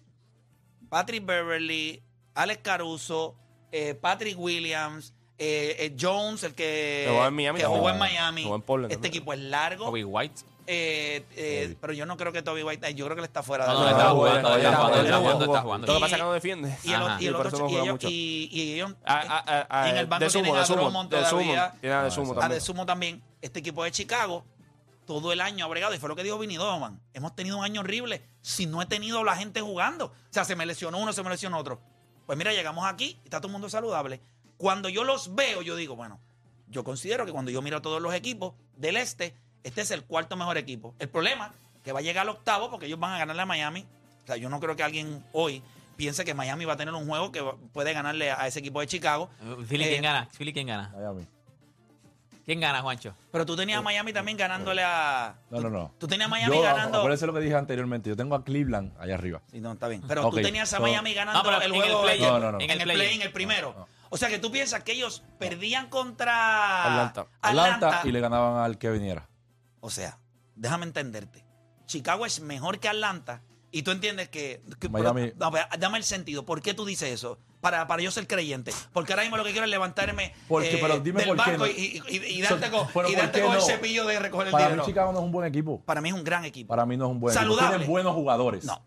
Patrick 0.90 1.26
Beverly, 1.26 2.02
Alex 2.36 2.62
Caruso, 2.64 3.36
eh, 3.72 3.96
Patrick 3.96 4.38
Williams, 4.40 5.14
eh, 5.38 5.76
eh, 5.80 5.96
Jones, 6.00 6.44
el 6.44 6.54
que, 6.56 7.06
jugó 7.10 7.28
en 7.28 7.34
Miami 7.34 7.58
que 7.58 7.64
también. 7.64 7.80
jugó 7.80 7.90
en 7.92 8.00
Miami. 8.00 8.44
Jugó 8.44 8.56
en 8.56 8.62
Portland 8.62 8.92
este 8.92 9.02
también. 9.04 9.14
equipo 9.22 9.34
es 9.34 9.40
largo. 9.40 9.86
Kobe 9.86 10.06
White. 10.06 10.42
Eh, 10.72 11.26
eh, 11.36 11.76
pero 11.82 11.94
yo 11.94 12.06
no 12.06 12.16
creo 12.16 12.32
que 12.32 12.44
Toby 12.44 12.62
White, 12.62 12.94
yo 12.94 13.06
creo 13.06 13.16
que 13.16 13.22
él 13.22 13.26
está 13.26 13.42
fuera 13.42 13.66
No, 13.66 13.74
no, 13.74 13.86
de 13.86 13.92
está 13.92 14.04
No, 14.04 14.16
jugando, 14.16 14.56
él 14.56 14.66
está 14.66 14.78
jugando, 14.78 15.02
está 15.02 15.18
jugando, 15.18 15.46
está 15.46 15.62
jugando. 15.62 15.88
Lo 15.88 15.94
que 15.96 16.00
pasa 16.00 16.16
es 16.16 16.22
que 16.22 16.28
no 16.28 16.34
defiende. 16.34 16.78
Y 16.84 16.94
el, 16.94 17.02
y 17.20 17.28
otro 17.30 17.60
no 17.60 17.70
y 17.70 17.76
ellos, 17.76 18.04
y, 18.04 18.50
y 18.52 18.74
ellos 18.74 18.94
Ah, 19.04 19.44
ah, 19.48 19.68
ah, 19.68 19.90
en 19.90 19.98
el 19.98 20.06
banco 20.06 20.26
de 20.26 20.30
sumo, 20.30 20.44
tienen 20.44 20.62
a 20.62 20.66
sumo, 20.66 20.82
Drummond 20.82 21.10
de 21.10 21.26
sumo. 21.26 21.42
todavía. 21.42 21.74
De 21.82 22.12
sumo 22.12 22.32
a 22.34 22.36
también. 22.36 22.52
de 22.52 22.62
sumo 22.62 22.86
también. 22.86 23.24
Este 23.42 23.60
equipo 23.62 23.84
de 23.84 23.92
Chicago 23.92 24.46
todo 25.08 25.32
el 25.32 25.42
año 25.42 25.66
ha 25.66 25.68
bregado, 25.68 25.96
y 25.96 25.98
fue 25.98 26.08
lo 26.08 26.16
que 26.16 26.22
dijo 26.22 26.38
Vinny 26.38 26.58
Doman. 26.58 27.02
Hemos 27.16 27.36
tenido 27.36 27.58
un 27.58 27.64
año 27.64 27.82
horrible 27.82 28.22
si 28.42 28.68
no 28.68 28.80
he 28.80 28.86
tenido 28.86 29.24
la 29.24 29.36
gente 29.36 29.62
jugando. 29.62 30.06
O 30.06 30.14
sea, 30.30 30.46
se 30.46 30.56
me 30.56 30.68
lesionó 30.68 31.00
uno, 31.00 31.14
se 31.14 31.24
me 31.24 31.32
lesionó 31.32 31.58
otro. 31.58 31.82
Pues 32.28 32.38
mira, 32.38 32.54
llegamos 32.54 32.86
aquí 32.86 33.20
está 33.24 33.40
todo 33.40 33.48
el 33.48 33.54
mundo 33.54 33.70
saludable. 33.70 34.22
Cuando 34.58 34.88
yo 34.88 35.04
los 35.04 35.34
veo, 35.34 35.64
yo 35.64 35.76
digo, 35.76 35.96
bueno, 35.96 36.20
yo 36.68 36.84
considero 36.84 37.26
que 37.26 37.32
cuando 37.32 37.50
yo 37.50 37.60
miro 37.64 37.78
a 37.78 37.82
todos 37.82 38.00
los 38.00 38.14
equipos 38.14 38.54
del 38.78 38.98
este, 38.98 39.34
este 39.64 39.82
es 39.82 39.92
el 39.92 40.04
cuarto 40.04 40.36
mejor 40.36 40.58
equipo. 40.58 40.96
El 41.00 41.10
problema 41.10 41.52
que 41.84 41.92
va 41.92 42.00
a 42.00 42.02
llegar 42.02 42.24
al 42.24 42.30
octavo 42.30 42.70
porque 42.70 42.86
ellos 42.88 43.00
van 43.00 43.14
a 43.14 43.18
ganarle 43.20 43.42
a 43.42 43.46
Miami. 43.46 43.86
O 44.24 44.28
sea, 44.28 44.36
yo 44.38 44.50
no 44.50 44.60
creo 44.60 44.76
que 44.76 44.84
alguien 44.84 45.26
hoy 45.34 45.64
piense 45.96 46.24
que 46.26 46.34
Miami 46.34 46.66
va 46.66 46.74
a 46.74 46.78
tener 46.78 46.94
un 46.94 47.08
juego 47.08 47.32
que 47.32 47.44
puede 47.74 47.94
ganarle 47.94 48.32
a 48.32 48.48
ese 48.48 48.60
equipo 48.60 48.80
de 48.82 48.88
Chicago. 48.88 49.30
Philly, 49.68 49.86
Eh, 49.86 49.90
¿quién 49.90 50.04
gana? 50.04 50.28
Philly, 50.38 50.54
¿quién 50.54 50.68
gana? 50.68 50.92
Miami. 50.96 51.28
¿Quién 52.46 52.60
gana, 52.62 52.82
Juancho? 52.82 53.14
Pero 53.32 53.46
tú 53.46 53.56
tenías 53.56 53.78
a 53.78 53.82
Miami 53.84 54.12
también 54.12 54.36
ganándole 54.36 54.82
a. 54.84 55.36
No, 55.52 55.62
no, 55.62 55.70
no. 55.70 55.94
Tú 56.00 56.08
tenías 56.08 56.26
a 56.26 56.30
Miami 56.30 56.56
Yo, 56.56 56.62
ganando. 56.64 56.98
Acuérdense 56.98 57.28
lo 57.28 57.34
que 57.34 57.42
dije 57.42 57.54
anteriormente. 57.56 58.10
Yo 58.10 58.16
tengo 58.16 58.34
a 58.34 58.44
Cleveland 58.44 58.92
allá 59.00 59.14
arriba. 59.14 59.42
Sí, 59.52 59.60
no, 59.62 59.74
está 59.74 59.88
bien. 59.88 60.02
Pero 60.08 60.28
tú 60.32 60.38
tenías 60.38 60.74
a 60.74 60.78
so- 60.78 60.82
Miami 60.82 61.14
ganando 61.14 61.44
No, 61.44 61.46
pero 61.48 61.62
el 61.62 61.72
en 61.72 61.76
el 61.76 61.82
juego 61.84 62.08
ayer. 62.08 62.22
No, 62.32 62.40
no, 62.40 62.52
no. 62.54 62.60
En 62.60 62.70
En 62.72 62.72
el 62.72 62.84
play 62.86 62.96
play-in. 62.98 63.22
el 63.22 63.32
primero. 63.32 63.88
O 64.10 64.18
sea 64.18 64.30
que 64.30 64.40
tú 64.40 64.52
piensas 64.52 64.84
que 64.84 64.94
ellos 64.94 65.22
perdían 65.38 65.90
contra 65.90 66.86
Atlanta. 66.86 67.28
Atlanta, 67.42 68.02
y 68.06 68.12
le 68.12 68.20
ganaban 68.20 68.64
al 68.64 68.80
que 68.80 68.90
viniera. 68.90 69.28
O 69.82 69.90
sea, 69.90 70.20
déjame 70.56 70.86
entenderte. 70.86 71.46
Chicago 71.86 72.26
es 72.26 72.40
mejor 72.42 72.80
que 72.80 72.88
Atlanta 72.90 73.42
y 73.72 73.84
tú 73.84 73.92
entiendes 73.92 74.30
que... 74.30 74.62
que- 74.80 74.90
Miami- 74.90 75.32
pero- 75.32 75.46
a 75.46 75.50
ver, 75.50 75.66
dame 75.80 75.98
el 75.98 76.04
sentido. 76.04 76.46
¿Por 76.46 76.62
qué 76.62 76.74
tú 76.74 76.86
dices 76.86 77.10
eso? 77.12 77.40
Para, 77.62 77.88
para 77.88 78.02
yo 78.02 78.10
ser 78.10 78.26
creyente. 78.26 78.72
Porque 78.94 79.12
ahora 79.12 79.24
mismo 79.24 79.36
lo 79.38 79.44
que 79.44 79.52
quiero 79.52 79.66
es 79.66 79.70
levantarme 79.72 80.26
eh, 80.28 80.34
Porque, 80.48 80.78
pero 80.82 81.00
dime 81.00 81.20
del 81.26 81.36
por 81.36 81.44
qué 81.44 81.52
banco 81.52 81.66
no. 81.66 81.72
y, 81.72 82.02
y- 82.10 82.18
y 82.38 82.42
darte 82.42 82.72
con, 82.72 82.88
pero 82.94 83.10
y 83.10 83.14
¿por 83.14 83.22
darte 83.22 83.40
qué 83.42 83.46
con 83.46 83.56
el 83.56 83.62
cepillo 83.62 84.06
de 84.06 84.18
recoger 84.20 84.48
el 84.48 84.52
Para 84.54 84.66
dinero. 84.66 84.84
mí 84.84 84.88
Chicago 84.90 85.12
no 85.12 85.20
es 85.20 85.26
un 85.26 85.32
buen 85.32 85.46
equipo. 85.48 85.82
Para 85.84 86.00
mí 86.00 86.10
es 86.10 86.16
un 86.16 86.24
gran 86.24 86.46
equipo. 86.46 86.70
Para 86.70 86.86
mí 86.86 86.96
no 86.96 87.06
es 87.08 87.12
un 87.12 87.20
buen 87.20 87.34
Saludable. 87.36 87.66
equipo. 87.66 87.78
Tienen 87.80 87.92
buenos 87.92 88.14
jugadores. 88.14 88.64
No. 88.66 88.82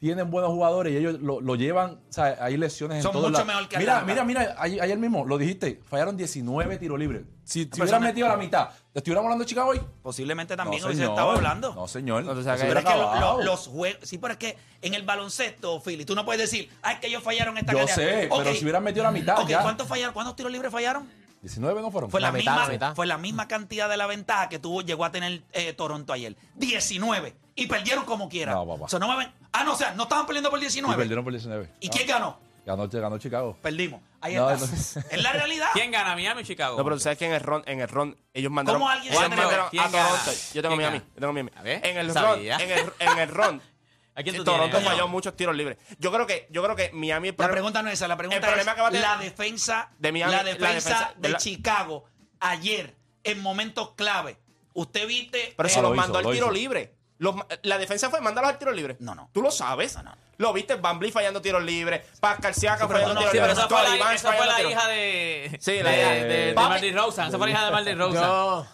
Tienen 0.00 0.30
buenos 0.30 0.50
jugadores 0.50 0.94
y 0.94 0.96
ellos 0.96 1.20
lo, 1.20 1.42
lo 1.42 1.54
llevan. 1.56 2.00
O 2.08 2.12
sea, 2.12 2.38
hay 2.40 2.56
lesiones 2.56 2.96
en 2.96 3.02
Son 3.02 3.12
todos 3.12 3.26
mucho 3.26 3.32
lados. 3.44 3.46
mejor 3.46 3.68
que 3.68 3.76
Mira, 3.76 3.98
Atlanta. 3.98 4.24
mira, 4.24 4.40
mira. 4.46 4.56
Ayer, 4.58 4.80
ayer 4.80 4.96
mismo 4.98 5.26
lo 5.26 5.36
dijiste. 5.36 5.82
Fallaron 5.90 6.16
19 6.16 6.78
tiros 6.78 6.98
libres. 6.98 7.22
Si, 7.44 7.64
si 7.64 7.66
Pero 7.66 7.82
hubieran 7.84 8.02
metido 8.04 8.26
a 8.26 8.30
la 8.30 8.36
mitad, 8.38 8.70
¿te 8.92 9.00
estuviéramos 9.00 9.26
hablando 9.26 9.44
de 9.44 9.48
Chicago 9.50 9.70
hoy? 9.70 9.80
Posiblemente 10.02 10.56
también 10.56 10.80
no, 10.80 10.86
hubiese 10.86 11.02
señor. 11.02 11.12
estado 11.18 11.30
hablando. 11.36 11.74
No, 11.74 11.86
señor. 11.86 12.22
Eso 12.22 12.34
que- 12.34 12.42
Pero 12.42 12.54
hubiera 12.64 12.80
es 12.80 12.86
que 12.86 12.94
lo- 12.96 13.10
acabado. 13.10 13.38
lo- 13.40 13.44
los 13.44 13.66
juegos. 13.66 13.98
Sí, 14.08 14.16
pero 14.16 14.32
es 14.32 14.38
que 14.38 14.56
en 14.80 14.94
el 14.94 15.02
baloncesto, 15.02 15.82
Philly, 15.82 16.06
tú 16.06 16.14
no 16.14 16.24
puedes 16.24 16.40
decir, 16.50 16.70
ah, 16.82 16.92
es 16.92 17.00
que 17.00 17.08
ellos 17.08 17.22
fallaron 17.22 17.58
esta 17.58 17.72
Yo 17.72 17.78
cantidad". 17.78 17.96
sé, 17.96 18.28
pero 18.30 18.36
Ok, 18.36 18.46
si 18.56 18.62
hubieran 18.64 18.82
metido 18.82 19.04
la 19.04 19.10
mitad, 19.12 19.46
ya. 19.46 19.60
¿cuántos 19.60 19.86
fallaron? 19.86 20.14
¿Cuántos 20.14 20.34
tiros 20.34 20.50
libres 20.50 20.72
fallaron? 20.72 21.06
19 21.42 21.80
no 21.82 21.90
fueron. 21.90 22.10
Fue 22.10 22.20
la, 22.22 22.28
La 22.28 22.32
mitad, 22.32 22.52
misma, 22.52 22.66
la 22.66 22.72
mitad. 22.72 22.94
fue 22.94 23.06
la 23.06 23.18
misma 23.18 23.48
cantidad 23.48 23.88
de 23.90 23.96
la 23.98 24.06
ventaja 24.06 24.48
que 24.48 24.58
tuvo, 24.58 24.80
llegó 24.80 25.04
a 25.04 25.10
tener 25.12 25.42
eh, 25.52 25.74
Toronto 25.74 26.12
ayer. 26.14 26.36
19. 26.54 27.34
Y 27.54 27.66
perdieron 27.66 28.04
como 28.06 28.30
quiera. 28.30 28.52
No, 28.54 28.66
papá. 28.66 28.84
O 28.84 28.88
sea, 28.88 28.98
no 28.98 29.08
me 29.08 29.16
ven. 29.16 29.39
Ah, 29.52 29.64
no, 29.64 29.72
o 29.72 29.76
sea, 29.76 29.92
no 29.94 30.04
estaban 30.04 30.26
perdiendo 30.26 30.50
por 30.50 30.58
Y 30.58 30.62
19. 30.62 30.96
perdieron 30.96 31.24
por 31.24 31.32
19. 31.32 31.68
¿Y 31.80 31.88
Ah, 31.88 31.90
quién 31.92 32.06
ganó? 32.08 32.38
Ganó, 32.66 32.88
ganó 32.88 33.18
Chicago. 33.18 33.56
Perdimos. 33.62 34.00
Ahí 34.20 34.34
No, 34.34 34.50
está. 34.50 34.66
no. 34.66 34.72
Es 35.10 35.22
la 35.22 35.32
realidad. 35.32 35.68
¿Quién 35.72 35.90
gana, 35.90 36.14
Miami 36.14 36.42
o 36.42 36.44
Chicago? 36.44 36.76
No, 36.76 36.84
pero 36.84 36.96
tú 36.96 37.00
sabes 37.00 37.18
que 37.18 37.26
en 37.26 37.32
el 37.32 37.40
ron, 37.40 37.62
en 37.66 37.80
el 37.80 37.88
ron, 37.88 38.16
ellos 38.34 38.52
mandaron. 38.52 38.80
¿Cómo 38.80 38.90
alguien 38.90 39.12
ellos 39.12 39.28
mandaron 39.28 39.68
¿Quién 39.70 39.82
a 39.82 39.88
Toronto. 39.90 40.12
gana? 40.26 40.32
Yo 40.54 40.62
tengo 40.62 40.76
¿Quién 40.76 40.76
Miami. 40.78 40.98
gana? 40.98 41.10
Yo 41.14 41.20
tengo 41.20 41.32
Miami. 41.32 41.50
A 41.56 41.62
ver, 41.62 41.86
En 41.86 41.96
el 41.96 42.06
ron, 42.06 42.14
sabía. 42.14 42.56
en 42.58 42.70
el, 42.70 42.92
en 42.98 43.18
el 43.18 43.28
ron. 43.28 43.62
¿A 44.14 44.22
quién 44.22 44.36
tú 44.36 44.44
Toronto 44.44 44.76
tienes? 44.76 44.88
falló 44.92 45.08
muchos 45.08 45.34
tiros 45.36 45.56
libres. 45.56 45.78
Yo 45.98 46.12
creo 46.12 46.26
que, 46.26 46.46
yo 46.50 46.62
creo 46.62 46.76
que 46.76 46.90
Miami. 46.92 47.28
el 47.28 47.32
La 47.32 47.36
problema- 47.38 47.52
pregunta 47.54 47.82
no 47.82 47.88
es 47.88 47.94
esa, 47.94 48.06
la 48.08 48.16
pregunta 48.16 48.36
El 48.36 48.42
problema 48.42 48.70
es 48.72 48.74
que 48.76 48.82
va 48.82 48.88
a 48.88 48.90
tener- 48.90 49.06
la 49.08 49.16
defensa 49.16 49.90
de 49.98 50.12
Miami, 50.12 50.32
la 50.32 50.38
la 50.38 50.44
defensa, 50.44 50.74
defensa 50.74 51.12
de 51.16 51.20
de 51.22 51.28
la- 51.30 51.38
Chicago 51.38 52.04
ayer 52.40 52.94
en 53.24 53.40
momentos 53.40 53.92
clave. 53.94 54.38
Usted 54.74 55.06
viste 55.06 55.54
Pero 55.56 55.68
eh, 55.68 55.72
Ah, 55.76 55.80
lo 55.82 55.88
hizo, 55.88 55.96
mandó 55.96 56.18
al 56.18 56.24
lo 56.24 56.30
tiro 56.32 56.46
hizo. 56.46 56.54
libre. 56.54 56.94
Los- 57.20 57.36
la 57.62 57.78
defensa 57.78 58.10
fue 58.10 58.20
mandarlos 58.20 58.52
al 58.52 58.58
tiro 58.58 58.72
libre. 58.72 58.96
No, 58.98 59.14
no. 59.14 59.28
¿Tú 59.32 59.40
lo 59.42 59.50
sabes? 59.50 59.94
No, 59.96 60.02
no. 60.02 60.16
Lo 60.38 60.52
viste, 60.54 60.74
Van 60.76 60.98
Vliet 60.98 61.12
fallando 61.12 61.40
tiros 61.42 61.62
libres. 61.62 62.00
Pascal 62.18 62.54
Sí, 62.54 62.66
pero 62.66 62.88
fallando 62.88 63.14
no, 63.14 63.20
tiros 63.20 63.32
Sí, 63.32 63.36
libres. 63.38 63.58
esa 63.58 63.68
fue 63.68 63.82
la, 63.98 64.14
esa 64.14 64.32
fue 64.32 64.70
hija 64.70 64.88
de. 64.88 65.58
Sí, 65.60 65.82
la 65.82 65.90
de, 65.90 66.00
hija 66.00 66.10
de, 66.10 66.24
de 66.24 66.52
Papi. 66.54 66.68
Marley 66.70 66.92
Rosen. 66.92 67.26
Esa 67.28 67.36
fue 67.38 67.46
la 67.46 67.52
hija 67.52 67.64
de 67.66 67.70
Marley 67.70 67.94
Rosen. 67.94 68.20
Yo, 68.22 68.66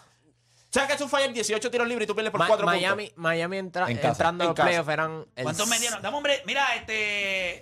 ¿Sabes 0.69 0.91
que 0.91 0.97
tú 0.97 1.07
fallas 1.07 1.33
18 1.33 1.71
tiros 1.71 1.87
libres 1.87 2.05
y 2.05 2.07
tú 2.07 2.13
pierdes 2.13 2.31
por 2.31 2.39
Ma- 2.39 2.47
4 2.47 2.65
Miami, 2.65 3.05
puntos? 3.07 3.17
Miami 3.23 3.57
entra- 3.57 3.89
En 3.89 3.95
casa, 3.97 4.09
entrando 4.09 4.43
en 4.43 4.47
a 4.49 4.51
los 4.53 4.59
playoffs 4.59 4.89
eran. 4.89 5.25
el 5.35 5.43
¿Cuántos 5.43 5.67
me 5.67 5.79
dieron? 5.79 6.01
Dame, 6.01 6.17
hombre. 6.17 6.41
Mira, 6.45 6.75
este. 6.75 6.93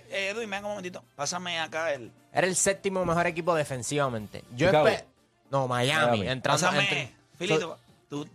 Eh, 0.08 0.28
Edwin, 0.30 0.50
venga 0.50 0.66
un 0.66 0.72
momentito. 0.72 1.02
Pásame 1.14 1.58
acá 1.58 1.92
el. 1.92 2.12
Era 2.32 2.46
el 2.46 2.54
séptimo 2.56 3.04
mejor 3.04 3.26
equipo 3.26 3.54
defensivamente. 3.54 4.44
Yo 4.54 4.66
Chicago. 4.68 4.86
espe- 4.88 5.04
No, 5.50 5.66
Miami. 5.68 6.18
Miami. 6.18 6.28
Entrando, 6.28 6.60
Pásame. 6.66 6.82
entre- 6.82 7.12
Filito, 7.38 7.78
tú 8.10 8.28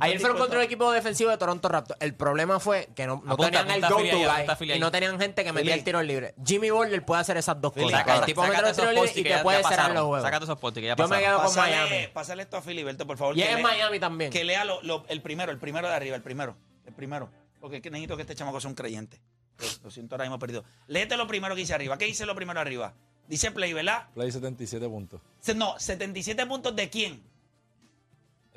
Ayer 0.00 0.20
fueron 0.20 0.38
contra 0.38 0.58
el 0.58 0.64
equipo 0.66 0.90
defensivo 0.92 1.30
de 1.30 1.38
Toronto 1.38 1.68
Raptors. 1.68 2.00
El 2.00 2.14
problema 2.14 2.60
fue 2.60 2.88
que 2.94 3.06
no, 3.06 3.22
no 3.24 3.34
Apunta, 3.34 3.50
tenían 3.58 3.70
el 3.78 3.84
apunta, 3.84 4.02
go-to 4.14 4.56
guy 4.58 4.72
y 4.72 4.78
no 4.78 4.90
tenían 4.90 5.18
gente 5.20 5.44
que 5.44 5.52
metía 5.52 5.74
el 5.74 5.84
tiro 5.84 6.02
libre. 6.02 6.34
Jimmy 6.44 6.70
Butler 6.70 7.04
puede 7.04 7.20
hacer 7.20 7.36
esas 7.36 7.60
dos 7.60 7.72
cosas. 7.72 7.90
saca- 7.90 8.16
el 8.16 8.24
tipo 8.24 8.42
mete 8.42 8.62
los 8.62 8.76
tiros 8.76 8.94
libres 8.94 9.10
y 9.12 9.22
que 9.22 9.22
te 9.24 9.28
ya- 9.36 9.42
puede 9.42 9.58
cerrar 9.58 9.70
pasaron. 9.76 9.94
los 9.94 10.04
juegos. 10.06 10.22
Sácate 10.22 10.44
esos 10.44 10.58
postes 10.58 10.80
que 10.80 10.86
ya 10.88 10.96
Yo 10.96 11.04
me 11.04 11.08
pasaron. 11.08 11.24
quedo 11.24 11.36
con 11.36 11.46
Pásale, 11.54 11.76
Miami. 11.76 12.06
pásale 12.12 12.42
esto 12.42 12.56
a 12.56 12.62
Filiberto, 12.62 13.06
por 13.06 13.16
favor. 13.18 13.36
Y 13.38 13.42
es 13.42 13.60
Miami 13.62 13.98
también. 14.00 14.30
Que 14.30 14.44
lea 14.44 14.64
lo- 14.64 14.82
lo- 14.82 15.04
el 15.08 15.22
primero, 15.22 15.52
el 15.52 15.58
primero 15.58 15.88
de 15.88 15.94
arriba, 15.94 16.16
el 16.16 16.22
primero. 16.22 16.56
El 16.86 16.92
primero. 16.94 17.30
Porque 17.60 17.76
es 17.76 17.82
que 17.82 17.90
necesito 17.90 18.16
que 18.16 18.22
este 18.22 18.34
chamaco 18.34 18.60
sea 18.60 18.68
un 18.70 18.74
creyente. 18.76 19.20
Lo, 19.58 19.66
lo 19.84 19.90
siento, 19.90 20.14
ahora 20.14 20.24
mismo 20.24 20.38
perdido. 20.38 20.64
Léete 20.86 21.16
lo 21.16 21.26
primero 21.26 21.54
que 21.54 21.60
dice 21.62 21.74
arriba. 21.74 21.96
¿Qué 21.98 22.04
dice 22.04 22.26
lo 22.26 22.34
primero 22.34 22.60
arriba? 22.60 22.92
Dice 23.26 23.50
play, 23.50 23.72
¿verdad? 23.72 24.06
Play 24.14 24.30
77 24.30 24.86
puntos. 24.88 25.20
No, 25.56 25.74
77 25.78 26.46
puntos 26.46 26.76
de 26.76 26.88
quién? 26.90 27.22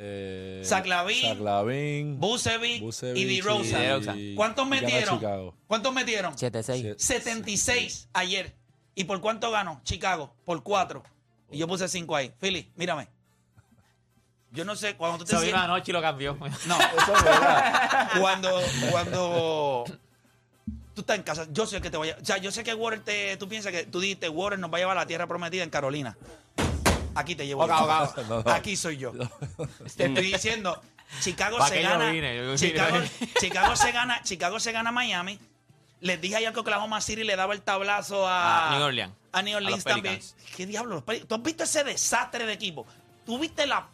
Eh, 0.01 0.61
Zach 0.63 0.85
Lavin, 0.85 1.21
Zach 1.23 1.39
Lavin, 1.39 2.19
Bucevic 2.21 2.81
Vucevic 2.81 3.17
y 3.17 3.25
DeRozan. 3.25 4.17
y- 4.17 4.33
¿Cuántos 4.35 4.65
metieron? 4.65 5.19
¿Cuántos 5.67 5.93
metieron? 5.93 6.33
7-6. 6.37 6.63
Siete. 6.81 6.95
76 6.97 8.07
ayer. 8.13 8.55
¿Y 8.95 9.03
por 9.03 9.19
cuánto 9.19 9.51
ganó? 9.51 9.81
Chicago, 9.83 10.33
por 10.45 10.63
cuatro. 10.63 11.03
Y 11.51 11.57
yo 11.57 11.67
puse 11.67 11.87
cinco 11.89 12.15
ahí. 12.15 12.31
Philly, 12.39 12.71
mírame. 12.75 13.07
Yo 14.51 14.63
no 14.65 14.75
sé, 14.75 14.95
cuando 14.95 15.17
tú 15.19 15.25
te 15.25 15.31
Se 15.31 15.35
vino 15.35 15.45
sientas- 15.47 15.63
anoche 15.65 15.91
y 15.91 15.93
lo 15.93 16.01
cambió. 16.01 16.37
No, 16.65 16.77
Eso 16.97 17.15
es 17.15 17.23
verdad. 17.23 18.09
cuando, 18.19 18.61
cuando 18.91 19.83
tú 20.95 21.01
estás 21.01 21.17
en 21.17 21.23
casa, 21.23 21.45
yo 21.51 21.65
sé 21.67 21.81
que 21.81 21.89
te 21.91 21.97
voy 21.97 22.09
a. 22.09 22.15
O 22.21 22.25
sea, 22.25 22.37
yo 22.37 22.51
sé 22.51 22.63
que 22.63 22.73
Water 22.73 23.01
te. 23.03 23.35
Tú 23.37 23.47
piensas 23.49 23.71
que 23.73 23.83
tú 23.85 23.99
dijiste, 23.99 24.27
Water 24.29 24.57
nos 24.59 24.71
va 24.71 24.77
a 24.77 24.79
llevar 24.79 24.97
a 24.97 25.01
la 25.01 25.07
tierra 25.07 25.27
prometida 25.27 25.63
en 25.63 25.69
Carolina. 25.69 26.17
Aquí 27.15 27.35
te 27.35 27.45
llevo. 27.47 27.65
yo. 27.67 27.73
No, 28.27 28.41
no. 28.43 28.51
Aquí 28.51 28.75
soy 28.75 28.97
yo. 28.97 29.11
Te 29.97 30.05
estoy 30.05 30.31
diciendo, 30.31 30.81
Chicago 31.21 31.57
¿Pa' 31.57 31.67
se 31.69 31.81
yo 31.81 31.89
gana. 31.89 32.11
vine? 32.11 32.35
Yo 32.35 32.43
vine. 32.43 32.57
Chicago, 32.57 32.97
Chicago 33.39 33.75
se 33.75 33.91
gana. 33.91 34.21
Chicago 34.23 34.59
se 34.59 34.71
gana 34.71 34.89
a 34.89 34.93
Miami. 34.93 35.39
Les 36.01 36.21
dije 36.21 36.37
ayer 36.37 36.53
que 36.53 36.59
Oklahoma 36.61 37.01
City 37.01 37.23
le 37.23 37.35
daba 37.35 37.53
el 37.53 37.61
tablazo 37.61 38.25
a, 38.27 38.69
A 38.69 38.77
New 38.77 38.85
Orleans. 38.85 39.13
A 39.33 39.41
New 39.41 39.53
A 39.55 39.57
Orleans 39.57 39.75
los 39.77 39.83
también. 39.83 40.15
Pelicans. 40.15 40.35
¿Qué 40.55 40.65
diablo? 40.65 40.95
los 40.95 41.03
Peli- 41.03 41.25
¿Tú 41.25 41.35
has 41.35 41.43
visto 41.43 41.63
ese 41.65 41.83
desastre 41.83 42.45
de 42.45 42.53
equipo? 42.53 42.85
¿Tú 43.25 43.37
viste 43.37 43.67
la, 43.67 43.87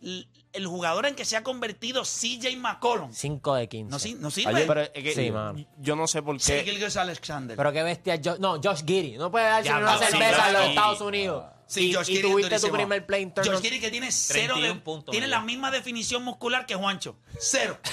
el 0.00 0.66
jugador 0.66 1.04
en 1.06 1.14
que 1.14 1.24
se 1.26 1.36
ha 1.36 1.42
convertido 1.42 2.02
CJ 2.02 2.56
McCollum? 2.56 3.12
5 3.12 3.54
de 3.56 3.68
15. 3.68 3.90
No, 3.90 3.98
si- 3.98 4.14
no 4.14 4.30
sirve. 4.30 4.54
Ayer- 4.54 4.66
Pero 4.66 4.80
es 4.82 4.90
que 4.90 5.14
Sí, 5.14 5.30
mano. 5.30 5.62
yo 5.78 5.96
no 5.96 6.06
sé 6.06 6.22
por 6.22 6.40
Sí, 6.40 6.52
qué. 6.52 6.64
Gilgeous 6.64 6.96
Alexander. 6.96 7.56
Pero 7.56 7.72
qué 7.72 7.82
bestia. 7.82 8.18
Jo- 8.24 8.38
no, 8.38 8.58
Josh 8.62 8.82
Giddy. 8.86 9.18
No 9.18 9.30
puede 9.30 9.44
darse 9.46 9.68
Ya, 9.68 9.78
una 9.78 9.98
sí, 9.98 10.04
cerveza 10.04 10.36
Josh 10.38 10.46
en 10.46 10.52
los. 10.54 10.62
Estados 10.68 11.00
Unidos. 11.02 11.44
Sí, 11.66 11.90
y, 11.90 11.94
Josh 11.94 12.10
y 12.10 12.16
es 12.16 12.22
tu 12.22 12.28
durísimo. 12.30 12.72
primer 12.72 13.06
play. 13.06 13.32
Josh 13.36 13.60
que 13.60 13.90
tiene 13.90 14.12
cero 14.12 14.54
de, 14.56 14.60
31 14.60 14.84
puntos, 14.84 15.12
tiene 15.12 15.26
la 15.26 15.40
misma 15.40 15.70
definición 15.70 16.22
muscular 16.22 16.66
que 16.66 16.74
Juancho. 16.74 17.16
Cero. 17.38 17.78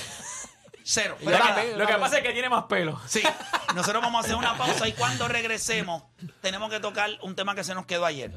Cero. 0.83 1.15
Yo 1.19 1.25
Pero 1.25 1.37
también, 1.37 1.55
nada, 1.55 1.63
yo 1.63 1.71
Lo 1.73 1.85
que 1.85 1.91
también. 1.93 1.99
pasa 2.01 2.17
es 2.17 2.23
que 2.23 2.33
tiene 2.33 2.49
más 2.49 2.63
pelo. 2.63 2.99
Sí, 3.07 3.21
nosotros 3.75 4.01
vamos 4.01 4.23
a 4.23 4.25
hacer 4.25 4.35
una 4.35 4.57
pausa 4.57 4.87
y 4.87 4.93
cuando 4.93 5.27
regresemos 5.27 6.03
tenemos 6.41 6.69
que 6.71 6.79
tocar 6.79 7.11
un 7.21 7.35
tema 7.35 7.53
que 7.55 7.63
se 7.63 7.75
nos 7.75 7.85
quedó 7.85 8.05
ayer. 8.05 8.31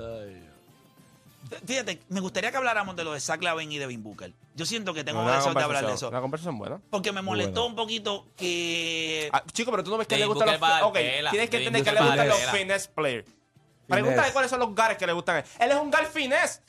Fíjate, 1.66 2.00
me 2.08 2.20
gustaría 2.20 2.50
que 2.50 2.56
habláramos 2.56 2.96
de 2.96 3.04
lo 3.04 3.12
de 3.12 3.20
Zach 3.20 3.42
Lavin 3.42 3.70
y 3.70 3.78
Devin 3.78 4.02
Booker. 4.02 4.32
Yo 4.54 4.64
siento 4.66 4.94
que 4.94 5.04
tengo 5.04 5.20
Una 5.22 5.36
deseo 5.36 5.52
de 5.52 5.62
hablar 5.62 5.68
de 5.68 5.74
conversación- 5.88 5.94
eso. 5.96 6.08
Una 6.08 6.20
conversación 6.20 6.58
buena. 6.58 6.80
Porque 6.90 7.12
me 7.12 7.22
molestó 7.22 7.66
un 7.66 7.74
poquito 7.74 8.26
que... 8.36 9.28
Ah, 9.32 9.42
chico, 9.52 9.70
pero 9.70 9.84
tú 9.84 9.90
no 9.90 9.98
ves 9.98 10.06
que 10.06 10.14
le 10.16 10.22
Devin 10.22 10.34
gustan 10.34 10.48
los. 10.52 10.60
Booker 10.60 10.72
va 10.72 10.76
a 10.76 10.80
dar 10.80 10.88
Ok, 10.88 10.94
tela. 10.94 11.30
tienes 11.30 11.50
que 11.50 11.58
Devin 11.58 11.68
entender 11.76 11.84
que 11.94 12.00
le 12.00 12.06
Booker 12.06 12.16
gustan 12.16 12.18
va 12.18 12.22
a 12.22 12.26
los 12.26 12.38
dar 12.38 12.52
tela. 12.52 12.58
finesse 12.64 12.88
players. 12.88 13.26
Pregúntale 13.88 14.32
cuáles 14.32 14.50
son 14.50 14.60
los 14.60 14.74
guards 14.74 14.96
que 14.96 15.06
le 15.06 15.12
gustan 15.12 15.36
a 15.36 15.38
él. 15.40 15.44
Él 15.60 15.70
es 15.72 15.76
un 15.76 15.90
guard 15.90 16.06
finesse. 16.06 16.62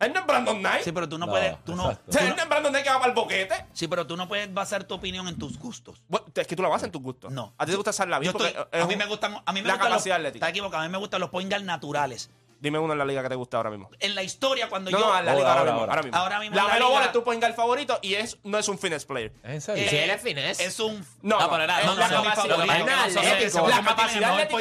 Él 0.00 0.12
no 0.12 0.18
es 0.20 0.26
Brandon 0.26 0.58
Knight. 0.58 0.82
Sí, 0.82 0.90
pero 0.90 1.08
tú 1.08 1.16
no, 1.16 1.26
No, 1.26 1.32
puedes... 1.32 1.64
Tú 1.64 1.76
no, 1.76 1.88
exacto. 1.92 2.18
Él 2.18 2.34
no 2.36 2.42
es 2.42 2.48
Brandon 2.48 2.72
Knight 2.72 2.84
que 2.84 2.90
va 2.90 2.98
para 2.98 3.08
el 3.10 3.14
boquete. 3.14 3.66
sí, 3.72 3.86
pero 3.86 4.04
tú 4.04 4.16
no 4.16 4.26
puedes 4.26 4.52
basar 4.52 4.82
tu 4.82 4.94
opinión 4.94 5.28
en 5.28 5.38
tus 5.38 5.56
gustos. 5.58 6.02
Bueno, 6.08 6.26
es 6.34 6.46
que 6.46 6.56
tú 6.56 6.62
la 6.62 6.68
basas 6.68 6.86
en 6.86 6.90
tus 6.92 7.00
gustos. 7.02 7.30
No. 7.32 7.54
A 7.56 7.64
ti 7.64 7.70
te 7.70 7.76
gusta 7.76 7.92
Sarla 7.92 8.16
Yo 8.16 8.20
bien 8.20 8.32
estoy- 8.36 8.52
porque 8.52 8.76
es 8.78 8.82
a 8.82 8.86
mí 8.88 8.94
un- 8.94 8.98
me 8.98 9.06
gustan... 9.06 9.40
A 9.46 9.52
mí 9.52 9.62
me 9.62 9.68
la 9.68 9.74
gustan 9.74 9.90
capacidad 9.90 10.16
los, 10.16 10.20
atlética. 10.22 10.46
Está 10.46 10.50
equivocado. 10.50 10.82
A 10.82 10.86
mí 10.86 10.90
me 10.92 10.98
gustan 10.98 11.20
los 11.20 11.30
point 11.30 11.48
guard 11.48 11.62
naturales. 11.62 12.30
Dime 12.62 12.78
uno 12.78 12.92
en 12.92 12.98
la 13.00 13.04
liga 13.04 13.22
que 13.24 13.28
te 13.28 13.34
gusta 13.34 13.56
ahora 13.56 13.70
mismo. 13.70 13.90
En 13.98 14.14
la 14.14 14.22
historia, 14.22 14.68
cuando 14.68 14.92
No, 14.92 14.98
yo... 14.98 15.04
no, 15.04 15.18
en 15.18 15.24
la 15.26 15.32
Ahora, 15.32 15.34
liga 15.34 15.50
ahora, 15.50 15.60
ahora, 15.60 15.72
mismo, 15.72 15.80
ahora. 15.90 16.02
mismo. 16.02 16.16
Ahora 16.18 16.38
mismo 16.38 16.56
La 16.56 16.62
la 16.62 16.74
Melo 16.74 16.86
liga- 16.86 16.98
Ball 17.00 17.06
es 17.08 17.12
tu 17.12 17.24
point 17.24 17.42
guard 17.42 17.54
favorito 17.56 17.98
y 18.02 18.14
es, 18.14 18.38
no 18.44 18.56
es 18.56 18.68
un 18.68 18.78
finesse 18.78 19.04
player. 19.04 19.32
¿Es 19.42 19.50
en 19.50 19.60
serio? 19.60 19.84
Eh, 19.84 19.88
Sí, 19.90 19.96
él 19.96 20.10
es 20.10 20.22
finesse. 20.22 20.64
Es 20.64 20.78
un... 20.80 21.04
No, 21.22 21.38
No, 21.38 21.40
no, 21.40 21.50
pero 21.50 21.64
era- 21.64 21.82
no, 21.84 21.94
la 21.96 22.08
no, 22.08 22.16
no, 22.22 22.22
La 22.22 22.30
capacidad 22.30 22.56
el 22.56 22.62
atlética 22.62 22.96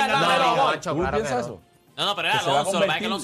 de 0.07 0.13
la 0.13 0.81
¿Tú 0.81 1.11
piensas 1.11 1.31
no. 1.31 1.39
eso? 1.41 1.61
No, 1.95 2.05
no, 2.05 2.15
pero 2.15 2.27
era 2.29 2.39
Alonso. 2.39 2.79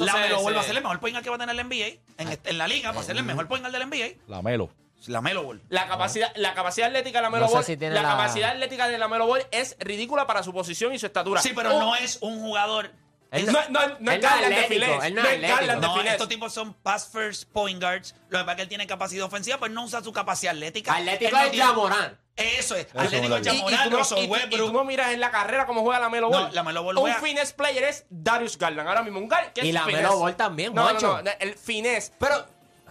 La 0.06 0.14
Melo 0.14 0.42
Ball 0.44 0.56
va 0.56 0.60
a 0.60 0.64
se- 0.64 0.68
ser 0.68 0.78
el 0.78 0.84
mejor 0.84 1.00
point 1.00 1.16
guard 1.16 1.24
que 1.24 1.30
va 1.32 1.36
a 1.38 1.40
tener 1.40 1.56
la 1.56 1.64
NBA. 1.64 2.00
En, 2.20 2.40
en 2.44 2.58
la 2.58 2.68
liga 2.68 2.92
va 2.92 3.02
a 3.02 3.04
ser 3.04 3.18
el 3.18 3.24
mejor 3.24 3.48
point 3.48 3.64
guard 3.64 3.74
de 3.74 3.80
la 3.80 3.86
NBA. 3.86 4.22
La 4.28 4.42
Melo. 4.42 4.70
La 5.08 5.22
Melo 5.22 5.44
Ball. 5.44 5.62
La 5.70 5.88
capacidad, 5.88 6.32
la 6.36 6.54
capacidad 6.54 6.88
atlética 6.88 7.20
de 7.20 7.24
la 7.24 7.30
Melo 7.30 7.44
No 7.46 7.50
sé 7.50 7.54
Ball, 7.56 7.64
si 7.66 7.76
la, 7.78 7.90
la- 7.90 8.02
capacidad 8.04 8.50
atlética 8.52 8.88
de 8.88 8.98
la 8.98 9.08
Melo 9.08 9.28
Ball 9.28 9.46
es 9.52 9.76
ridícula 9.80 10.28
para 10.28 10.44
su 10.44 10.54
posición 10.54 10.94
y 10.94 11.00
su 11.00 11.06
estatura. 11.06 11.42
Sí, 11.42 11.54
pero 11.56 11.76
Oh, 11.76 11.80
no 11.80 11.96
es 11.96 12.18
un 12.22 12.40
jugador... 12.40 12.92
Él 13.32 13.46
no, 13.48 13.52
no, 13.52 13.60
no, 13.70 13.82
él 13.82 13.92
es 13.92 14.00
no 14.00 14.30
Garland 14.30 14.56
de 14.56 14.76
él 14.76 14.82
No 15.16 15.22
no 15.24 15.30
es 15.30 15.42
Garland 15.42 15.82
de. 15.82 15.88
No, 15.88 15.94
finesse. 15.96 16.12
estos 16.14 16.30
tipos 16.30 16.54
son 16.54 16.74
pass 16.74 17.10
first 17.12 17.52
point 17.52 17.82
guards. 17.82 18.16
Lo 18.30 18.40
que 18.40 18.44
pasa 18.46 18.52
es 18.52 18.56
que 18.56 18.62
él 18.64 18.70
tiene 18.70 18.88
capacidad 18.88 19.26
ofensiva, 19.26 19.58
pero 19.60 19.74
no 19.74 19.84
usa 19.84 20.02
su 20.04 20.14
capacidad 20.14 20.54
atlética. 20.54 20.94
Atlético 20.96 21.30
Él 21.30 21.34
no 21.34 21.42
es 21.54 21.60
Jamorán. 21.62 22.20
Eso 22.38 22.76
es. 22.76 22.94
me 22.94 23.02
Atlético 23.02 23.30
lo 23.30 23.38
es 23.38 23.48
Jamorán, 23.48 23.90
no, 23.90 23.98
Russell 23.98 24.18
y- 24.20 24.28
Westbrook. 24.28 24.68
tú 24.68 24.72
no 24.74 24.84
miras 24.84 25.12
en 25.12 25.20
la 25.20 25.32
carrera 25.32 25.66
cómo 25.66 25.82
juega 25.82 26.00
la 26.00 26.10
Melo 26.10 26.30
No, 26.30 26.40
Ball. 26.44 26.56
la 26.56 26.64
Melo 26.64 26.84
Ball 26.84 26.98
Un 26.98 27.14
finesse 27.16 27.54
player 27.54 27.84
es 27.84 28.06
Darius 28.10 28.58
Garland. 28.58 28.88
Ahora 28.88 29.02
mismo, 29.04 29.20
un 29.20 29.28
guard 29.28 29.52
que 29.54 29.62
es 29.62 29.68
Y 29.68 29.72
la. 29.72 29.86
Melo 29.86 30.18
Ball 30.20 30.36
también, 30.36 30.74
no, 30.74 30.82
no, 30.84 30.88
Juancho. 30.90 31.22
no, 31.24 31.32
el 31.40 31.56
finesse. 31.56 32.14
Pero 32.20 32.46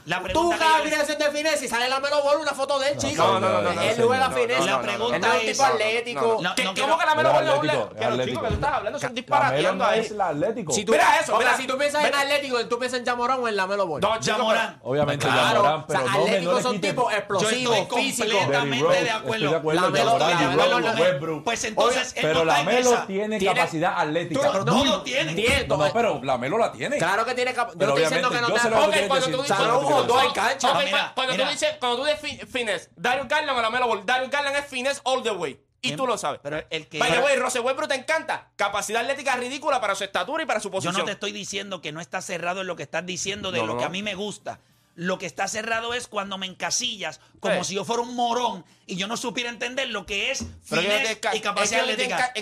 La 0.07 0.19
tú 0.19 0.23
pregunta 0.25 0.59
cada 0.59 0.83
que 0.83 0.91
yo- 0.91 0.97
de 1.17 1.31
finesse 1.37 1.65
y 1.65 1.69
sale 1.69 1.89
la 1.89 1.99
Melo 2.01 2.23
Ball 2.23 2.39
una 2.41 2.53
foto 2.53 2.79
de 2.79 2.91
él, 2.91 2.97
chico. 2.97 3.23
No, 3.25 3.41
no, 3.41 3.49
no, 3.49 3.63
no, 3.63 3.73
no, 3.75 3.83
Él 3.83 3.97
no, 3.99 4.07
juega 4.07 4.29
no, 4.29 4.37
finesse. 4.37 4.61
no, 4.61 4.67
no, 4.67 4.83
no, 4.83 4.93
Él 4.93 4.99
no 4.99 5.07
es 5.07 5.13
un 5.15 5.21
no, 5.21 5.39
tipo 5.41 5.63
no, 5.63 5.69
no, 5.69 5.75
atlético. 5.75 6.39
no, 6.43 6.55
¿Qué- 6.55 6.65
no 6.65 6.75
¿Cómo 6.75 6.99
que 6.99 7.07
la 7.07 7.15
Melo 7.17 7.33
Ball 7.33 7.45
es 7.45 7.51
un 7.51 7.57
atlético, 7.59 7.83
es 7.83 7.99
Pero, 7.99 8.11
atlético. 8.13 8.27
chico, 8.31 8.43
que 8.43 8.49
tú 8.49 8.55
estás 8.55 8.73
hablando, 8.73 8.99
son 9.01 9.15
disparateando 9.15 9.85
no 9.85 9.91
ahí. 9.91 10.01
es 10.01 10.11
la 10.13 10.29
Atlético. 10.29 10.73
Si 10.73 10.85
tú, 10.85 10.93
Mira 10.93 11.17
eso, 11.21 11.33
mira, 11.33 11.45
mira. 11.51 11.57
si 11.57 11.67
tú 11.67 11.77
piensas 11.79 12.01
en 12.05 12.11
Mira. 12.11 12.21
Atlético, 12.21 12.67
tú 12.69 12.79
piensas 12.79 13.01
en 13.01 13.07
Jamorán 13.07 13.41
o 13.41 13.49
en 13.49 13.57
la 13.57 13.67
Melo 13.67 13.87
Ball. 13.87 14.01
No, 14.01 14.21
chico, 14.21 14.37
Jamorán. 14.37 14.79
Obviamente, 14.83 15.27
Claro, 15.27 15.61
o 15.61 15.65
sea, 15.65 15.85
pero 15.87 15.99
no 16.01 16.07
me- 16.07 16.11
no 16.13 16.25
atléticos 16.25 16.55
le 16.57 16.63
son 16.63 16.81
tipos 16.81 17.11
Yo 17.13 17.19
explosivos, 17.19 17.77
estoy 17.77 18.03
físicos. 18.03 18.29
Derrick 18.31 18.43
completamente 18.45 18.85
Rose, 18.87 19.03
de 19.05 19.11
acuerdo. 19.11 19.35
Estoy 19.35 19.49
de 19.51 19.57
acuerdo. 19.57 19.81
La 19.83 19.89
Melo- 19.91 20.05
Jamorán, 20.07 20.31
la 20.31 20.37
Derrick 20.39 20.57
Melo 20.63 20.79
Rose, 20.81 20.95
no- 20.95 21.03
Westbrook. 21.03 21.45
Pues 21.45 21.65
entonces, 21.65 22.13
él 22.17 22.23
Pero 22.23 22.39
no 22.39 22.45
la 22.45 22.61
en 22.61 22.67
Melo 22.67 22.93
esa. 22.93 23.07
tiene 23.07 23.39
Tiene- 23.39 23.55
capacidad 23.57 23.95
atlética. 24.01 24.41
Pero 24.53 24.65
no 24.65 24.85
lo 24.85 25.03
tiene. 25.03 25.35
Tiene, 25.35 25.67
No, 25.67 25.77
no, 25.77 25.93
pero 25.93 26.21
la 26.23 26.39
Melo 26.39 26.59
la 26.59 26.71
tiene. 26.73 26.99
Claro 26.99 27.25
que 27.25 27.35
tiene 27.35 27.53
cap- 27.53 27.71
Yo 27.73 27.79
Pero 27.79 27.91
no 27.93 27.97
estoy 27.99 28.05
diciendo 28.05 28.31
que 28.31 28.37
obviamente, 28.37 28.43
no 28.43 28.49
yo 28.49 28.55
te 28.55 28.61
sé 28.61 28.71
lo 28.71 28.91
que 28.93 28.99
Ok, 29.01 29.09
cuando 29.09 29.27
tú 29.27 29.43
dices. 29.43 29.59
no 29.59 29.96
hubo 30.05 30.15
dos 30.15 30.25
en 30.25 30.33
cancha. 30.33 30.73
Ok, 30.73 30.85
Mira, 30.85 31.13
cuando 31.15 31.33
mira. 31.35 31.45
tú 31.47 31.51
dices, 31.53 31.77
cuando 31.79 31.99
tú 31.99 32.05
dices 32.05 32.21
fi- 32.21 32.47
finesse, 32.47 32.91
Darius 32.97 33.29
Garland 33.29 33.59
o 33.59 33.63
la 33.63 33.71
Melo 33.71 33.87
Ball, 33.89 34.05
Darius 34.07 34.31
Garland 34.31 34.57
es 34.57 34.67
finesse 34.67 35.01
all 35.05 35.23
the 35.23 35.31
way. 35.31 35.61
Y 35.83 35.89
Bien, 35.91 35.97
tú 35.99 36.07
lo 36.07 36.17
sabes. 36.19 36.41
pero 36.43 36.65
el 36.71 36.89
que- 36.89 36.99
By 36.99 37.13
the 37.13 37.19
way, 37.21 37.37
Russell 37.37 37.61
Westbrook 37.63 37.89
te 37.89 37.95
encanta. 37.95 38.51
Capacidad 38.57 39.03
atlética 39.03 39.37
ridícula 39.37 39.81
para 39.81 39.95
su 39.95 40.05
estatura 40.05 40.43
y 40.43 40.47
para 40.47 40.59
su 40.59 40.69
Yo 40.69 40.73
posición. 40.73 40.97
no 40.99 41.05
te 41.05 41.13
estoy 41.13 41.33
diciendo 41.33 41.81
que 41.81 41.93
no 41.93 42.01
está 42.01 42.21
cerrado 42.23 42.63
en 42.63 42.67
lo 42.67 42.75
que 42.77 42.83
estás 42.83 43.05
diciendo 43.07 43.53
de 43.53 43.59
No, 43.61 43.67
lo 43.67 43.73
no, 43.75 43.79
que 43.79 43.85
a 43.85 43.89
mí 43.89 44.03
me 44.03 44.15
gusta. 44.15 44.59
Lo 44.95 45.19
que 45.19 45.27
está 45.27 45.47
cerrado 45.47 45.93
es 45.93 46.09
cuando 46.09 46.39
me 46.39 46.47
encasillas 46.47 47.21
como 47.39 47.63
Sí. 47.63 47.69
si 47.69 47.75
yo 47.75 47.85
fuera 47.85 48.01
un 48.03 48.17
morón 48.17 48.65
y 48.87 48.97
yo 48.97 49.07
no 49.07 49.19
supiera 49.19 49.51
entender 49.51 49.91
lo 49.91 50.07
que 50.07 50.31
es 50.31 50.43
enca- 50.71 51.37
y 51.37 51.41
capacidad 51.41 51.83
atlética. 51.83 52.33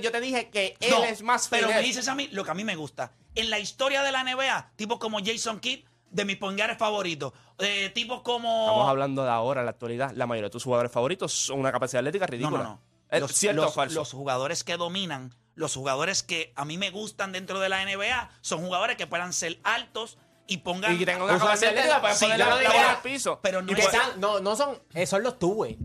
Yo 0.00 0.12
te 0.12 0.20
dije 0.20 0.50
que 0.50 0.76
él 0.80 0.90
No, 0.90 1.02
es 1.04 1.22
más 1.22 1.48
Pero 1.48 1.68
me 1.68 1.80
dices 1.80 2.06
a 2.08 2.14
mí 2.14 2.28
lo 2.30 2.44
que 2.44 2.50
a 2.50 2.54
mí 2.54 2.62
me 2.64 2.76
gusta. 2.76 3.12
En 3.34 3.50
la 3.50 3.58
historia 3.58 4.02
de 4.02 4.12
la 4.12 4.20
NBA, 4.22 4.70
tipos 4.76 4.98
como 4.98 5.18
Jason 5.24 5.60
Kidd, 5.60 5.84
de 6.14 6.24
mis 6.24 6.36
pongares 6.36 6.78
favoritos. 6.78 7.32
Eh, 7.58 7.90
tipos 7.94 8.22
como. 8.22 8.66
Estamos 8.66 8.88
hablando 8.88 9.24
de 9.24 9.30
ahora, 9.30 9.60
en 9.60 9.66
la 9.66 9.72
actualidad. 9.72 10.12
La 10.14 10.26
mayoría 10.26 10.46
de 10.48 10.52
tus 10.52 10.64
jugadores 10.64 10.90
favoritos 10.92 11.32
son 11.32 11.60
una 11.60 11.72
capacidad 11.72 12.00
atlética 12.00 12.26
No, 12.26 12.30
ridícula. 12.30 12.62
no, 12.62 12.68
no. 12.70 12.80
¿Es 13.10 13.20
Los, 13.20 13.32
cierto 13.32 13.62
los- 13.62 13.70
o 13.72 13.74
falso? 13.74 13.94
los 14.00 14.12
jugadores 14.12 14.64
que 14.64 14.76
dominan, 14.76 15.34
los 15.54 15.74
jugadores 15.74 16.22
que 16.22 16.52
a 16.56 16.64
mí 16.64 16.78
me 16.78 16.90
gustan 16.90 17.32
dentro 17.32 17.60
de 17.60 17.68
la 17.68 17.82
NBA, 17.82 18.30
son 18.40 18.60
jugadores 18.64 18.96
que 18.96 19.06
puedan 19.06 19.32
ser 19.32 19.58
altos 19.64 20.18
y 20.46 20.58
pongan. 20.58 20.94
y 20.94 20.98
que 20.98 21.06
tengan 21.06 21.22
una 21.22 21.38
capacidad 21.38 21.70
atlética 21.70 22.00
para 22.00 22.14
Sí, 22.14 22.24
poner 22.24 22.38
yo 22.38 22.44
la, 22.44 22.50
no 22.50 22.56
la 22.56 22.62
diría- 22.62 22.76
bola 22.82 22.90
al 22.96 23.02
piso. 23.02 23.40
pero 23.42 23.62
no 23.62 23.72
Y 23.72 23.74
que 23.74 23.82
es- 23.82 23.90
sean- 23.90 24.20
no, 24.20 24.40
no 24.40 24.56
son, 24.56 24.78
son 25.06 25.22
los 25.22 25.38
two, 25.38 25.48
güey. 25.48 25.78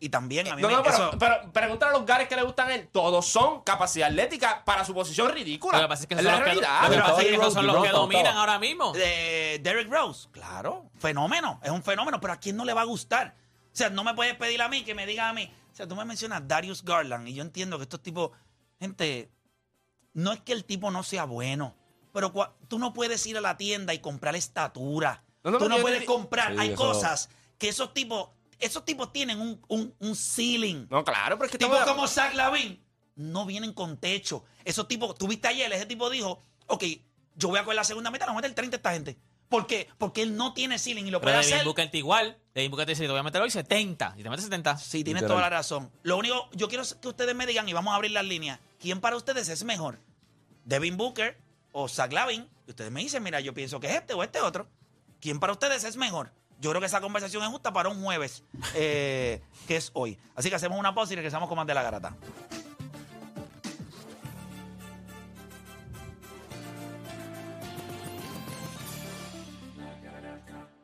Y 0.00 0.10
también 0.10 0.46
a 0.48 0.54
mí 0.54 0.62
No, 0.62 0.68
me 0.68 0.74
no, 0.74 0.82
pero, 0.82 0.94
eso- 0.94 1.10
pero 1.18 1.52
pregúntale 1.52 1.90
a 1.94 1.98
los 1.98 2.06
gares 2.06 2.28
que 2.28 2.36
le 2.36 2.42
gustan 2.42 2.68
a 2.68 2.74
él. 2.76 2.88
Todos 2.92 3.26
son 3.26 3.62
capacidad 3.62 4.08
atlética 4.08 4.62
para 4.64 4.84
su 4.84 4.94
posición 4.94 5.32
ridícula. 5.32 5.78
Lo 5.78 5.84
que 5.84 5.88
pasa 5.88 6.02
es 6.02 6.06
que 6.08 6.14
es 6.14 6.22
la 6.22 6.30
los 6.32 6.38
que, 6.40 6.44
realidad. 6.44 6.82
lo 6.82 6.88
que 6.88 6.94
Pero 6.94 7.02
pasa 7.06 7.20
es 7.22 7.26
que 7.28 7.34
esos 7.34 7.52
son 7.54 7.66
los 7.66 7.76
que 7.82 7.88
Rose, 7.90 8.00
dominan 8.00 8.36
ahora 8.36 8.58
mismo. 8.60 8.92
de 8.92 9.60
Derrick 9.62 9.90
Rose, 9.90 10.28
claro, 10.30 10.88
fenómeno, 10.98 11.58
es 11.64 11.70
un 11.70 11.82
fenómeno, 11.82 12.20
pero 12.20 12.32
¿a 12.32 12.36
quién 12.36 12.56
no 12.56 12.64
le 12.64 12.74
va 12.74 12.82
a 12.82 12.84
gustar? 12.84 13.34
O 13.72 13.76
sea, 13.78 13.90
no 13.90 14.04
me 14.04 14.14
puedes 14.14 14.34
pedir 14.36 14.62
a 14.62 14.68
mí 14.68 14.84
que 14.84 14.94
me 14.94 15.04
diga 15.04 15.28
a 15.28 15.32
mí. 15.32 15.52
O 15.72 15.76
sea, 15.76 15.86
tú 15.88 15.96
me 15.96 16.04
mencionas 16.04 16.42
Darius 16.46 16.84
Garland 16.84 17.26
y 17.28 17.34
yo 17.34 17.42
entiendo 17.42 17.76
que 17.76 17.82
estos 17.84 18.00
tipos, 18.02 18.30
gente, 18.78 19.30
no 20.14 20.32
es 20.32 20.40
que 20.40 20.52
el 20.52 20.64
tipo 20.64 20.90
no 20.92 21.02
sea 21.02 21.24
bueno, 21.24 21.74
pero 22.12 22.32
tú 22.68 22.78
no 22.78 22.92
puedes 22.92 23.26
ir 23.26 23.36
a 23.36 23.40
la 23.40 23.56
tienda 23.56 23.94
y 23.94 23.98
comprar 23.98 24.36
estatura. 24.36 25.22
No, 25.44 25.52
no, 25.52 25.58
tú 25.58 25.68
no 25.68 25.78
puedes 25.78 26.04
comprar. 26.04 26.52
Sí, 26.52 26.58
Hay 26.60 26.68
eso- 26.70 26.76
cosas 26.76 27.30
que 27.58 27.68
esos 27.68 27.94
tipos, 27.94 28.30
esos 28.58 28.84
tipos 28.84 29.12
tienen 29.12 29.40
un, 29.40 29.60
un, 29.68 29.94
un 29.98 30.16
ceiling. 30.16 30.86
No, 30.90 31.04
claro, 31.04 31.36
pero 31.36 31.46
es 31.46 31.52
que 31.52 31.58
Tipos 31.58 31.78
como 31.84 32.06
Zach 32.08 32.34
Lavin 32.34 32.82
no 33.16 33.46
vienen 33.46 33.72
con 33.72 33.96
techo. 33.98 34.44
Esos 34.64 34.86
tipos, 34.88 35.16
tuviste 35.16 35.48
ayer, 35.48 35.72
ese 35.72 35.86
tipo 35.86 36.08
dijo, 36.10 36.42
ok, 36.66 36.84
yo 37.36 37.48
voy 37.48 37.58
a 37.58 37.64
coger 37.64 37.76
la 37.76 37.84
segunda 37.84 38.10
meta, 38.10 38.26
le 38.26 38.32
voy 38.32 38.38
a 38.38 38.42
meter 38.42 38.54
30 38.54 38.76
a 38.76 38.78
esta 38.78 38.92
gente. 38.92 39.18
¿Por 39.48 39.66
qué? 39.66 39.88
Porque 39.96 40.22
él 40.22 40.36
no 40.36 40.52
tiene 40.52 40.78
ceiling 40.78 41.06
y 41.06 41.10
lo 41.10 41.20
Pero 41.20 41.32
puede 41.32 41.36
Devin 41.38 41.54
hacer. 41.54 41.66
Booker 41.66 41.84
está 41.86 41.96
igual. 41.96 42.38
Devin 42.54 42.70
Booker 42.70 42.84
te 42.84 42.92
dice, 42.92 43.04
te 43.04 43.10
voy 43.10 43.18
a 43.18 43.22
meter 43.22 43.40
hoy 43.40 43.50
70. 43.50 44.14
Y 44.18 44.22
te 44.22 44.28
metes 44.28 44.44
70. 44.44 44.76
Sí, 44.76 45.02
tienes 45.04 45.22
Literal. 45.22 45.28
toda 45.28 45.40
la 45.40 45.56
razón. 45.56 45.90
Lo 46.02 46.18
único, 46.18 46.50
yo 46.52 46.68
quiero 46.68 46.84
que 47.00 47.08
ustedes 47.08 47.34
me 47.34 47.46
digan 47.46 47.66
y 47.66 47.72
vamos 47.72 47.92
a 47.92 47.96
abrir 47.96 48.10
las 48.10 48.26
líneas. 48.26 48.60
¿Quién 48.78 49.00
para 49.00 49.16
ustedes 49.16 49.48
es 49.48 49.64
mejor? 49.64 50.00
¿Devin 50.64 50.98
Booker 50.98 51.40
o 51.72 51.88
Zach 51.88 52.12
Lavin? 52.12 52.46
Y 52.66 52.70
ustedes 52.70 52.90
me 52.90 53.00
dicen, 53.00 53.22
mira, 53.22 53.40
yo 53.40 53.54
pienso 53.54 53.80
que 53.80 53.86
es 53.86 53.94
este 53.94 54.12
o 54.12 54.22
este 54.22 54.40
otro. 54.40 54.68
¿Quién 55.20 55.40
para 55.40 55.54
ustedes 55.54 55.82
es 55.84 55.96
mejor? 55.96 56.30
Yo 56.60 56.70
creo 56.70 56.80
que 56.80 56.86
esa 56.86 57.00
conversación 57.00 57.42
es 57.42 57.48
justa 57.50 57.72
para 57.72 57.88
un 57.88 58.02
jueves, 58.02 58.42
eh, 58.74 59.40
que 59.66 59.76
es 59.76 59.90
hoy. 59.94 60.18
Así 60.34 60.48
que 60.48 60.56
hacemos 60.56 60.78
una 60.78 60.94
pausa 60.94 61.12
y 61.12 61.16
regresamos 61.16 61.48
con 61.48 61.56
más 61.56 61.66
de 61.66 61.74
la 61.74 61.82
garata. 61.82 62.16